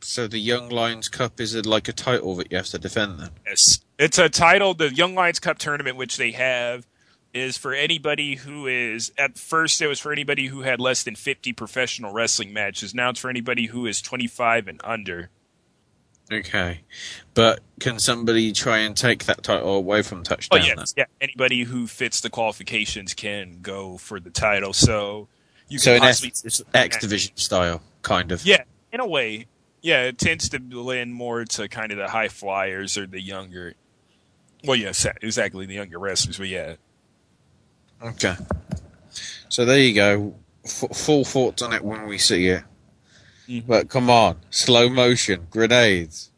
[0.00, 3.30] So the Young Lions Cup is like a title that you have to defend then.
[3.44, 3.80] Yes.
[3.98, 6.86] It's a title, the Young Lions Cup tournament, which they have,
[7.34, 11.16] is for anybody who is, at first it was for anybody who had less than
[11.16, 12.94] 50 professional wrestling matches.
[12.94, 15.30] Now it's for anybody who is 25 and under.
[16.30, 16.80] Okay.
[17.34, 20.74] But can somebody try and take that title away from Oh, Touchdown yeah.
[20.74, 20.84] then?
[20.96, 21.04] Yeah.
[21.20, 24.72] Anybody who fits the qualifications can go for the title.
[24.72, 25.28] So
[25.68, 26.32] you so can possibly.
[26.44, 28.44] it's X Division style, kind of.
[28.44, 29.46] Yeah, in a way.
[29.80, 33.74] Yeah, it tends to blend more to kind of the high flyers or the younger.
[34.64, 34.92] Well, yeah,
[35.22, 36.74] exactly the younger wrestlers, but yeah.
[38.02, 38.34] Okay.
[39.48, 40.34] So there you go.
[40.64, 42.64] F- full thoughts on it when we see it.
[43.48, 43.66] Mm-hmm.
[43.66, 46.30] But come on, slow motion, grenades.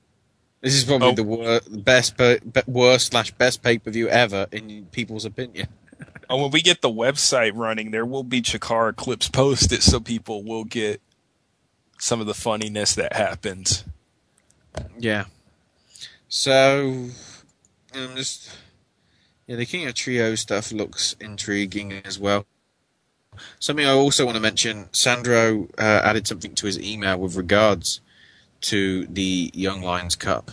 [0.60, 1.12] This is probably Oh.
[1.14, 5.68] the wor- best, per- be- worst slash best pay per view ever in people's opinion.
[6.28, 10.42] And when we get the website running, there will be Chikara clips posted so people
[10.44, 11.00] will get
[11.98, 13.84] some of the funniness that happens.
[14.98, 15.24] Yeah.
[16.28, 17.08] So,
[17.94, 18.50] I'm just
[19.46, 22.46] yeah, the King of Trio stuff looks intriguing as well.
[23.58, 28.00] Something I also want to mention: Sandro uh, added something to his email with regards
[28.62, 30.50] to the Young Lions Cup.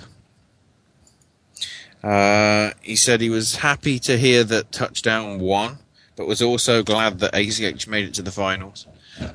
[2.04, 5.80] Uh, he said he was happy to hear that Touchdown won,
[6.16, 8.88] but was also glad that ACH made it to the finals.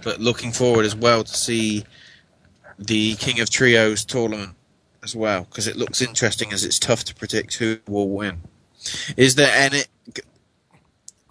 [0.03, 1.85] But looking forward as well to see
[2.79, 4.55] the King of Trios tournament
[5.03, 8.43] as well, because it looks interesting as it's tough to predict who will win.
[9.17, 9.83] Is there any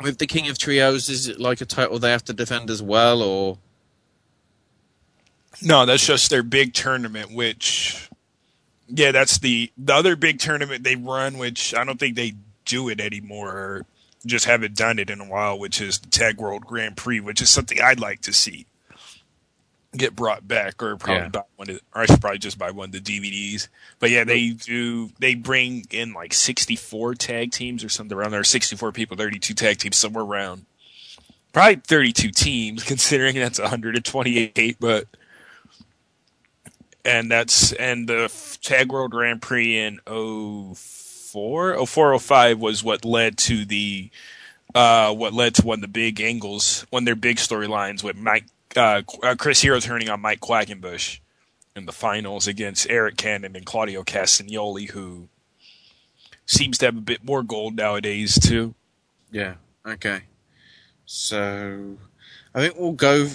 [0.01, 1.09] with the King of Trios?
[1.09, 3.57] Is it like a title they have to defend as well, or
[5.61, 8.09] No, that's just their big tournament, which
[8.87, 12.33] yeah, that's the the other big tournament they run, which I don't think they
[12.65, 13.51] do it anymore.
[13.51, 13.85] Or
[14.25, 17.41] just haven't done it in a while, which is the Tag World Grand Prix, which
[17.41, 18.65] is something I'd like to see
[19.95, 21.29] get brought back, or probably Yeah.
[21.29, 21.69] buy one.
[21.69, 23.67] Of, or I should probably just buy one of the DVDs.
[23.99, 25.09] But yeah, they do.
[25.19, 28.43] They bring in like sixty four tag teams or something around there.
[28.43, 30.65] Sixty four people, thirty two tag teams, somewhere around.
[31.53, 35.07] Probably thirty two teams, considering that's one hundred and twenty eight, but
[37.03, 38.31] and that's and the
[38.61, 40.75] Tag World Grand Prix in 04,
[41.85, 44.09] 04, 05 was what led to the
[44.75, 48.15] uh, what led to one of the big angles, one of their big storylines with
[48.15, 48.45] Mike
[48.75, 51.19] uh, uh, Chris Hero turning on Mike Quackenbush
[51.75, 55.29] in the finals against Arik Cannon and Claudio Castagnoli, who
[56.45, 58.75] seems to have a bit more gold nowadays too.
[59.31, 59.55] Yeah.
[59.85, 60.21] Okay.
[61.05, 61.97] So,
[62.53, 63.27] I think we'll go.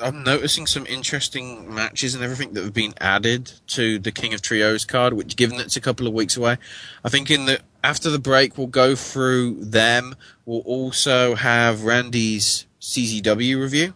[0.00, 4.42] I'm noticing some interesting matches and everything that have been added to the King of
[4.42, 5.14] Trios card.
[5.14, 6.58] Which, given it's a couple of weeks away,
[7.04, 10.16] I think in the after the break we'll go through them.
[10.46, 13.94] We'll also have Randy's CZW review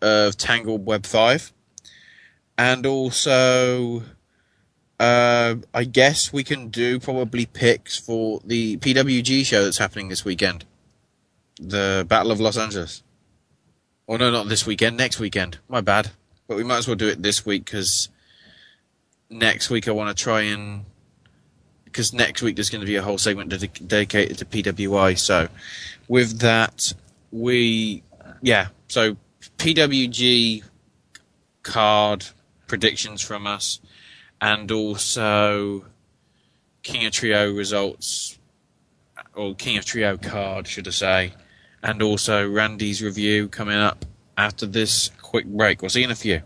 [0.00, 1.52] of Tangled Web Five,
[2.56, 4.02] and also.
[5.00, 10.24] Uh, I guess we can do probably picks for the PWG show that's happening this
[10.24, 10.64] weekend.
[11.60, 13.04] The Battle of Los Angeles.
[14.08, 14.96] Oh no, not this weekend.
[14.96, 15.58] Next weekend.
[15.68, 16.10] My bad.
[16.48, 18.08] But we might as well do it this week because
[19.28, 20.86] next week I want to try and
[21.84, 25.18] because next week there's going to be a whole segment dedic- dedicated to PWI.
[25.18, 25.48] So
[26.08, 26.94] with that,
[27.30, 28.02] we
[28.40, 28.68] yeah.
[28.88, 29.16] So
[29.58, 30.62] PWG
[31.62, 32.26] card
[32.66, 33.80] predictions from us,
[34.40, 35.84] and also
[36.82, 38.38] King of Trio results,
[39.34, 41.34] or King of Trio card, should I say,
[41.82, 44.04] and also Randy's review coming up
[44.36, 45.82] after this quick break.
[45.82, 46.42] We'll see you in a few.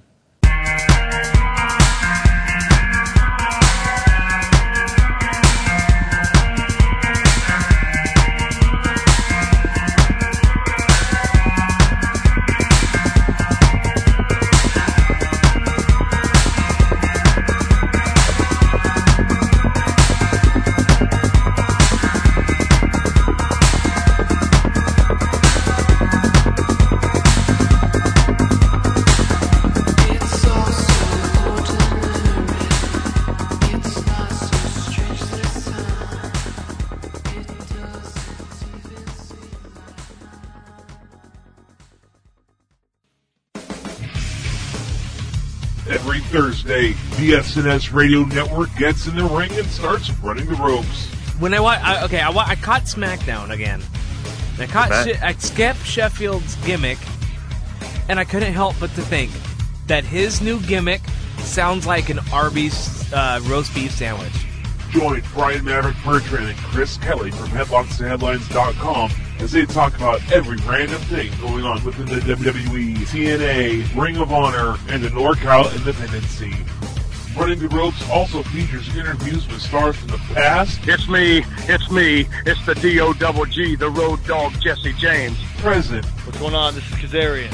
[46.72, 51.06] Thursday, the SNS Radio Network gets in the ring and starts running the ropes.
[51.38, 53.82] When I, wa- I okay, I, wa- I caught SmackDown again.
[54.54, 55.06] And I caught Bet.
[55.06, 56.98] She- I skipped Sheffield's gimmick,
[58.08, 59.30] and I couldn't help but to think
[59.86, 61.02] that his new gimmick
[61.38, 64.32] sounds like an Arby's uh, roast beef sandwich.
[64.92, 69.10] Join Brian Maverick Bertrand and Chris Kelly from HeadlocksandHeadlines.com
[69.42, 74.32] as they talk about every random thing going on within the WWE, TNA, Ring of
[74.32, 76.64] Honor, and the NorCal independent scene.
[77.36, 82.26] Running the Ropes also features interviews with stars from the past, It's me, it's me,
[82.46, 85.38] it's the D-O double G, the road dog Jesse James.
[85.58, 86.74] present, What's going on?
[86.74, 87.52] This is Kazarian.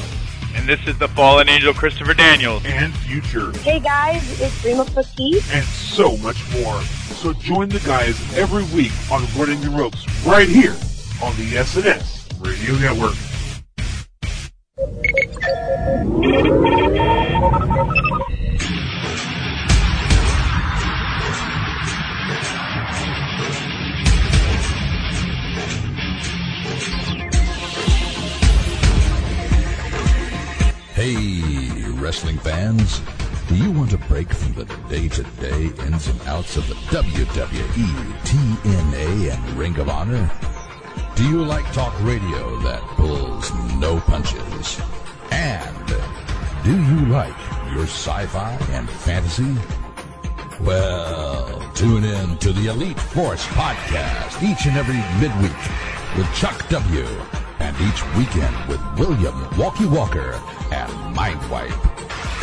[0.56, 2.64] And this is the fallen angel Christopher Daniels.
[2.66, 5.44] and future, Hey guys, it's Dream of Petite.
[5.54, 6.80] and so much more.
[7.22, 10.74] So join the guys every week on Running the Ropes right here
[11.20, 13.14] on the SNS Radio Network.
[30.94, 33.00] Hey, wrestling fans.
[33.48, 39.32] Do you want a break from the day-to-day ins and outs of the WWE, TNA,
[39.32, 40.30] and Ring of Honor?
[41.18, 44.80] Do you like talk radio that pulls no punches?
[45.32, 45.86] And
[46.62, 47.34] do you like
[47.74, 49.56] your sci-fi and fantasy?
[50.60, 55.58] Well, tune in to the Elite Force podcast each and every midweek
[56.16, 57.08] with Chuck W.
[57.58, 60.40] And each weekend with William Walkie Walker
[60.70, 61.74] and Mindwipe.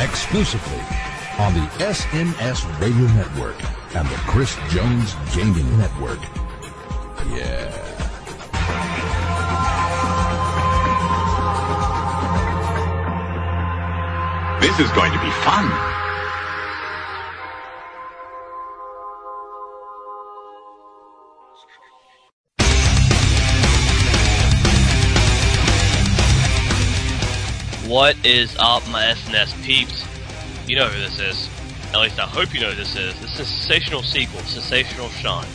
[0.04, 0.84] Exclusively
[1.40, 3.56] on the SNS Radio Network
[3.96, 6.20] and the Chris Jones Gaming Network.
[7.30, 7.85] Yeah.
[14.66, 15.70] This is going to be fun.
[27.88, 30.04] What is up, my SNS peeps?
[30.68, 31.48] You know who this is.
[31.94, 33.14] At least I hope you know who this is.
[33.22, 35.46] This is Sensational Sequel, Sensational Sean.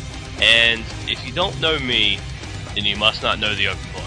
[0.41, 2.21] And if you don't know me,
[2.77, 4.05] then you must not know the Open Book.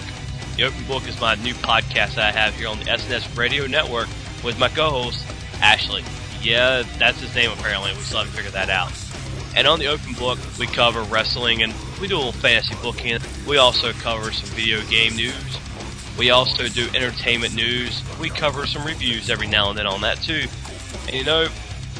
[0.55, 3.67] The Open Book is my new podcast that I have here on the SNS Radio
[3.67, 4.07] Network
[4.43, 5.25] with my co-host,
[5.61, 6.03] Ashley.
[6.41, 7.91] Yeah, that's his name apparently.
[7.93, 8.91] We still haven't figured that out.
[9.55, 13.19] And on the Open Book, we cover wrestling and we do a little fantasy booking.
[13.47, 15.59] We also cover some video game news.
[16.17, 18.03] We also do entertainment news.
[18.19, 20.45] We cover some reviews every now and then on that too.
[21.07, 21.47] And you know,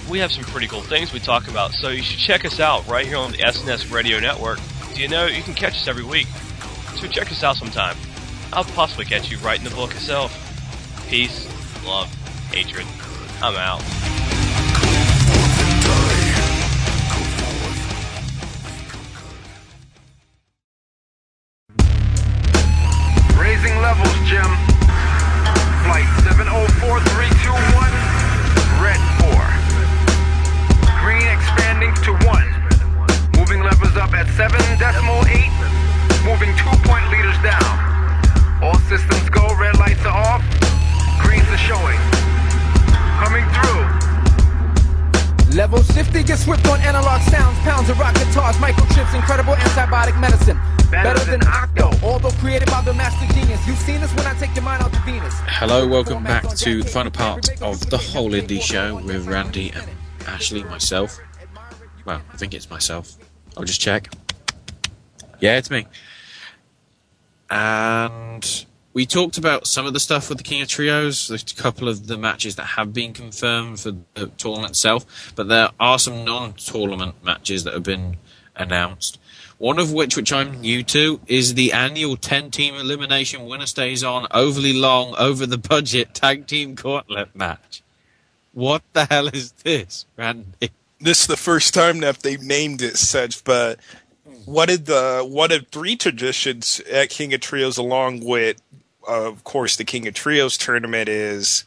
[0.09, 1.71] we have some pretty cool things we talk about.
[1.73, 4.59] So you should check us out right here on the SNS Radio Network.
[4.93, 6.27] Do you know you can catch us every week?
[6.97, 7.95] So check us out sometime.
[8.51, 10.31] I'll possibly catch you right in the book itself.
[11.07, 11.47] Peace,
[11.85, 12.09] love,
[12.53, 12.85] hatred.
[13.41, 13.81] I'm out.
[23.41, 24.45] Raising levels, Jim.
[25.81, 27.89] Flight 704321,
[28.85, 29.33] red 4.
[31.01, 32.37] Green expanding to 1.
[33.35, 35.49] Moving levels up at 7 decimal 8.
[36.21, 37.65] Moving 2 point liters down.
[38.61, 40.45] All systems go, red lights are off.
[41.19, 42.12] Greens are showing.
[43.23, 43.87] Coming through.
[45.55, 50.59] Level shifting, get swift on analog sounds, pounds of rock guitars, microchips, incredible antibiotic medicine.
[50.91, 53.65] Better, than Octo, although created by the master genius.
[53.65, 55.33] You've seen this when I take your mind out to Venus.
[55.45, 59.87] Hello, welcome back to the final part of the whole indie show with Randy and
[60.27, 61.17] Ashley, myself.
[62.03, 63.15] Well, I think it's myself.
[63.55, 64.13] I'll just check.
[65.39, 65.87] Yeah, it's me.
[67.49, 71.89] And we talked about some of the stuff with the King of Trios, a couple
[71.89, 76.23] of the matches that have been confirmed for the tournament itself, but there are some
[76.23, 78.17] non-tournament matches that have been
[78.55, 79.19] announced.
[79.57, 84.03] One of which, which I'm new to, is the annual 10 team elimination winner stays
[84.03, 87.81] on overly long, over the budget tag team gauntlet match.
[88.53, 90.71] What the hell is this, Randy?
[90.99, 93.79] This is the first time that they've named it such, but
[94.45, 98.61] one of the one of three traditions at King of Trios, along with,
[99.07, 101.65] of course, the King of Trios tournament is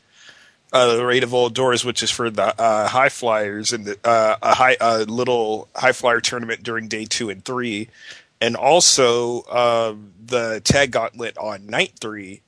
[0.73, 4.37] uh, the Rey de Voladores, which is for the uh, high flyers and the, uh,
[4.43, 7.89] a high a little high flyer tournament during day two and three,
[8.41, 9.95] and also uh,
[10.27, 12.43] the tag gauntlet on night three,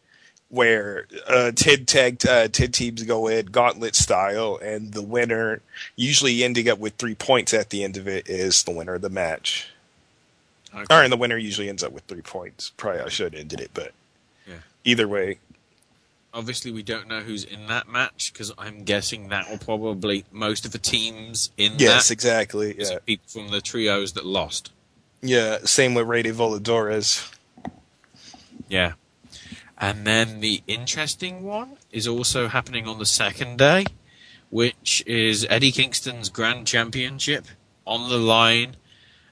[0.49, 5.61] where uh, ten tag uh, ten teams go in gauntlet style, and the winner
[5.97, 9.03] usually ending up with three points at the end of it is the winner of
[9.03, 9.71] the match.
[10.75, 10.95] Okay.
[10.95, 12.71] Or and the winner usually ends up with three points.
[12.77, 13.93] Probably I should have ended it, but.
[14.85, 15.39] Either way,
[16.35, 20.67] Obviously, we don't know who's in that match because I'm guessing that will probably most
[20.67, 22.99] of the teams in Yes, that exactly, yeah.
[23.07, 24.71] people from the trios that lost.
[25.23, 25.59] yeah.
[25.65, 27.33] Same with Rey de Voladores.
[28.69, 28.93] Yeah.
[29.79, 33.87] And then the interesting one is also happening on the second day,
[34.51, 37.47] which is Eddie Kingston's Grand Championship
[37.87, 38.77] on the line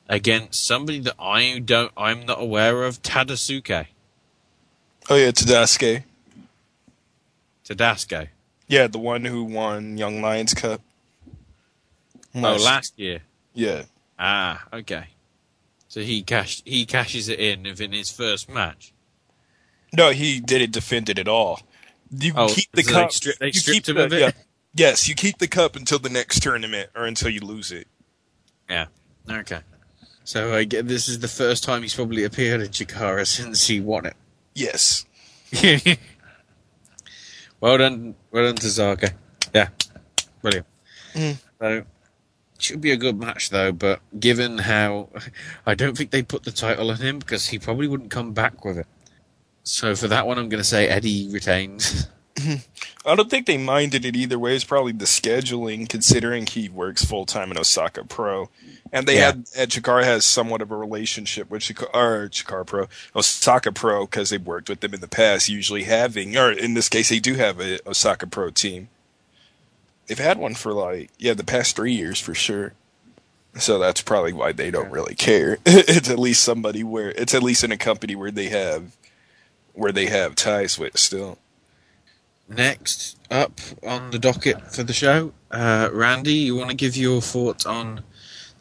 [0.08, 3.88] against somebody that I don't, I'm not aware of, Tadasuke.
[5.08, 6.02] Oh yeah, Tadasuke.
[7.68, 8.28] Tadasuke.
[8.68, 10.80] Yeah, the one who won Young Lions Cup.
[12.34, 13.20] Oh, last year.
[13.54, 13.84] Yeah.
[14.18, 15.06] Ah, okay.
[15.88, 18.92] So he cashed, he cashes it in within his first match.
[19.96, 21.60] No, he didn't defend it at all.
[22.10, 23.10] You Oh, keep the so they cup.
[23.40, 24.20] they you stripped keep him of it?
[24.20, 24.30] yeah.
[24.74, 27.86] Yes, you keep the cup until the next tournament or until you lose it.
[28.68, 28.86] Yeah.
[29.30, 29.60] Okay.
[30.24, 33.80] So I get this is the first time he's probably appeared in Chikara since he
[33.80, 34.16] won it.
[34.56, 35.04] Yes.
[37.60, 39.12] well done, well done to Zaka.
[39.54, 39.68] Yeah,
[40.40, 40.66] brilliant.
[41.12, 41.36] Mm.
[41.60, 41.84] So
[42.58, 45.10] should be a good match though, but given how
[45.66, 48.64] I don't think they put the title on him because he probably wouldn't come back
[48.64, 48.86] with it.
[49.62, 52.08] So for that one, I'm going to say Eddie retains.
[52.38, 54.54] I don't think they minded it either way.
[54.54, 58.50] It's probably the scheduling, considering he works full time in Osaka Pro,
[58.92, 59.26] and they Yeah.
[59.26, 64.06] had and Chikara has somewhat of a relationship with Chikara, or Chikara Pro, Osaka Pro,
[64.06, 65.48] because they've worked with them in the past.
[65.48, 68.88] Usually having, or in this case, they do have a Osaka Pro team.
[70.06, 72.74] They've had one for like yeah, the past three years for sure.
[73.58, 75.58] So that's probably why they don't really care.
[75.66, 78.94] it's at least somebody where it's at least in a company where they have
[79.72, 81.38] where they have ties with still.
[82.48, 87.20] Next up on the docket for the show, uh, Randy, you want to give your
[87.20, 88.02] thoughts on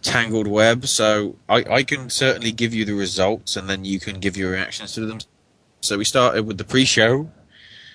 [0.01, 0.87] Tangled Web?
[0.87, 4.51] So I, I can certainly give you the results, and then you can give your
[4.51, 5.19] reactions to them.
[5.81, 7.29] So we started with the pre-show.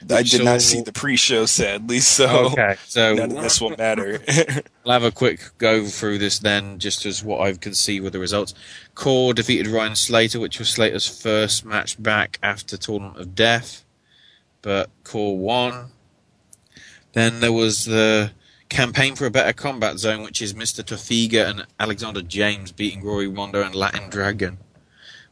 [0.08, 4.22] I did not see the pre-show, sadly, so Okay, so- none of this will matter.
[4.86, 8.14] I'll have a quick go through this then, just as what I can see with
[8.14, 8.54] the results.
[8.94, 13.84] Core defeated Ryan Slater, which was Slater's first match back after Tournament of Death,
[14.62, 15.86] but Core 1.
[17.12, 18.32] Then there was the
[18.68, 20.84] Campaign for a Better Combat Zone, which is Mr.
[20.84, 24.58] Tofiga and Alexander James beating Rory Mondo and Latin Dragon,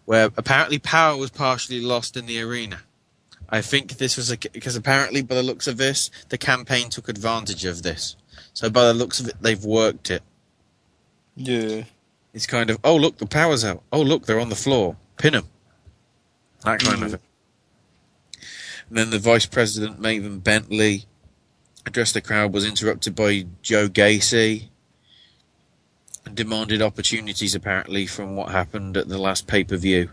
[0.07, 2.81] where apparently power was partially lost in the arena.
[3.49, 7.09] I think this was a, because apparently, by the looks of this, the campaign took
[7.09, 8.17] advantage of this.
[8.53, 10.23] So by the looks of it, they've worked it.
[11.37, 11.85] yeah.
[12.35, 13.83] It's kind of, oh look, the power's out.
[13.91, 14.97] Oh look, they're on the floor.
[15.17, 15.49] Pin them.
[16.63, 17.19] That kind of Mhm.
[18.89, 21.05] And then the vice president, Maven Bentley,
[21.85, 24.69] addressed the crowd, was interrupted by Joe Gacy,
[26.25, 30.11] and demanded opportunities apparently from what happened at the last pay per view,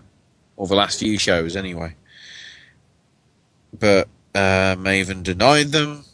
[0.57, 1.95] or the last few shows anyway.
[3.77, 6.05] But uh, Maven denied them,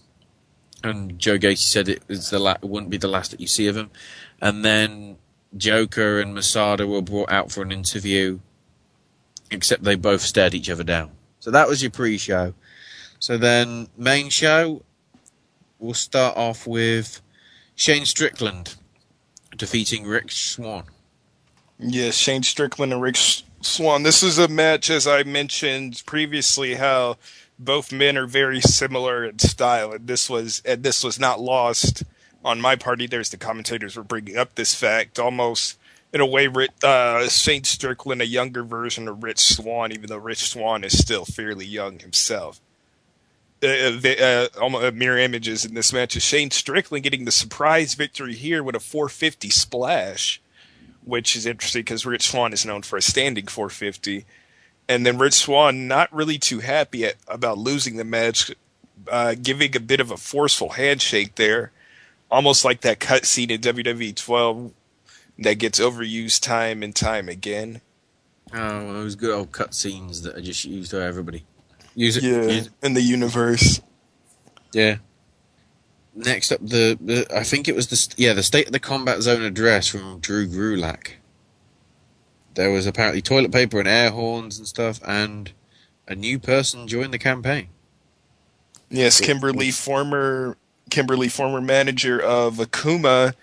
[0.83, 3.67] and Joe Gacy said it was the la- wouldn't be the last that you see
[3.67, 3.91] of him.
[4.39, 5.17] And then
[5.55, 8.39] Joker and Masada were brought out for an interview,
[9.49, 11.11] except they both stared each other down.
[11.41, 12.53] So that was your pre-show.
[13.19, 14.83] So then main show,
[15.79, 17.19] we'll start off with
[17.75, 18.75] Shane Strickland
[19.57, 20.83] defeating Rick Swan.
[21.79, 23.17] Yes, Shane Strickland and Rick
[23.61, 24.03] Swan.
[24.03, 27.17] This is a match, as I mentioned previously, how
[27.57, 32.03] both men are very similar in style, and this was and this was not lost
[32.45, 33.19] on my part either.
[33.19, 35.79] As the commentators were bringing up this fact, almost
[36.13, 36.49] in a way,
[36.83, 41.25] uh, Shane Strickland, a younger version of Rich Swann, even though Rich Swann is still
[41.25, 42.59] fairly young himself.
[43.63, 47.93] Uh, the, uh, uh, mirror images in this match is Shane Strickland getting the surprise
[47.93, 50.41] victory here with a 450 splash
[51.03, 54.25] which is interesting because Rich Swann is known for a standing 450.
[54.87, 58.51] And then Rich Swann not really too happy at, about losing the match,
[59.09, 61.71] uh, giving a bit of a forceful handshake there,
[62.29, 64.71] almost like that cut scene in WWE 12
[65.41, 67.81] that gets overused time and time again.
[68.53, 71.45] Oh, those good old cutscenes that are just used to everybody.
[71.95, 72.23] Use it.
[72.23, 72.73] Yeah, use it.
[72.83, 73.81] in the universe.
[74.73, 74.97] Yeah.
[76.13, 79.21] Next up, the, the I think it was the yeah the state of the combat
[79.21, 81.11] zone address from Drew Gulak.
[82.55, 85.53] There was apparently toilet paper and air horns and stuff, and
[86.07, 87.69] a new person joined the campaign.
[88.89, 90.57] Yes, Kimberly, former
[90.89, 93.33] Kimberly, former manager of Akuma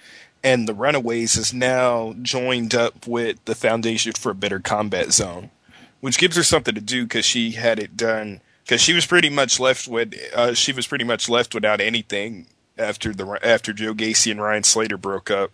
[0.48, 5.50] and the Runaways, is now joined up with the Foundation for a Better Combat Zone,
[6.00, 8.40] which gives her something to do because she had it done.
[8.64, 12.46] Because she was pretty much left with uh, she was pretty much left without anything
[12.76, 15.50] after the after Joe Gacy and Ryan Slater broke up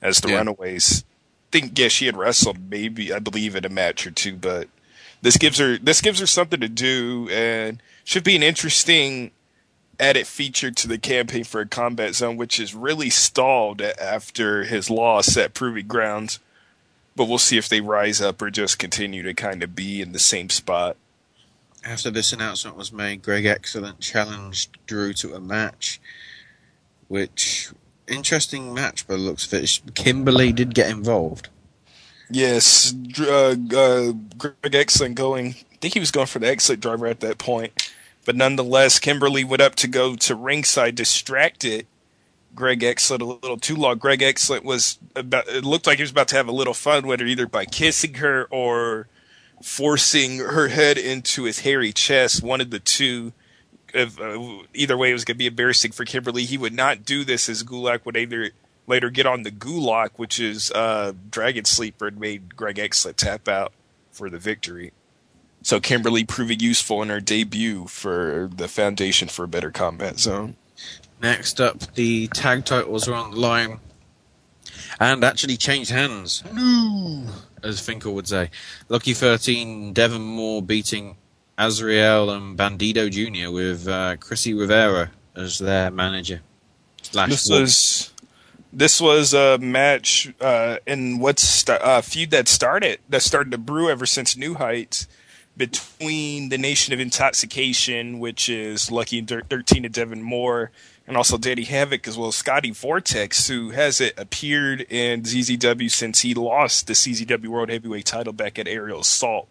[0.00, 0.38] as the Yeah.
[0.38, 1.04] Runaways.
[1.50, 4.68] think yeah she had wrestled maybe I believe in a match or two, but
[5.22, 9.30] this gives her this gives her something to do and should be an interesting
[10.04, 14.90] added feature to the campaign for a combat zone, which is really stalled after his
[14.90, 16.38] loss at Proving Grounds.
[17.16, 20.12] But we'll see if they rise up or just continue to kind of be in
[20.12, 20.96] the same spot.
[21.84, 26.00] After this announcement was made, Greg Excellent challenged Drew to a match,
[27.08, 27.70] which
[28.06, 29.80] interesting match by the looks of it.
[29.94, 31.48] Kimberly did get involved.
[32.30, 35.54] Yes, uh, uh, Greg Excellent going.
[35.72, 37.93] I think he was going for the exit driver at that point,
[38.24, 41.86] but nonetheless, Kimberly went up to go to ringside, distracted
[42.54, 43.98] Greg Excellent a little too long.
[43.98, 45.48] Greg Excellent was about.
[45.48, 47.64] It looked like he was about to have a little fun with her, either by
[47.64, 49.08] kissing her or
[49.62, 52.42] forcing her head into his hairy chest.
[52.42, 53.32] One of the two.
[53.92, 56.44] If, uh, either way, it was going to be embarrassing for Kimberly.
[56.44, 58.50] He would not do this as Gulak would either
[58.88, 63.46] later get on the Gulak, which is uh, Dragon Sleeper, and made Greg Excellent tap
[63.48, 63.72] out
[64.10, 64.92] for the victory.
[65.64, 70.56] So Kimberly proving useful in her debut for the Foundation for a Better Combat Zone.
[71.22, 73.80] Next up, the tag titles are on the line
[75.00, 76.44] and actually changed hands.
[76.52, 77.24] No!
[77.62, 78.50] As Finkel would say.
[78.90, 81.16] Lucky 13, Devon Moore beating
[81.56, 83.50] Azrael and Bandido Jr.
[83.50, 86.42] with uh, Chrissy Rivera as their manager.
[87.00, 87.60] Slash This wolf.
[87.62, 88.10] was
[88.70, 93.58] this was a match uh, in what's st- uh, feud that started that started to
[93.58, 95.06] brew ever since New Heights
[95.56, 100.70] between the Nation of Intoxication, which is Lucky Thir- Thirteen and Devon Moore,
[101.06, 106.20] and also Danny Havoc as well as Scotty Vortex, who hasn't appeared in CZW since
[106.20, 109.48] he lost the CZW World Heavyweight title back at Aerial Assault.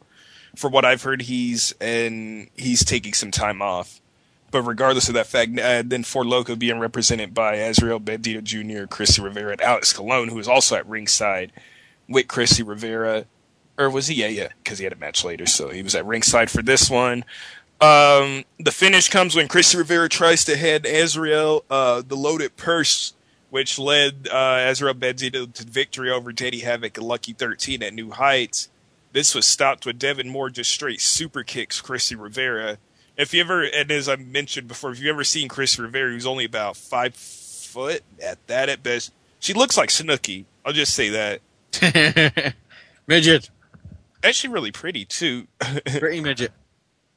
[0.55, 4.01] For what I've heard, he's and he's taking some time off
[4.53, 8.85] but regardless of that fact, uh, then Four Loco being represented by Azrael Bandido Jr.,
[8.85, 11.51] Chrissy Rivera, and Alex Colon, who is also at ringside
[12.07, 13.25] with Chrissy Rivera.
[13.77, 14.15] Or was he?
[14.15, 16.89] Yeah, yeah, because he had a match later, so he was at ringside for this
[16.89, 17.25] one.
[17.81, 23.13] Um, the finish comes when Chrissy Rivera tries to head Azrael uh, the loaded purse,
[23.49, 28.11] which led uh, Azrael Bandido to victory over Teddy Havoc and Lucky 13 at New
[28.11, 28.69] Heights.
[29.11, 32.77] This was stopped with Devon Moore just straight super kicks Chrissy Rivera.
[33.17, 36.25] If you ever, and as I mentioned before, if you've ever seen Chris Rivera, who's
[36.25, 40.45] only about five foot at that at best, she looks like Snooki.
[40.65, 42.53] I'll just say that.
[43.07, 43.49] midget.
[44.23, 45.47] Actually, really pretty too.
[45.85, 46.51] Pretty midget.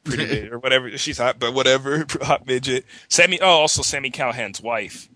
[0.05, 0.97] pretty midget or whatever.
[0.99, 2.05] She's hot, but whatever.
[2.23, 2.85] Hot midget.
[3.09, 3.41] Sami.
[3.41, 5.09] Oh, also Sami Callihan's wife.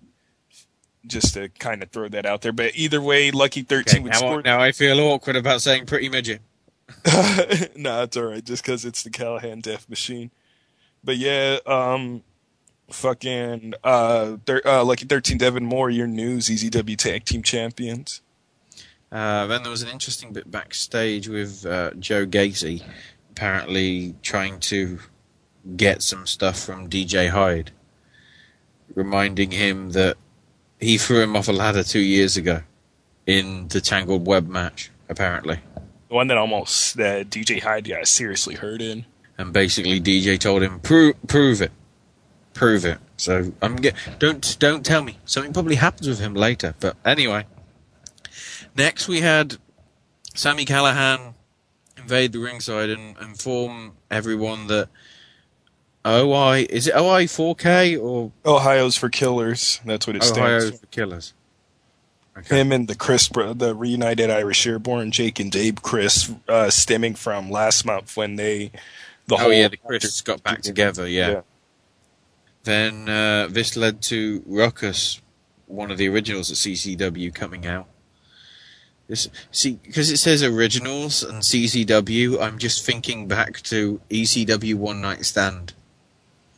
[1.06, 2.52] Just to kind of throw that out there.
[2.52, 4.42] But either way, Lucky Thirteen would Now, score.
[4.42, 6.42] now I feel awkward about saying pretty midget.
[7.76, 8.44] nah, it's all right.
[8.44, 10.30] Just because it's the Callihan Death Machine.
[11.02, 12.22] But yeah, um,
[12.90, 18.20] fucking uh, thir- uh, Lucky Thirteen, Devon Moore, your news, CZW Tag Team Champions.
[19.12, 22.82] Uh, then there was an interesting bit backstage with uh, Joe Gacy
[23.30, 24.98] apparently trying to
[25.76, 27.70] get some stuff from DJ Hyde,
[28.94, 30.16] reminding him that
[30.78, 32.62] he threw him off a ladder two years ago
[33.26, 35.60] in the Tangled Web match, apparently.
[36.08, 39.06] The one that almost that DJ Hyde got seriously hurt in.
[39.38, 41.72] And basically, DJ told him, "Prove, prove it,
[42.52, 46.74] prove it." So I'm get, don't don't tell me something probably happens with him later.
[46.78, 47.46] But anyway,
[48.80, 49.56] next we had
[50.34, 51.34] Sami Callihan
[51.96, 54.88] invade the ringside and inform everyone that
[56.06, 59.80] OI is it OI 4K or Ohio's for Killers.
[59.84, 61.34] That's what it Ohio stands Ohio's for Killers?
[62.34, 62.54] for.
[62.54, 67.50] Him and the Chris, the reunited Irish Airborne, Jake and Dave Crist, uh, stemming from
[67.50, 68.70] last month when they,
[69.26, 71.06] the oh whole yeah, the Chris got back together.
[71.06, 71.30] Yeah.
[71.30, 71.40] Yeah.
[72.62, 75.20] Then uh, this led to Ruckus,
[75.66, 77.86] one of the originals at CZW, coming out.
[79.10, 85.00] This, see, because it says originals and CZW, I'm just thinking back to ECW One
[85.00, 85.74] Night Stand.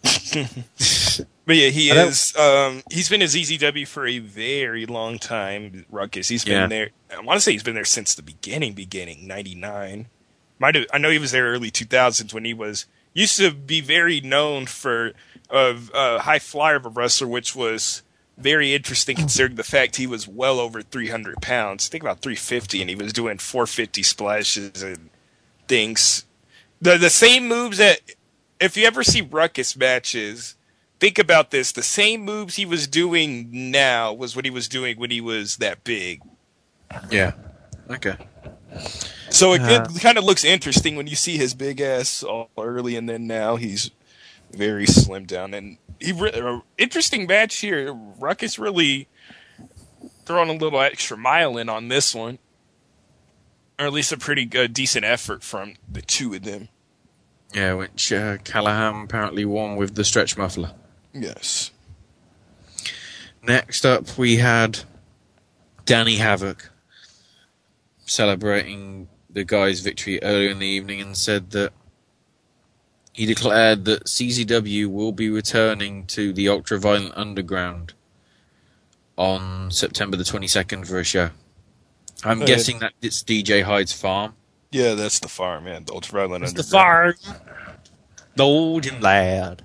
[1.45, 2.37] But yeah, he is.
[2.37, 5.85] Um, he's been at CZW for a very long time.
[5.91, 6.29] Ruckus.
[6.29, 6.67] He's been Yeah.
[6.69, 6.91] there.
[7.11, 8.75] I want to say he's been there since the beginning.
[8.75, 10.07] Beginning '99.
[10.61, 10.87] Might have.
[10.93, 14.67] I know he was there early 2000s when he was used to be very known
[14.67, 15.15] for
[15.51, 18.03] a uh, high flyer of a wrestler, which was
[18.39, 21.89] very interesting considering the fact he was well over 300 pounds.
[21.89, 25.11] Think about 350, and he was doing 450 splashes and
[25.69, 26.25] things.
[26.81, 28.01] The the same moves that
[28.61, 30.57] if you ever see Ruckus matches,
[31.01, 31.73] think about this.
[31.73, 35.57] The same moves he was doing now was what he was doing when he was
[35.59, 36.23] that big.
[37.11, 37.33] Yeah.
[37.91, 38.17] Okay.
[39.31, 42.51] So it, Uh, it kind of looks interesting when you see his big ass all
[42.59, 43.91] early, and then now he's
[44.53, 45.55] very slim down.
[45.55, 47.93] And he re- uh, interesting match here.
[47.93, 49.09] Ruckus really
[50.25, 52.39] throwing a little extra mile in on this one,
[53.79, 56.69] or at least a pretty good, decent effort from the two of them.
[57.55, 60.73] Yeah, which uh, Callihan apparently won with the stretch muffler.
[61.13, 61.71] Yes.
[63.43, 64.81] Next up, we had
[65.85, 66.71] Danny Havoc
[68.05, 71.73] celebrating the guy's victory earlier in the evening and said that
[73.13, 77.93] he declared that CZW will be returning to the Ultraviolent Underground
[79.17, 81.31] on September the 22nd for a show.
[82.25, 82.47] I'm Oh, yeah.
[82.47, 84.35] guessing that it's DJ Hyde's farm.
[84.71, 85.85] Yeah, that's the farm, man.
[85.85, 87.15] The ultraviolet It's the farm.
[88.37, 89.63] The old and lad.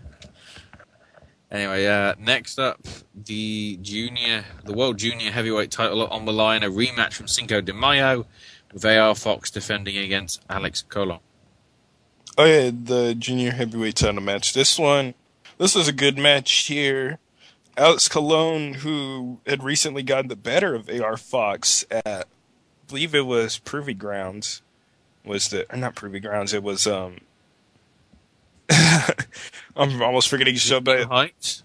[1.49, 2.81] Anyway, uh, next up,
[3.15, 7.73] the junior, the world junior heavyweight title on the line, a rematch from Cinco de
[7.73, 8.25] Mayo,
[8.73, 11.19] with AR Fox defending against Alex Colon.
[12.39, 14.53] Oh yeah, the junior heavyweight title match.
[14.53, 15.15] This one,
[15.57, 17.17] this was a good match here.
[17.75, 22.23] Alex Colon, who had recently gotten the better of AR Fox at, I
[22.87, 24.61] believe it was Proving Grounds,
[25.25, 26.53] was the or not Proving Grounds.
[26.53, 27.17] It was um.
[28.69, 31.63] I'm almost forgetting to show, but Heights.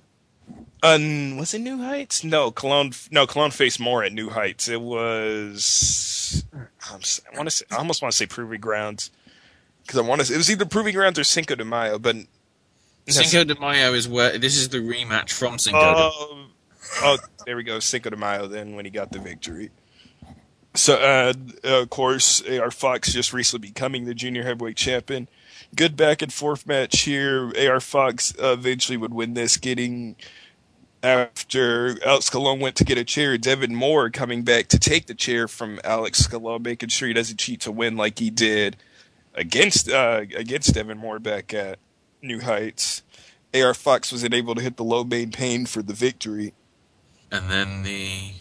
[0.83, 0.99] Uh,
[1.37, 2.25] was it New Heights?
[2.25, 2.93] No, Colon.
[3.11, 4.69] No, Colon faced more at New Heights.
[4.69, 6.47] It was.
[6.91, 7.01] I'm,
[7.31, 7.67] I want to say.
[7.71, 9.11] I almost want to say Proving Grounds
[9.83, 10.33] because I want to.
[10.33, 12.17] It was either Proving Grounds or Cinco de Mayo, but
[13.09, 15.79] Cinco de Mayo is where this is the rematch from Cinco.
[15.79, 16.47] de Oh,
[17.03, 17.79] oh, there we go.
[17.81, 18.47] Cinco de Mayo.
[18.47, 19.71] Then when he got the victory.
[20.75, 21.35] So, uh,
[21.65, 25.29] of course, AR Fox just recently becoming the junior heavyweight champion.
[25.77, 27.53] Good back and forth match here.
[27.59, 30.17] AR Fox uh, eventually would win this, getting
[31.03, 33.37] after Alex Colon went to get a chair.
[33.37, 37.39] Devon Moore coming back to take the chair from Alex Colon, making sure he doesn't
[37.39, 38.77] cheat to win like he did
[39.35, 41.79] against uh, against Devon Moore back at
[42.23, 43.03] New Heights.
[43.55, 46.55] AR Fox wasn't able to hit the Lo Mein Pain for the victory.
[47.31, 48.33] And then the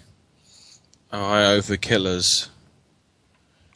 [1.11, 2.49] Ohio for Killers.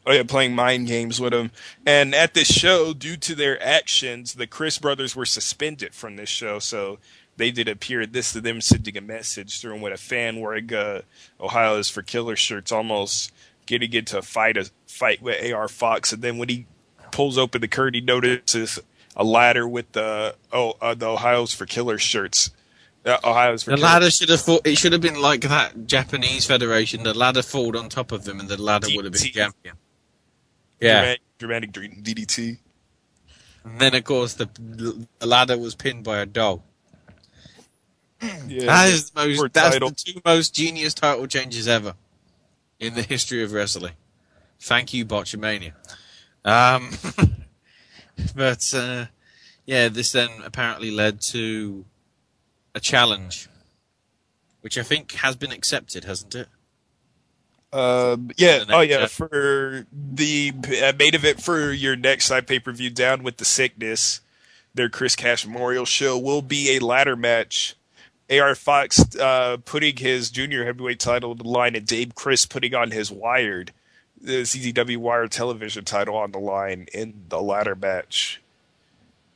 [0.05, 1.51] Oh yeah, playing mind games with him.
[1.85, 6.29] And at this show, due to their actions, the Crist brothers were suspended from this
[6.29, 6.59] show.
[6.59, 6.99] So
[7.37, 11.01] they did appear this to them sending a message through with a fan wearing uh,
[11.41, 13.33] Ohio is for Killer shirts, almost
[13.65, 16.13] getting into a fight a fight with AR Fox.
[16.13, 16.67] And then when he
[17.15, 18.79] pulls open the curtain, he notices
[19.15, 22.51] a ladder with the oh uh, the Ohio's for Killer shirts.
[23.05, 26.45] Uh, Ohio's for The ladder should have fall, it should have been like that Japanese
[26.45, 27.03] federation.
[27.03, 29.75] The ladder fall on top of them, and the ladder would have been champion.
[30.81, 32.57] Yeah, dramatic, dramatic dr- DDT.
[33.63, 36.61] and then of course the, the ladder was pinned by a dog.
[38.47, 39.53] Yeah, that is the most.
[39.53, 39.89] That's title.
[39.89, 41.95] the two most genius title changes ever
[42.79, 43.93] in the history of wrestling.
[44.59, 45.73] Thank you, Botchamania.
[46.45, 46.91] Um,
[48.35, 49.05] but uh,
[49.65, 51.83] yeah, this then apparently led to
[52.73, 53.49] a challenge,
[54.61, 56.47] which I think has been accepted, hasn't it?
[57.73, 58.63] Uh, yeah.
[58.69, 59.07] Oh, yeah.
[59.07, 63.43] For the uh, main event for your next side pay per view, down with the
[63.43, 64.21] sickness,
[64.73, 67.75] their Chris Cash Memorial Show will be a ladder match.
[68.29, 72.73] AR Fox uh, putting his junior heavyweight title on the line, and Dave Crist putting
[72.73, 73.71] on his Wired,
[74.25, 78.41] the CZW Wired television title on the line in the ladder match.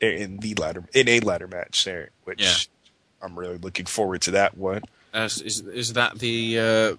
[0.02, 2.54] In the ladder, in a ladder match there, which Yeah.
[3.22, 4.84] I'm really looking forward to that one.
[5.14, 6.96] Uh, is is that the uh,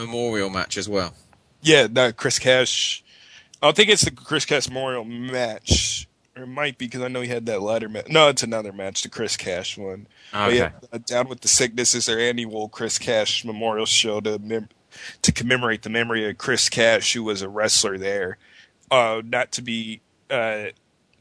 [0.00, 1.12] memorial match as well?
[1.60, 3.04] Yeah, no, Chris Cash.
[3.62, 6.08] I think it's the Chris Cash Memorial match.
[6.36, 8.08] Or it might be because I know he had that ladder match.
[8.08, 10.06] No, it's another match, the Chris Cash one.
[10.32, 14.38] But yeah, uh, Down with the Sickness is their annual Chris Cash Memorial show to
[14.38, 14.68] mem-
[15.22, 18.38] to commemorate the memory of Chris Cash, who was a wrestler there.
[18.90, 20.00] Uh, not to be
[20.30, 20.66] uh,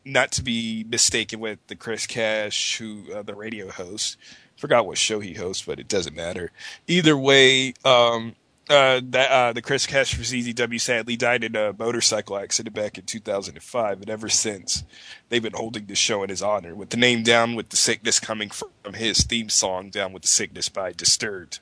[0.05, 4.17] not to be mistaken with the Chris Cash, who uh, the radio host.
[4.55, 6.51] Forgot what show he hosts, but it doesn't matter.
[6.87, 8.35] Either way, um,
[8.69, 12.97] uh, that uh, the Chris Cash for CZW sadly died in a motorcycle accident back
[12.97, 14.83] in 2005, and ever since
[15.29, 18.19] they've been holding this show in his honor, with the name "Down with the Sickness"
[18.19, 21.59] coming from his theme song "Down with the Sickness" by Disturbed.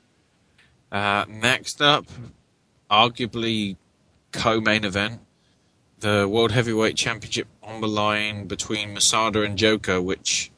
[0.90, 2.06] Uh, next up,
[2.90, 3.76] arguably
[4.32, 5.20] co-main event,
[6.00, 10.50] the World Heavyweight Championship on the line between Masada and Joker, which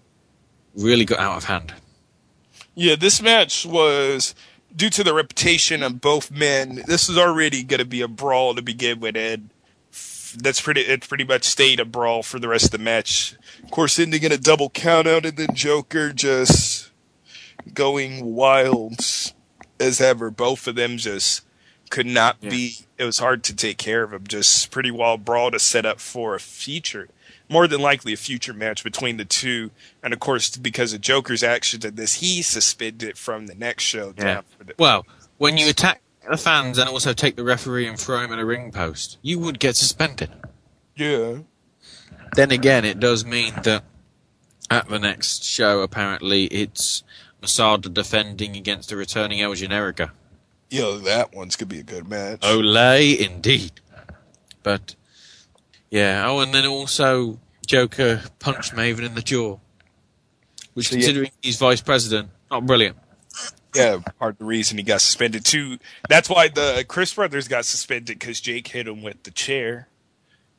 [0.74, 1.74] really got out of hand.
[2.74, 4.34] Yeah, this match was
[4.74, 6.82] due to the reputation of both men.
[6.86, 9.50] This was already going to be a brawl to begin with, and
[10.36, 10.82] that's pretty.
[10.82, 13.34] It pretty much stayed a brawl for the rest of the match.
[13.64, 16.90] Of course, ending in a double countout, and then Joker just
[17.74, 19.00] going wild
[19.80, 20.30] as ever.
[20.30, 21.42] Both of them just
[21.90, 22.78] could not be.
[22.98, 24.26] It was hard to take care of them.
[24.26, 27.08] Just pretty wild brawl to set up for a future,
[27.48, 29.70] more than likely a future match between the two.
[30.02, 34.12] And of course, because of Joker's actions in this, he suspended from the next show.
[34.12, 35.06] down for the- Well,
[35.38, 38.44] when you attack the fans and also take the referee and throw him in a
[38.44, 40.30] ring post, you would get suspended.
[40.96, 41.38] Yeah.
[42.34, 43.84] Then again, it does mean that
[44.70, 47.02] at the next show, apparently, it's
[47.40, 50.10] Masada defending against the returning El Generico.
[50.70, 52.40] Yo, that one's gonna be a good match.
[52.40, 53.80] Olay, indeed.
[54.62, 54.96] But,
[55.90, 56.24] yeah.
[56.26, 59.58] Oh, and then also Joker punched Maven in the jaw.
[60.74, 61.00] Which, So, yeah.
[61.00, 62.96] considering he's vice president, not brilliant.
[63.74, 65.78] Yeah, part of the reason he got suspended too.
[66.08, 69.88] That's why the Crist brothers got suspended because Jake hit him with the chair,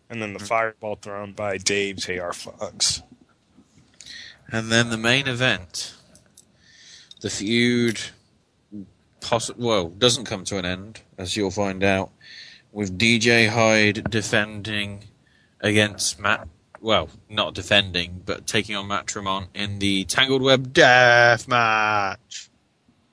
[0.10, 0.48] and then the mm-hmm.
[0.48, 3.02] fireball thrown by Dave's AR Fox.
[4.52, 5.96] And then the main event,
[7.22, 8.00] the feud,
[9.58, 12.12] well, doesn't come to an end, as you'll find out,
[12.72, 15.06] with DJ Hyde defending
[15.60, 16.48] against Matt.
[16.82, 22.50] Well, not defending, but taking on Matt Tremont in the Tangled Web Death Match.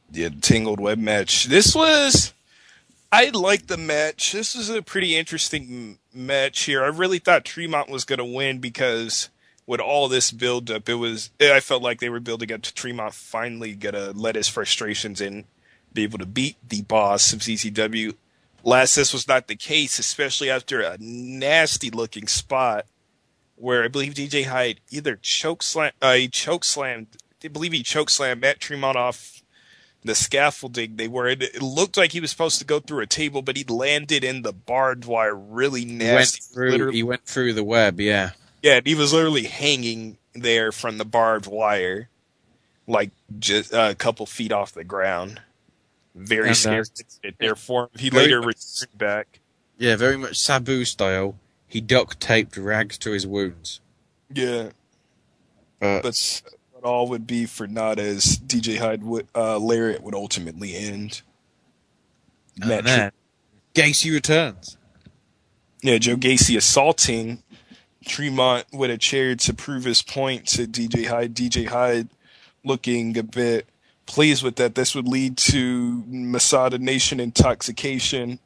[0.09, 1.47] The Tangled Web match.
[1.47, 2.33] This was.
[3.11, 4.33] I liked the match.
[4.33, 6.85] This was a pretty interesting match here.
[6.85, 9.31] I really thought Tremont was going to win because
[9.66, 11.30] with all this build up, it was.
[11.40, 15.44] I felt like they were building up to Tremont finally to let his frustrations in,
[15.93, 18.14] be able to beat the boss of CZW.
[18.62, 22.86] Last, this was not the case, especially after a nasty looking spot
[23.56, 27.06] where I believe DJ Hyde either choke slam, uh, he choke slammed.
[27.44, 29.43] I believe he choke slammed Matt Tremont off
[30.05, 31.43] the scaffolding they were in.
[31.43, 34.43] It looked like he was supposed to go through a table, but he landed in
[34.43, 36.40] the barbed wire really He went nasty.
[36.52, 36.70] through.
[36.72, 38.01] Literally- He went through the web.
[38.01, 38.32] Yeah.
[38.66, 42.09] Yeah, he was literally hanging there from the barbed wire,
[42.88, 45.40] like just uh, a couple feet off the ground.
[46.16, 46.84] Very And, uh, scary.
[46.84, 47.90] to sit there for.
[47.97, 49.38] He later much- returned back.
[49.78, 51.36] Yeah, very much Sabu style.
[51.68, 53.80] He duct taped rags to his wounds.
[54.34, 54.70] Yeah,
[55.78, 56.43] But, but,
[56.74, 61.22] but all would be for not as DJ Hyde would, uh, Lariat would ultimately end.
[62.60, 63.12] And then
[63.74, 64.76] Gacy returns.
[65.82, 67.43] Yeah, Joe Gacy assaulting
[68.07, 71.35] Tremont with a chair to prove his point to DJ Hyde.
[71.35, 72.09] DJ Hyde
[72.65, 73.66] looking a bit
[74.07, 74.74] pleased with that.
[74.74, 78.39] This would lead to Masada Nation intoxication,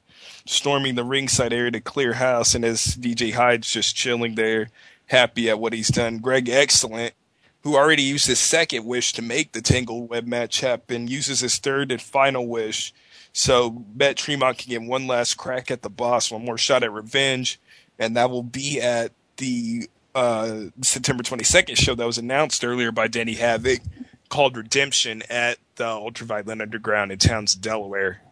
[0.47, 2.55] storming the ringside area to clear house.
[2.55, 4.70] And as DJ Hyde's just chilling there,
[5.07, 7.15] happy at what he's done, Greg Excellent,
[7.62, 11.59] who already used his second wish to make the Tangled Web match happen, uses his
[11.59, 12.95] third and final wish.
[13.32, 16.93] So Bet Tremont can get one last crack at the boss, one more shot at
[16.93, 17.61] revenge,
[17.99, 23.09] and that will be at the uh, September 22nd show that was announced earlier by
[23.09, 23.81] Danny Havoc
[24.29, 28.23] called Redemption at the Ultraviolent Underground in Townsend, Delaware.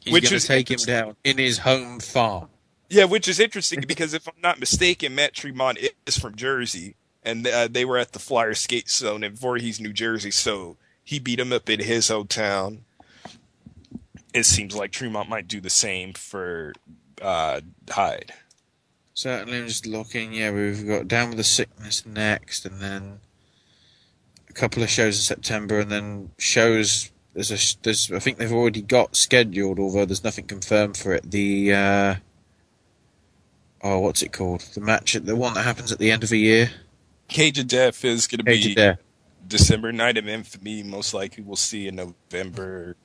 [0.00, 2.48] He's Which is take him down in his home farm.
[2.90, 7.46] Yeah, which is interesting because if I'm not mistaken, Matt Tremont is from Jersey, and
[7.46, 10.30] uh, they were at the Flyer Skate Zone in Voorhees, New Jersey.
[10.30, 12.80] So he beat him up in his hometown.
[14.34, 16.74] It seems like Tremont might do the same for
[17.22, 18.32] uh, Hyde.
[19.14, 20.34] Certainly, I'm just looking.
[20.34, 23.20] Yeah, we've got Down with the Sickness next, and then
[24.50, 27.10] a couple of shows in September, and then shows.
[27.32, 31.30] There's a there's I think they've already got scheduled, although there's nothing confirmed for it.
[31.30, 32.14] The uh,
[33.82, 34.60] oh, what's it called?
[34.60, 36.70] The match at the one that happens at the end of the year.
[37.28, 38.74] Cage of Death is going to be.
[39.46, 40.82] December Night of Infamy.
[40.82, 42.96] Most likely, we'll see in November.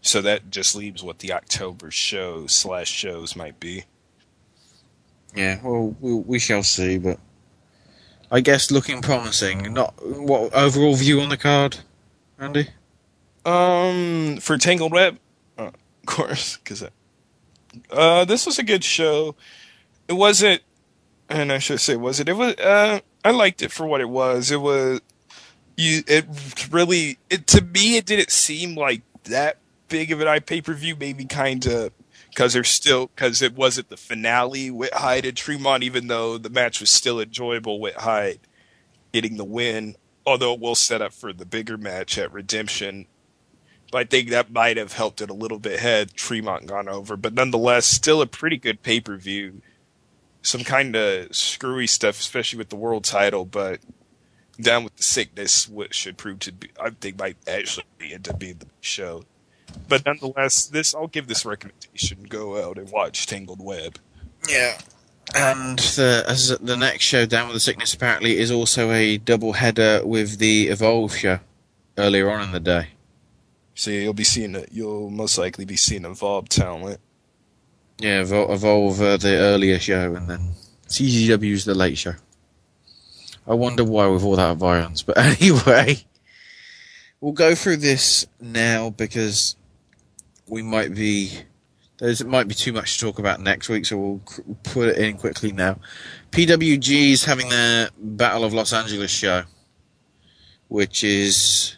[0.00, 3.84] So that just leaves what the October show slash shows might be.
[5.34, 7.18] Yeah, well, we, we shall see, but
[8.30, 9.72] I guess looking promising.
[9.72, 11.78] Not what overall view on the card,
[12.38, 12.68] Andy?
[13.44, 15.18] Um, for Tangled Web,
[15.56, 16.84] uh, of course, because
[17.90, 19.34] uh, this was a good show.
[20.08, 20.62] It wasn't,
[21.28, 22.28] and I should say, was it?
[22.28, 22.54] It was.
[22.56, 24.50] Uh, I liked it for what it was.
[24.50, 25.00] It was.
[25.76, 26.02] You.
[26.06, 26.26] It
[26.70, 27.18] really.
[27.30, 30.96] It to me, it didn't seem like that big of an eye pay per view.
[30.96, 31.92] Maybe kind of
[32.38, 36.48] because there's still because it wasn't the finale with Hyde and Tremont, even though the
[36.48, 38.38] match was still enjoyable with Hyde
[39.12, 39.96] getting the win.
[40.24, 43.06] Although it will set up for the bigger match at Redemption.
[43.90, 47.16] But I think that might have helped it a little bit had Tremont gone over.
[47.16, 49.60] But nonetheless, still a pretty good pay per view.
[50.40, 53.80] Some kind of screwy stuff, especially with the world title, but
[54.60, 58.38] down with the sickness, which should prove to be, I think, might actually end up
[58.38, 59.24] being the show.
[59.88, 63.98] But nonetheless, this I'll give this recommendation: go out and watch Tangled Web.
[64.48, 64.78] Yeah.
[65.34, 69.54] And the as the next show, Down with the Sickness, apparently is also a double
[69.54, 71.40] header with the Evolve show
[71.98, 72.88] earlier on in the day.
[73.74, 74.70] So you'll be seeing it.
[74.72, 77.00] You'll most likely be seeing Evolved talent.
[77.98, 80.52] Yeah, Evol- Evolve uh, the earlier show, and then
[80.88, 82.14] CZW's the late show.
[83.46, 85.98] I wonder why with all that violence, but anyway,
[87.20, 89.56] we'll go through this now because
[90.48, 91.32] we might be
[91.98, 94.20] there's it might be too much to talk about next week, so we'll
[94.62, 95.78] put it in quickly now.
[96.30, 99.42] PWG is having their Battle of Los Angeles show,
[100.68, 101.76] which is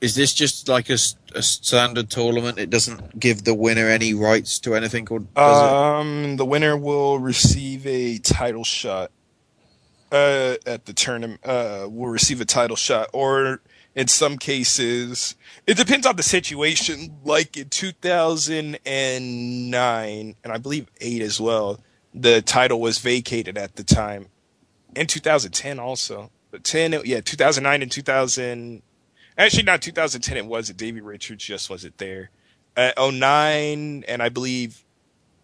[0.00, 0.98] is this just like a,
[1.34, 2.58] a standard tournament?
[2.58, 5.24] It doesn't give the winner any rights to anything, or?
[5.42, 9.10] Um, the winner will receive a title shot.
[10.12, 13.60] Uh, at the tournament, uh, will receive a title shot, or
[13.94, 17.18] in some cases, it depends on the situation.
[17.24, 21.80] Like in 2009, and I believe eight as well,
[22.12, 24.26] the title was vacated at the time.
[24.96, 28.82] In 2010 also, but 10, yeah, 2009 and 2000.
[29.36, 30.36] Actually, not 2010.
[30.36, 30.78] It wasn't.
[30.78, 32.30] Davey Richards just wasn't there.
[32.76, 34.84] Uh, 09 and I believe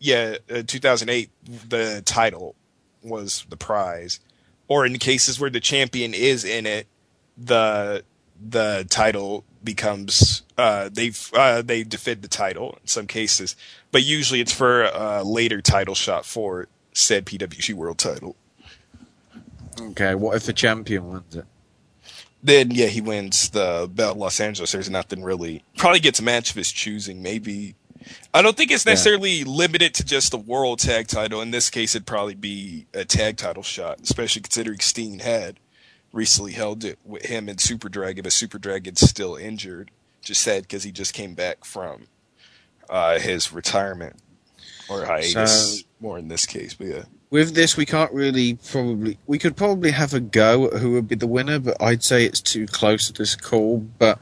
[0.00, 1.30] yeah, uh, 2008,
[1.68, 2.56] the title
[3.02, 4.18] was the prize.
[4.66, 6.86] Or in cases where the champion is in it,
[7.36, 8.04] the
[8.48, 13.56] the title becomes uh, they've uh, they defend the title in some cases,
[13.92, 18.36] but usually it's for a later title shot for said PWG World Title.
[19.80, 21.44] Okay, what if the champion wins it?
[22.42, 24.72] Then yeah, he wins the belt Los Angeles.
[24.72, 25.62] There's nothing really.
[25.76, 27.22] Probably gets a match of his choosing.
[27.22, 27.74] Maybe
[28.32, 28.92] I don't think it's Yeah.
[28.92, 31.42] necessarily limited to just the world tag title.
[31.42, 35.58] In this case, it'd probably be a tag title shot, especially considering Steen had
[36.12, 39.90] recently held it with him and Super Dragon, but Super Dragon's still injured.
[40.22, 42.06] Just sad because he just came back from
[42.88, 44.16] uh, his retirement
[44.88, 46.74] or hiatus, So- more in this case.
[46.74, 49.18] But yeah, With this, we can't really probably.
[49.26, 52.24] We could probably have a go at who would be the winner, but I'd say
[52.24, 53.78] it's too close to this call.
[53.98, 54.18] But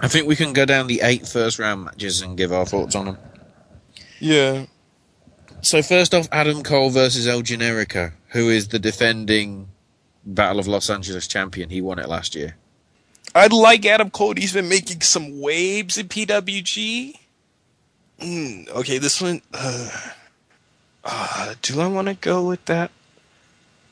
[0.00, 2.94] I think we can go down the eight first round matches and give our thoughts
[2.96, 3.18] on them.
[4.18, 4.66] yeah.
[5.60, 9.68] So first off, Adam Cole versus El Generico, who is the defending
[10.28, 11.70] Battle of Los Angeles champion.
[11.70, 12.56] He won it last year.
[13.34, 14.34] I'd like Adam Cole.
[14.36, 17.18] He's been making some waves in PWG.
[18.20, 19.40] Mm, okay, this one.
[19.54, 19.90] Uh,
[21.04, 22.90] uh, do I want to go with that?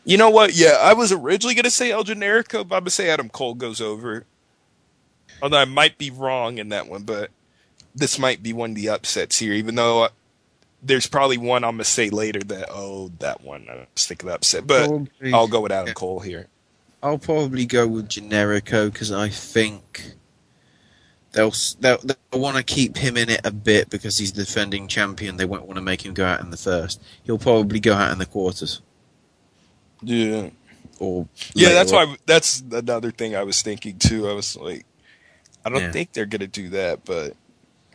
[0.04, 0.54] You know what?
[0.54, 3.30] Yeah, I was originally going to say El Generico, but I'm going to say Adam
[3.30, 4.24] Cole goes over.
[5.42, 7.30] Although I might be wrong in that one, but
[7.94, 10.08] this might be one of the upsets here, even though
[10.82, 13.66] there's probably one I'm to say later that, oh, that one.
[13.70, 16.48] I was thinking of upset, but Probably- I'll go with Adam Cole here.
[17.02, 20.12] I'll probably go with Generico because I think
[21.32, 24.88] they'll they'll, they'll want to keep him in it a bit because he's the defending
[24.88, 25.36] champion.
[25.36, 27.00] They won't want to make him go out in the first.
[27.24, 28.80] He'll probably go out in the quarters.
[30.02, 30.50] Yeah.
[30.98, 32.08] Or Yeah, that's on.
[32.10, 32.16] why.
[32.26, 34.28] That's another thing I was thinking too.
[34.28, 34.86] I was like,
[35.64, 35.92] I don't Yeah.
[35.92, 37.36] think they're gonna do that, but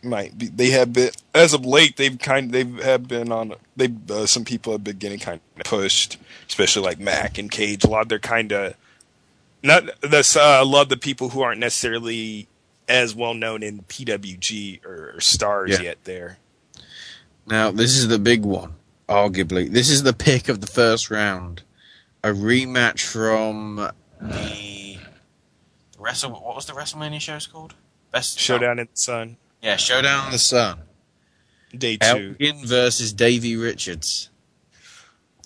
[0.02, 0.48] might be.
[0.48, 1.96] They have been as of late.
[1.96, 2.50] They've kind.
[2.52, 3.54] They have been on.
[3.76, 6.18] They uh, some people have been getting kind of pushed,
[6.48, 7.84] especially like Mac and Cage.
[7.84, 8.74] A lot of they're kind of
[9.62, 9.84] not.
[10.00, 12.48] That's uh, I love the people who aren't necessarily
[12.88, 15.80] as well known in PWG or, or stars Yeah.
[15.82, 15.98] yet.
[16.04, 16.38] There.
[17.46, 18.74] Now, this is the big one,
[19.08, 19.70] arguably.
[19.70, 21.62] This is the pick of the first round.
[22.24, 24.98] A rematch from the
[25.98, 26.30] Wrestle.
[26.30, 27.74] What was the WrestleMania show's called?
[28.12, 29.36] Best Showdown in the Sun.
[29.62, 30.80] Yeah, Showdown in the Sun.
[31.76, 32.36] Day two.
[32.40, 34.28] Elgin versus Davey Richards.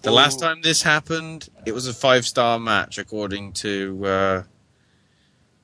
[0.02, 4.42] The last time this happened, it was a five star match, according to uh,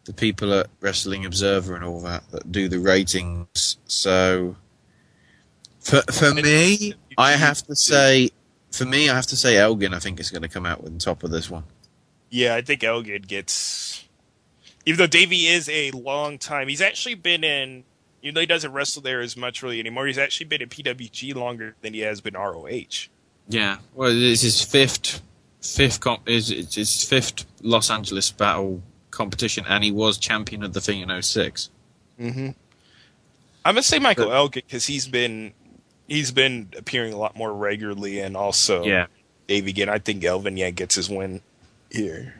[0.04, 3.76] the people at Wrestling Observer and all that that do the ratings.
[3.86, 4.56] So,
[5.80, 8.30] for for me, I have to say,
[8.70, 9.94] for me, I have to say Elgin.
[9.94, 11.64] I think is going to come out with the top of this one.
[12.28, 14.04] Yeah, I think Elgin gets.
[14.84, 17.84] Even though Davey is a long time, he's actually been in.
[18.22, 21.34] Even though he doesn't wrestle there as much really anymore, he's actually been in PWG
[21.34, 23.08] longer than he has been ROH.
[23.48, 25.20] Yeah, well, it's his fifth
[25.60, 30.72] fifth comp is it's his fifth Los Angeles battle competition, and he was champion of
[30.72, 31.70] the thing in 06.
[32.20, 32.48] Mm-hmm.
[33.64, 35.52] I'm gonna say Michael Elgin because he's been
[36.08, 39.06] he's been appearing a lot more regularly, and also Yeah.
[39.48, 39.88] Davey again.
[39.88, 41.42] I think Elgin yeah gets his win
[41.90, 42.34] here.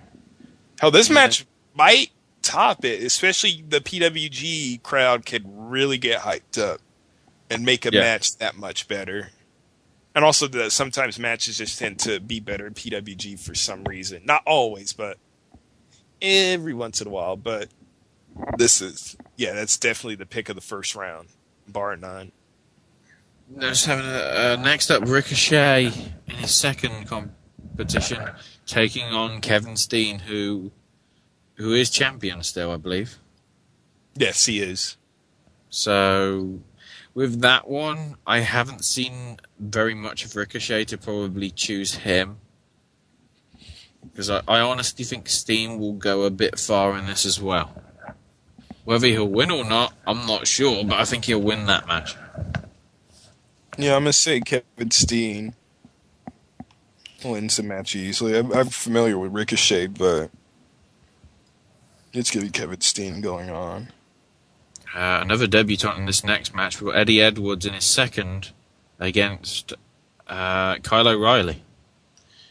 [0.81, 1.45] Hell, this match
[1.75, 2.11] might
[2.43, 6.81] top it, especially the PWG crowd could really get hyped up
[7.51, 8.01] and make a Yeah.
[8.01, 9.31] match that much better.
[10.15, 14.23] And also that sometimes matches just tend to be better in PWG for some reason.
[14.25, 15.17] Not always, but
[16.21, 17.37] every once in a while.
[17.37, 17.69] But
[18.57, 21.29] this is yeah, that's definitely the pick of the first round,
[21.67, 22.33] bar none.
[23.55, 25.87] Let's have a, uh, next up Ricochet
[26.27, 28.31] in his second competition,
[28.67, 30.73] taking on Kevin Steen, who
[31.63, 33.19] who is champion still, I believe.
[34.15, 34.97] Yes, he is.
[35.71, 36.61] So
[37.15, 42.39] with that one, I haven't seen very much of Ricochet to probably choose him.
[44.03, 47.81] Because I, I honestly think Steen will go a bit far in this as well.
[48.85, 52.17] Whether he'll win or not, I'm not sure, but I think he'll win that match.
[53.79, 55.55] Yeah, I'm gonna say Kevin Steen
[57.25, 58.37] wins the match easily.
[58.37, 60.31] I'm, I'm familiar with Ricochet, but
[62.13, 63.89] it's be Kevin Steen going on.
[64.95, 66.81] Uh, another debutant in this next match.
[66.81, 68.51] We've got Eddie Edwards in his second
[69.01, 69.73] against
[70.29, 71.63] uh, Kyle O'Reilly,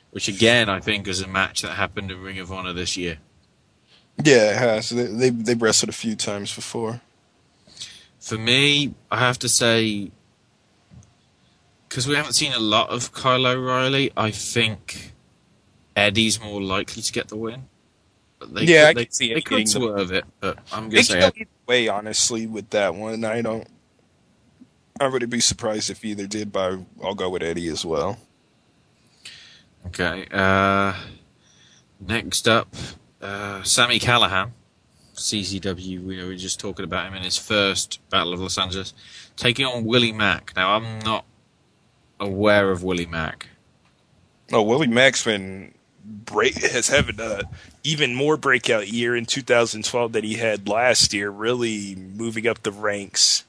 [0.09, 3.19] which again I think is a match that happened in Ring of Honor this year.
[4.23, 4.89] Yeah, it has.
[4.89, 7.01] They they they've wrestled a few times before.
[8.19, 10.11] For me, I have to say,
[11.87, 15.13] because we haven't seen a lot of Kyle O'Reilly, I think
[15.95, 17.67] Eddie's more likely to get the win.
[18.41, 20.25] But they Yeah, could, I they, can see they it could getting the- swerve it,
[20.39, 21.41] but I'm going to can say go Eddie.
[21.41, 23.23] either way, honestly, with that one.
[23.23, 23.67] I don't.
[24.99, 28.17] I wouldn't be surprised if either did, but I'll go with Eddie as well.
[29.87, 30.27] Okay.
[30.31, 30.93] Uh,
[31.99, 32.75] next up,
[33.21, 34.51] uh, Sami Callihan,
[35.15, 36.03] CZW.
[36.05, 38.93] We were just talking about him in his first Battle of Los Angeles,
[39.35, 40.53] taking on Willie Mack.
[40.55, 41.25] Now, I'm not
[42.19, 43.47] aware of Willie Mack.
[44.51, 45.73] Oh, Willie Mack's been
[46.03, 47.43] break has had a
[47.83, 51.29] even more breakout year in 2012 that he had last year.
[51.29, 53.45] Really moving up the ranks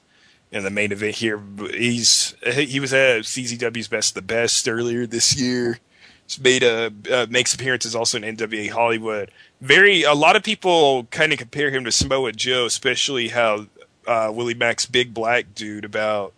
[0.51, 1.41] in the main event here.
[1.71, 5.79] He's he was at CZW's Best the Best earlier this year.
[6.25, 9.31] He's made a uh, makes appearances also in NWA Hollywood.
[9.61, 13.67] Very a lot of people kind of compare him to Samoa Joe, especially how
[14.07, 16.33] uh, Willie Mack's big black dude about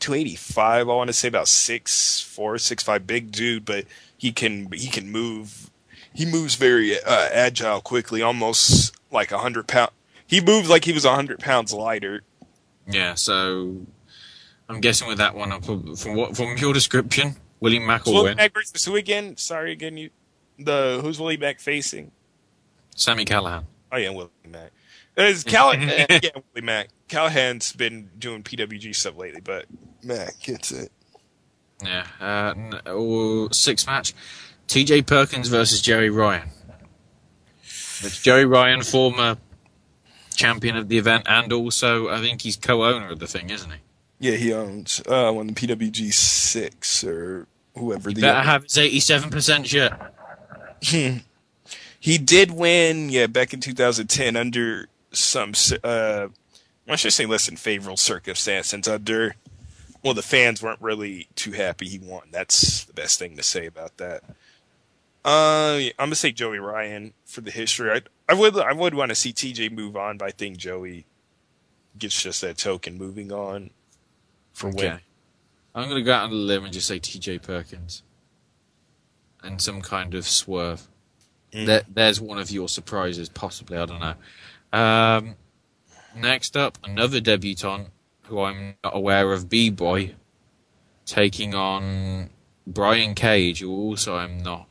[0.00, 3.84] 285 i want to say about six four six five big dude but
[4.16, 5.69] he can he can move
[6.20, 9.90] he moves very uh, agile quickly almost like a hundred pound
[10.26, 12.20] he moves like he was a hundred pounds lighter
[12.86, 13.86] Yeah, so
[14.68, 18.36] I'm guessing with that one, from what from your description, Willie Mack will Willie win.
[18.36, 20.10] Mack versus who again sorry again you
[20.58, 22.12] The who's Willie Mack facing?
[22.94, 23.64] Sami Callihan.
[23.90, 24.72] Oh yeah, Willie Mack.
[25.16, 25.88] It's Callihan?
[26.22, 26.88] yeah, Willie Mack.
[27.08, 29.66] Callihan's been doing PWG stuff lately, but
[30.04, 30.92] Mack gets it.
[31.82, 32.06] Yeah.
[32.20, 34.14] Uh, n- oh, six match.
[34.70, 36.48] TJ Perkins versus Joey Ryan.
[38.02, 39.36] It's Joey Ryan, former
[40.34, 43.78] champion of the event, and also I think he's co-owner of the thing, isn't he?
[44.20, 48.62] Yeah, he owns uh, one of the PWG six or whoever the Better other- have
[48.62, 50.12] his eighty-seven percent share.
[50.80, 55.52] he did win, yeah, back in 2010 under some,
[55.82, 56.28] uh,
[56.88, 58.88] I should say less than favorable circumstances.
[58.88, 59.34] Under,
[60.02, 62.28] well, the fans weren't really too happy he won.
[62.30, 64.22] That's the best thing to say about that.
[65.24, 67.90] Uh, yeah, I'm gonna say Joey Ryan for the history.
[67.90, 71.04] I, I would, I would want to see TJ move on, but I think Joey
[71.98, 73.70] gets just that token moving on
[74.52, 74.88] for Okay.
[74.88, 75.00] win.
[75.74, 78.02] I'm going to go out on a limb and just say TJ Perkins.
[79.42, 80.88] And some kind of swerve.
[81.52, 81.66] Mm.
[81.66, 83.78] There, there's one of your surprises, possibly.
[83.78, 84.14] I don't know.
[84.78, 85.34] Um,
[86.14, 87.88] next up, another debutant
[88.24, 90.14] who I'm not aware of, B Boy,
[91.06, 92.30] taking on
[92.66, 94.68] Brian Cage, who also I'm not.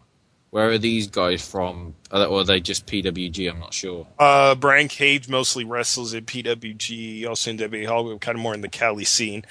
[0.51, 1.93] Where are these guys from?
[2.11, 3.47] Are they- Or are they just PWG?
[3.49, 4.07] I'm not sure.
[4.17, 8.69] Uh, Brian Cage mostly wrestles in PWG, also in WWE kind of more in the
[8.69, 9.45] Cali scene.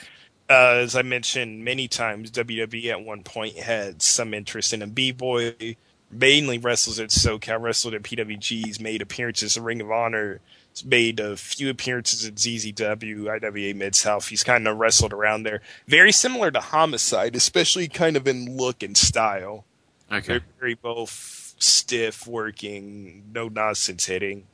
[0.50, 4.86] Uh, as I mentioned many times, WWE at one point had some interest in a
[4.86, 5.76] B-boy.
[6.10, 10.40] Mainly wrestles at SoCal, wrestled at PWG's, made appearances in Ring of Honor,
[10.82, 14.28] made a few appearances at CZW, IWA Mid South.
[14.28, 15.60] He's kind of wrestled around there.
[15.86, 19.66] Very similar to Homicide, especially kind of in look and style.
[20.10, 20.26] Okay.
[20.26, 24.46] They're very both stiff working, no nonsense hitting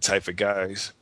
[0.00, 0.92] type of guys.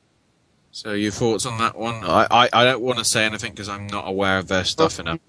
[0.71, 2.05] So your thoughts on that one?
[2.05, 4.99] I, I, I don't want to say anything because I'm not aware of their stuff
[4.99, 5.21] enough.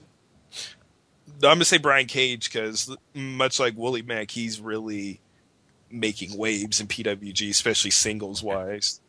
[1.35, 5.21] I'm gonna say Brian Cage because much like Willie Mack, he's really
[5.89, 8.99] making waves in PWG, especially singles wise.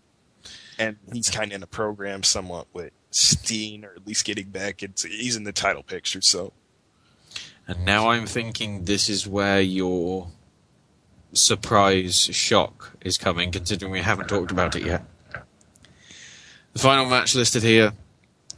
[0.78, 4.82] And he's kind of in a program somewhat with Steen, or at least getting back.
[4.82, 6.52] It's he's in the title picture, so
[7.68, 10.28] And now I'm thinking this is where your
[11.34, 15.04] surprise shock is coming, considering we haven't talked about it yet.
[16.72, 17.92] The final match listed here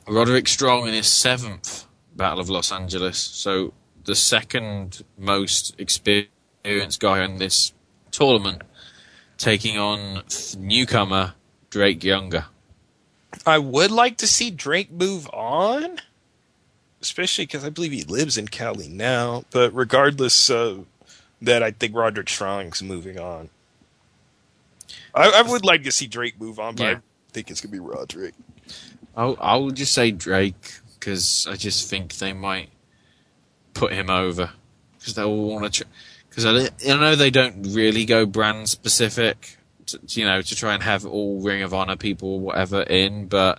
[0.07, 3.19] Roderick Strong in his seventh Battle of Los Angeles.
[3.19, 3.73] So
[4.05, 7.73] the second most experienced guy in this
[8.11, 8.63] tournament,
[9.39, 10.23] taking on
[10.59, 11.35] newcomer
[11.71, 12.47] Drake Younger.
[13.47, 15.99] I would like to see Drake move on,
[17.01, 19.45] especially because I believe he lives in Cali now.
[19.51, 20.87] But regardless of
[21.43, 23.51] that, I think Roderick Strong's moving on.
[25.15, 26.93] I, I would like to see Drake move on, but Yeah.
[26.93, 28.35] I think it's gonna be Roderick.
[29.17, 32.71] I'll, I'll just say Drake because I just think they might
[33.75, 34.51] put him over
[34.99, 35.85] because they'll want to.
[36.29, 39.57] Because I, I know they don't really go brand specific,
[39.87, 43.27] to, you know, to try and have all Ring of Honor people or whatever in,
[43.27, 43.59] but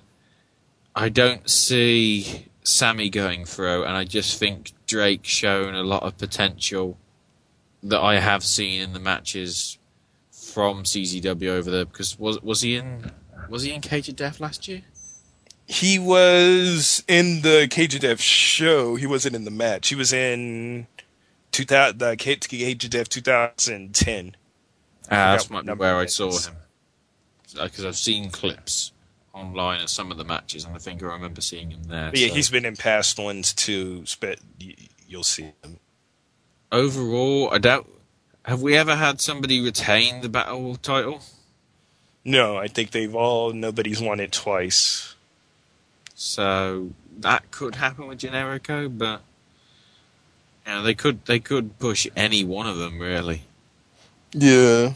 [0.95, 6.17] I don't see Sammy going through, and I just think Drake shown a lot of
[6.17, 6.97] potential
[7.83, 9.77] that I have seen in the matches
[10.31, 11.85] from CZW over there.
[11.85, 13.11] Because was was he in
[13.49, 14.81] was he in Cage of Death last year?
[15.65, 18.95] He was in the Cage of Death show.
[18.95, 19.87] He wasn't in the match.
[19.87, 20.87] He was in
[21.51, 24.35] 2000, the Cage of Death 2010.
[25.05, 26.55] Ah, that's might be where I saw him.
[27.53, 28.90] Because I've seen clips
[29.33, 32.09] online of some of the matches, and I think I remember seeing him there.
[32.11, 34.03] But yeah, so- he's been in past ones too.
[34.19, 34.39] But
[35.07, 35.79] you'll see him.
[36.71, 37.49] overall.
[37.51, 37.87] I doubt.
[38.45, 41.21] Have we ever had somebody retain the battle title?
[42.25, 43.53] No, I think they've all.
[43.53, 45.15] Nobody's won it twice.
[46.15, 49.21] So that could happen with Generico, but
[50.65, 53.43] you know, they could they could push any one of them really.
[54.33, 54.93] Yeah.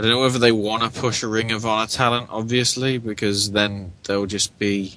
[0.00, 3.50] I don't know whether they want to push a Ring of Honor talent, obviously, because
[3.50, 4.94] then they'll just be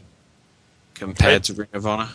[0.93, 2.07] compared to Ring of Honor.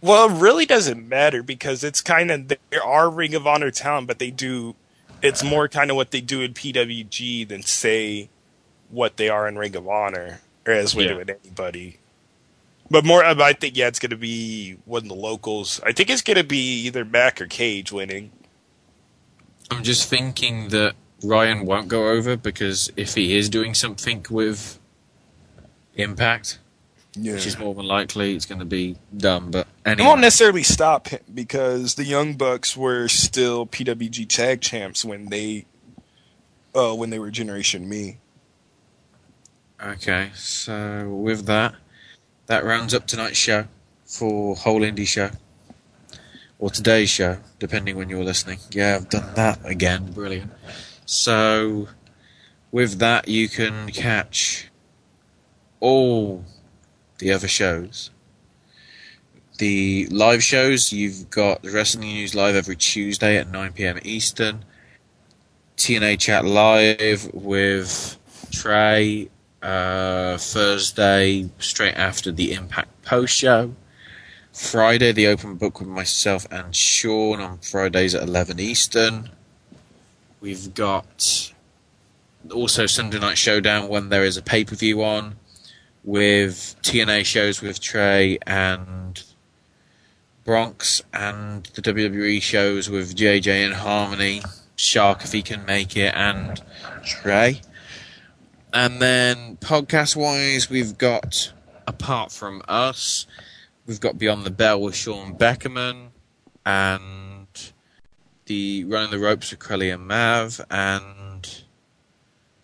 [0.00, 4.08] Well, it really doesn't matter because it's kind of there are Ring of Honor talent,
[4.08, 4.74] but they do.
[5.22, 8.28] It's more kind of what they do in PWG than say
[8.90, 11.10] what they are in Ring of Honor, or as we Yeah.
[11.10, 11.98] do with anybody.
[12.90, 15.80] But more, I think yeah, it's going to be one of the locals.
[15.86, 18.32] I think it's going to be either Mac or Cage winning.
[19.70, 24.78] I'm just thinking that Ryan won't go over because if he is doing something with
[25.94, 26.58] Impact,
[27.16, 29.50] which is more than likely, it's going to be dumb.
[29.50, 35.04] But It won't necessarily stop him because the Young Bucks were still PWG Tag Champs
[35.06, 35.64] when they,
[36.74, 38.18] uh, when they were Generation Me.
[39.82, 40.30] okay.
[40.34, 41.74] So with that,
[42.46, 43.64] that rounds up tonight's show
[44.04, 45.30] for Whole Indy Show.
[46.58, 48.58] or today's show, depending when you're listening.
[48.70, 50.12] Yeah, I've done that again.
[50.12, 50.50] Brilliant.
[51.06, 51.88] So,
[52.72, 54.68] with that, you can catch
[55.80, 56.44] all
[57.18, 58.10] the other shows.
[59.58, 64.64] The live shows, you've got the Wrestling News Live every Tuesday at 9 pm Eastern.
[65.76, 68.18] TNA Chat Live with
[68.50, 69.30] Trey
[69.62, 73.74] uh, Thursday, straight after the Impact post show.
[74.52, 79.30] Friday, the open book with myself and Sean on Fridays at 11 Eastern.
[80.40, 81.52] We've got
[82.52, 85.36] also Sunday Night Showdown when there is a pay per view on,
[86.04, 89.22] with TNA shows with Trey and
[90.44, 94.42] Bronx, and the WWE shows with JJ and Harmony,
[94.76, 96.62] Shark if he can make it, and
[97.04, 97.62] Trey.
[98.72, 101.52] And then podcast wise, we've got
[101.86, 103.26] apart from us,
[103.86, 106.08] we've got Beyond the Bell with Sean Beckerman,
[106.64, 107.25] and
[108.46, 111.46] the Running the Ropes with Crowley and Mav, and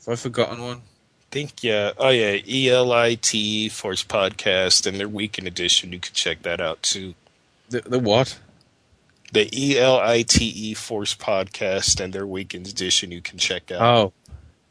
[0.04, 0.82] have I forgotten one?
[1.30, 1.92] think yeah.
[1.96, 5.92] Oh yeah, ELIT Force Podcast and their weekend edition.
[5.92, 7.14] You can check that out too.
[7.70, 8.38] The the what?
[9.32, 9.48] The
[9.78, 13.10] ELITE E Force Podcast and their weekend edition.
[13.10, 14.12] You can check out Oh,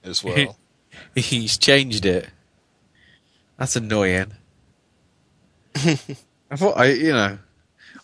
[0.03, 0.55] as well.
[1.15, 2.29] he's changed it.
[3.57, 4.33] That's annoying.
[5.75, 5.95] I
[6.55, 7.39] thought I, you know,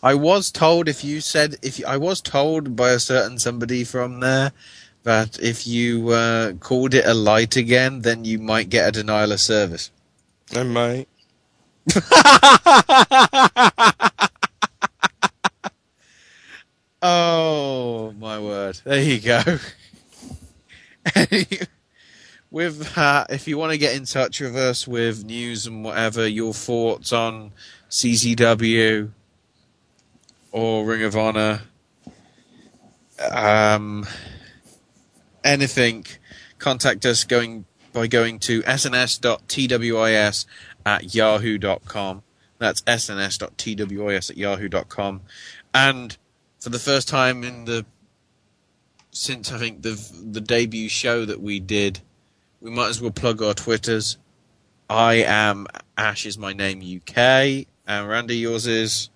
[0.01, 3.83] I was told if you said if you, I was told by a certain somebody
[3.83, 4.51] from there
[5.03, 9.31] that if you uh, called it a light again, then you might get a denial
[9.31, 9.91] of service.
[10.55, 11.07] I might.
[17.01, 18.79] Oh my word!
[18.83, 19.39] There you go.
[22.49, 26.27] with that, if you want to get in touch with us with news and whatever,
[26.27, 27.51] your thoughts on
[27.91, 29.11] CZW
[30.51, 31.61] or Ring of Honor,
[33.31, 34.05] um,
[35.43, 36.05] anything,
[36.59, 40.45] contact us going by going to sns.twis
[40.85, 42.23] at yahoo.com.
[42.59, 45.21] That's sns.twis at yahoo.com.
[45.73, 46.17] And
[46.59, 47.85] for the first time in the
[49.11, 52.01] since I think the the debut show that we did,
[52.61, 54.17] we might as well plug our Twitters.
[54.89, 55.67] I am
[55.97, 59.09] Ash is my name UK, and Randy yours is.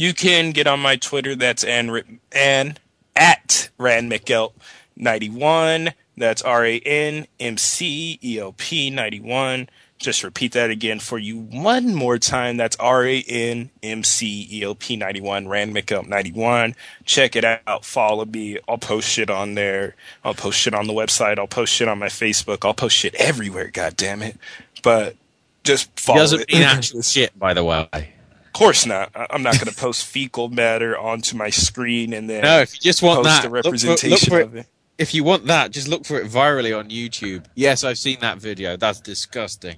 [0.00, 1.36] You can get on my Twitter.
[1.36, 2.78] That's Ann, Ann
[3.14, 4.54] at Rand McElp
[4.96, 5.92] ninety one.
[6.16, 9.68] That's R A N M C E L P ninety one.
[9.98, 12.56] Just repeat that again for you one more time.
[12.56, 15.48] That's R A N M C E L P ninety one.
[15.48, 16.74] Rand McElp ninety one.
[17.04, 17.84] Check it out.
[17.84, 18.56] Follow me.
[18.66, 19.96] I'll post shit on there.
[20.24, 21.38] I'll post shit on the website.
[21.38, 22.64] I'll post shit on my Facebook.
[22.64, 23.70] I'll post shit everywhere.
[23.70, 24.38] God damn it!
[24.82, 25.16] But
[25.62, 26.52] just follow doesn't it.
[26.54, 28.14] mean actual shit, by the way.
[28.50, 29.10] Of course not.
[29.14, 32.80] I'm not going to post fecal matter onto my screen and then No, if you
[32.80, 34.66] just want post that, a look for- look representation for of it.
[34.98, 37.46] If you want that, just look for it virally on YouTube.
[37.54, 38.76] Yes, I've seen that video.
[38.76, 39.76] That's disgusting.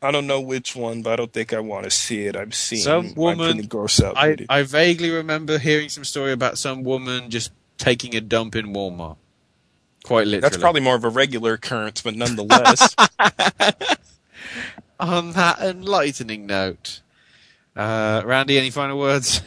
[0.00, 2.36] I don't know which one, but I don't think I want to see it.
[2.36, 3.62] I've seen Some woman.
[3.66, 4.16] gross out.
[4.16, 4.36] I.
[4.48, 9.16] I vaguely remember hearing some story about some woman just taking a dump in Walmart.
[10.04, 10.40] Quite literally.
[10.40, 12.94] That's probably more of a regular occurrence, but nonetheless,
[15.00, 17.00] On that enlightening note,
[17.76, 19.42] uh, Randy, any final words?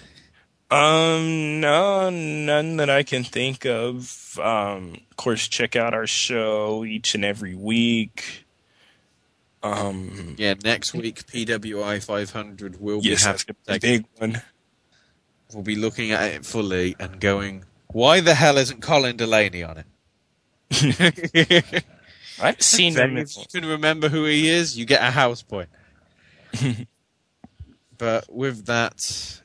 [0.72, 4.40] um, no, none that I can think of.
[4.42, 8.46] Um, of course, check out our show each and every week.
[9.64, 14.42] Um, Yeah, next week PWI 500 will yes, be having a big one.
[15.54, 19.78] We'll be looking at it fully and going, why the hell isn't Colin Delaney on
[19.80, 19.86] it?
[22.42, 23.18] I've seen him.
[23.18, 25.70] If you can remember who he is, you get a house point.
[27.98, 29.42] but with that,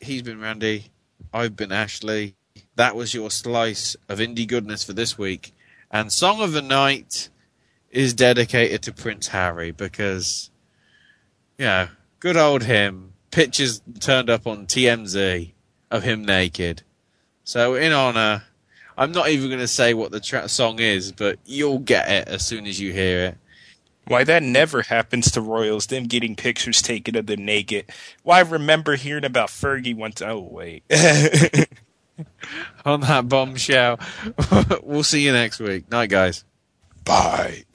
[0.00, 0.86] he's been Randy.
[1.32, 2.36] I've been Ashley.
[2.76, 5.54] That was your slice of indie goodness for this week.
[5.90, 7.28] And Song of the Night
[7.90, 10.50] is dedicated to Prince Harry because,
[11.58, 11.88] you know,
[12.20, 13.12] good old him.
[13.30, 15.52] Pictures turned up on TMZ
[15.90, 16.82] of him naked.
[17.44, 18.42] So, in honor,
[18.98, 22.28] I'm not even going to say what the tra- song is, but you'll get it
[22.28, 23.38] as soon as you hear it.
[24.08, 27.86] Why that never happens to Royals, them getting pictures taken of them naked.
[28.22, 30.22] Why I remember hearing about Fergie once.
[30.22, 30.84] Oh wait.
[32.84, 33.98] On that bombshell,
[34.82, 35.90] we'll see you next week.
[35.90, 36.44] Night, guys.
[37.04, 37.64] Bye.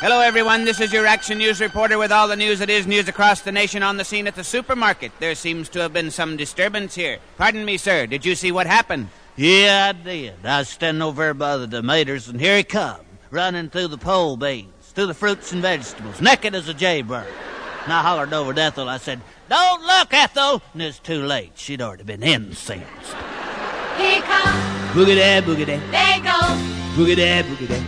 [0.00, 0.64] Hello, everyone.
[0.66, 3.50] This is your Action News reporter with all the news that is news across the
[3.50, 5.10] nation on the scene at the supermarket.
[5.20, 7.18] There seems to have been some disturbance here.
[7.38, 8.06] Pardon me, sir.
[8.06, 9.08] Did you see what happened?
[9.36, 10.34] Yeah, I did.
[10.44, 13.00] I was standing over there by the tomatoes, and here he come,
[13.30, 17.26] running through the pole beans, through the fruits and vegetables, naked as a jaybird.
[17.84, 18.88] And I hollered over to Ethel.
[18.88, 20.62] I said, Don't look, Ethel!
[20.72, 21.52] And it's too late.
[21.56, 22.86] She'd already been incensed.
[23.98, 24.56] Here he comes,
[24.92, 26.58] Boogie dad, boogie dad, there goes,
[26.96, 27.86] boogie dad, boogie dad.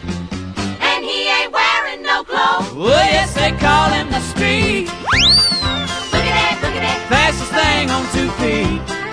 [0.80, 2.72] and he ain't wearing no clothes.
[2.74, 4.88] Well, yes, they call him the street.
[4.88, 9.07] Boogie that, boogie that, Fastest thing on two feet.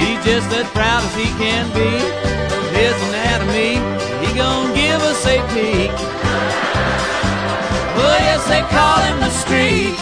[0.00, 1.90] He's just as proud as he can be.
[2.56, 3.80] of His anatomy,
[4.24, 5.92] he gon' give us a peek.
[7.96, 9.96] Well, yes, they call him the street.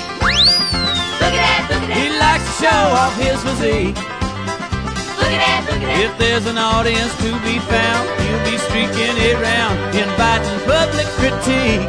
[1.19, 3.97] Boogie that, boogie that, He likes to show off his physique.
[5.19, 6.05] boogie that, boogie that.
[6.05, 11.87] If there's an audience to be found, he'll be streaking it round, inviting public critique.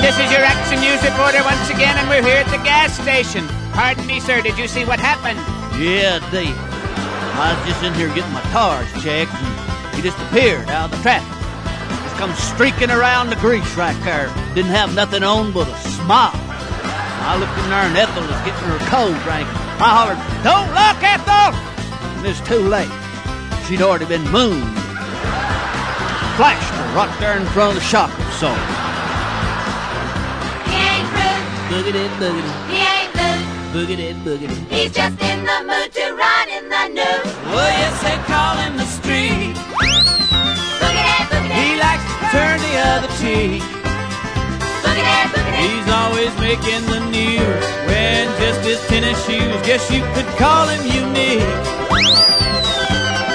[0.00, 3.46] This is your Action News reporter once again, and we're here at the gas station.
[3.72, 5.38] Pardon me, sir, did you see what happened?
[5.76, 6.56] Yeah, Dave.
[7.36, 10.96] I was just in here getting my tires checked, and he just appeared out of
[10.96, 11.28] the traffic.
[12.04, 14.32] Just come streaking around the grease right there.
[14.54, 16.32] Didn't have nothing on but a smile.
[16.34, 19.46] I looked in there, and Ethel was getting her cold drink.
[19.76, 21.52] I hollered, "Don't look, Ethel!"
[22.16, 22.90] And it's too late.
[23.68, 24.76] She'd already been mooned.
[26.36, 28.91] Flashed her right there in front of the shock absorber.
[31.72, 33.48] He ain't rude, Boogie it, boogie it, he ain't loose.
[33.72, 34.58] boogie it, boogie it.
[34.68, 37.24] He's just in the mood to run in the news.
[37.48, 39.56] Well, yes, they call him the street.
[40.84, 43.64] Boogie that, boogie He likes to turn the other cheek.
[44.84, 45.64] boogie that, boogie that.
[45.64, 49.56] He's always making the news, wearing just his tennis shoes.
[49.64, 51.40] Guess you could call him unique.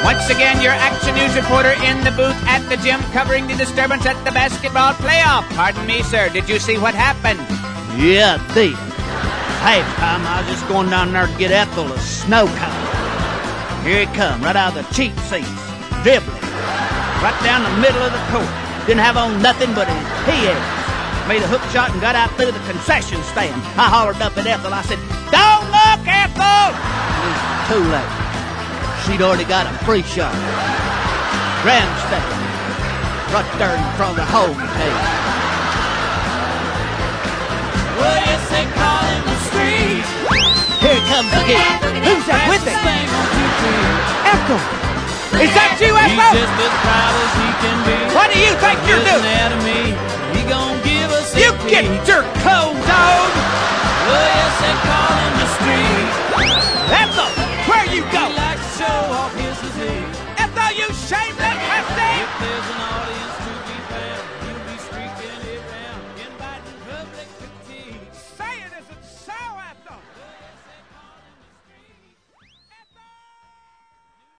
[0.05, 4.05] Once again, your Action News reporter in the booth at the gym covering the disturbance
[4.05, 5.43] at the basketball playoff.
[5.57, 7.41] Pardon me, sir, did you see what happened?
[7.97, 8.77] Yeah, deep.
[9.65, 12.85] Hey, time I was just going down there to get Ethel a snow cone.
[13.81, 15.49] Here he come, right out of the cheap seats,
[16.05, 16.37] dribbling,
[17.25, 18.45] right down the middle of the court.
[18.85, 19.97] Didn't have on nothing but his
[20.29, 20.61] PAs.
[21.25, 23.57] Made a hook shot and got out through the concession stand.
[23.73, 24.77] I hollered up at Ethel.
[24.77, 25.01] I said,
[25.33, 28.13] "Don't look, Ethel!" It was too late.
[29.09, 30.37] She'd already got a free shot.
[31.65, 32.29] Grandstand,
[33.33, 35.36] right there in front of the home page.
[37.97, 40.05] Well, they call the street.
[40.85, 41.41] Here comes the.
[42.05, 42.77] Who's that with it?
[44.27, 44.57] Echo,
[45.41, 46.29] Is that you, Echo.
[46.31, 47.97] He's just as proud as he can be.
[48.13, 49.25] What do you think you're doing?
[50.35, 53.29] He gonna give us you get your cold on!
[54.61, 57.46] They call the street.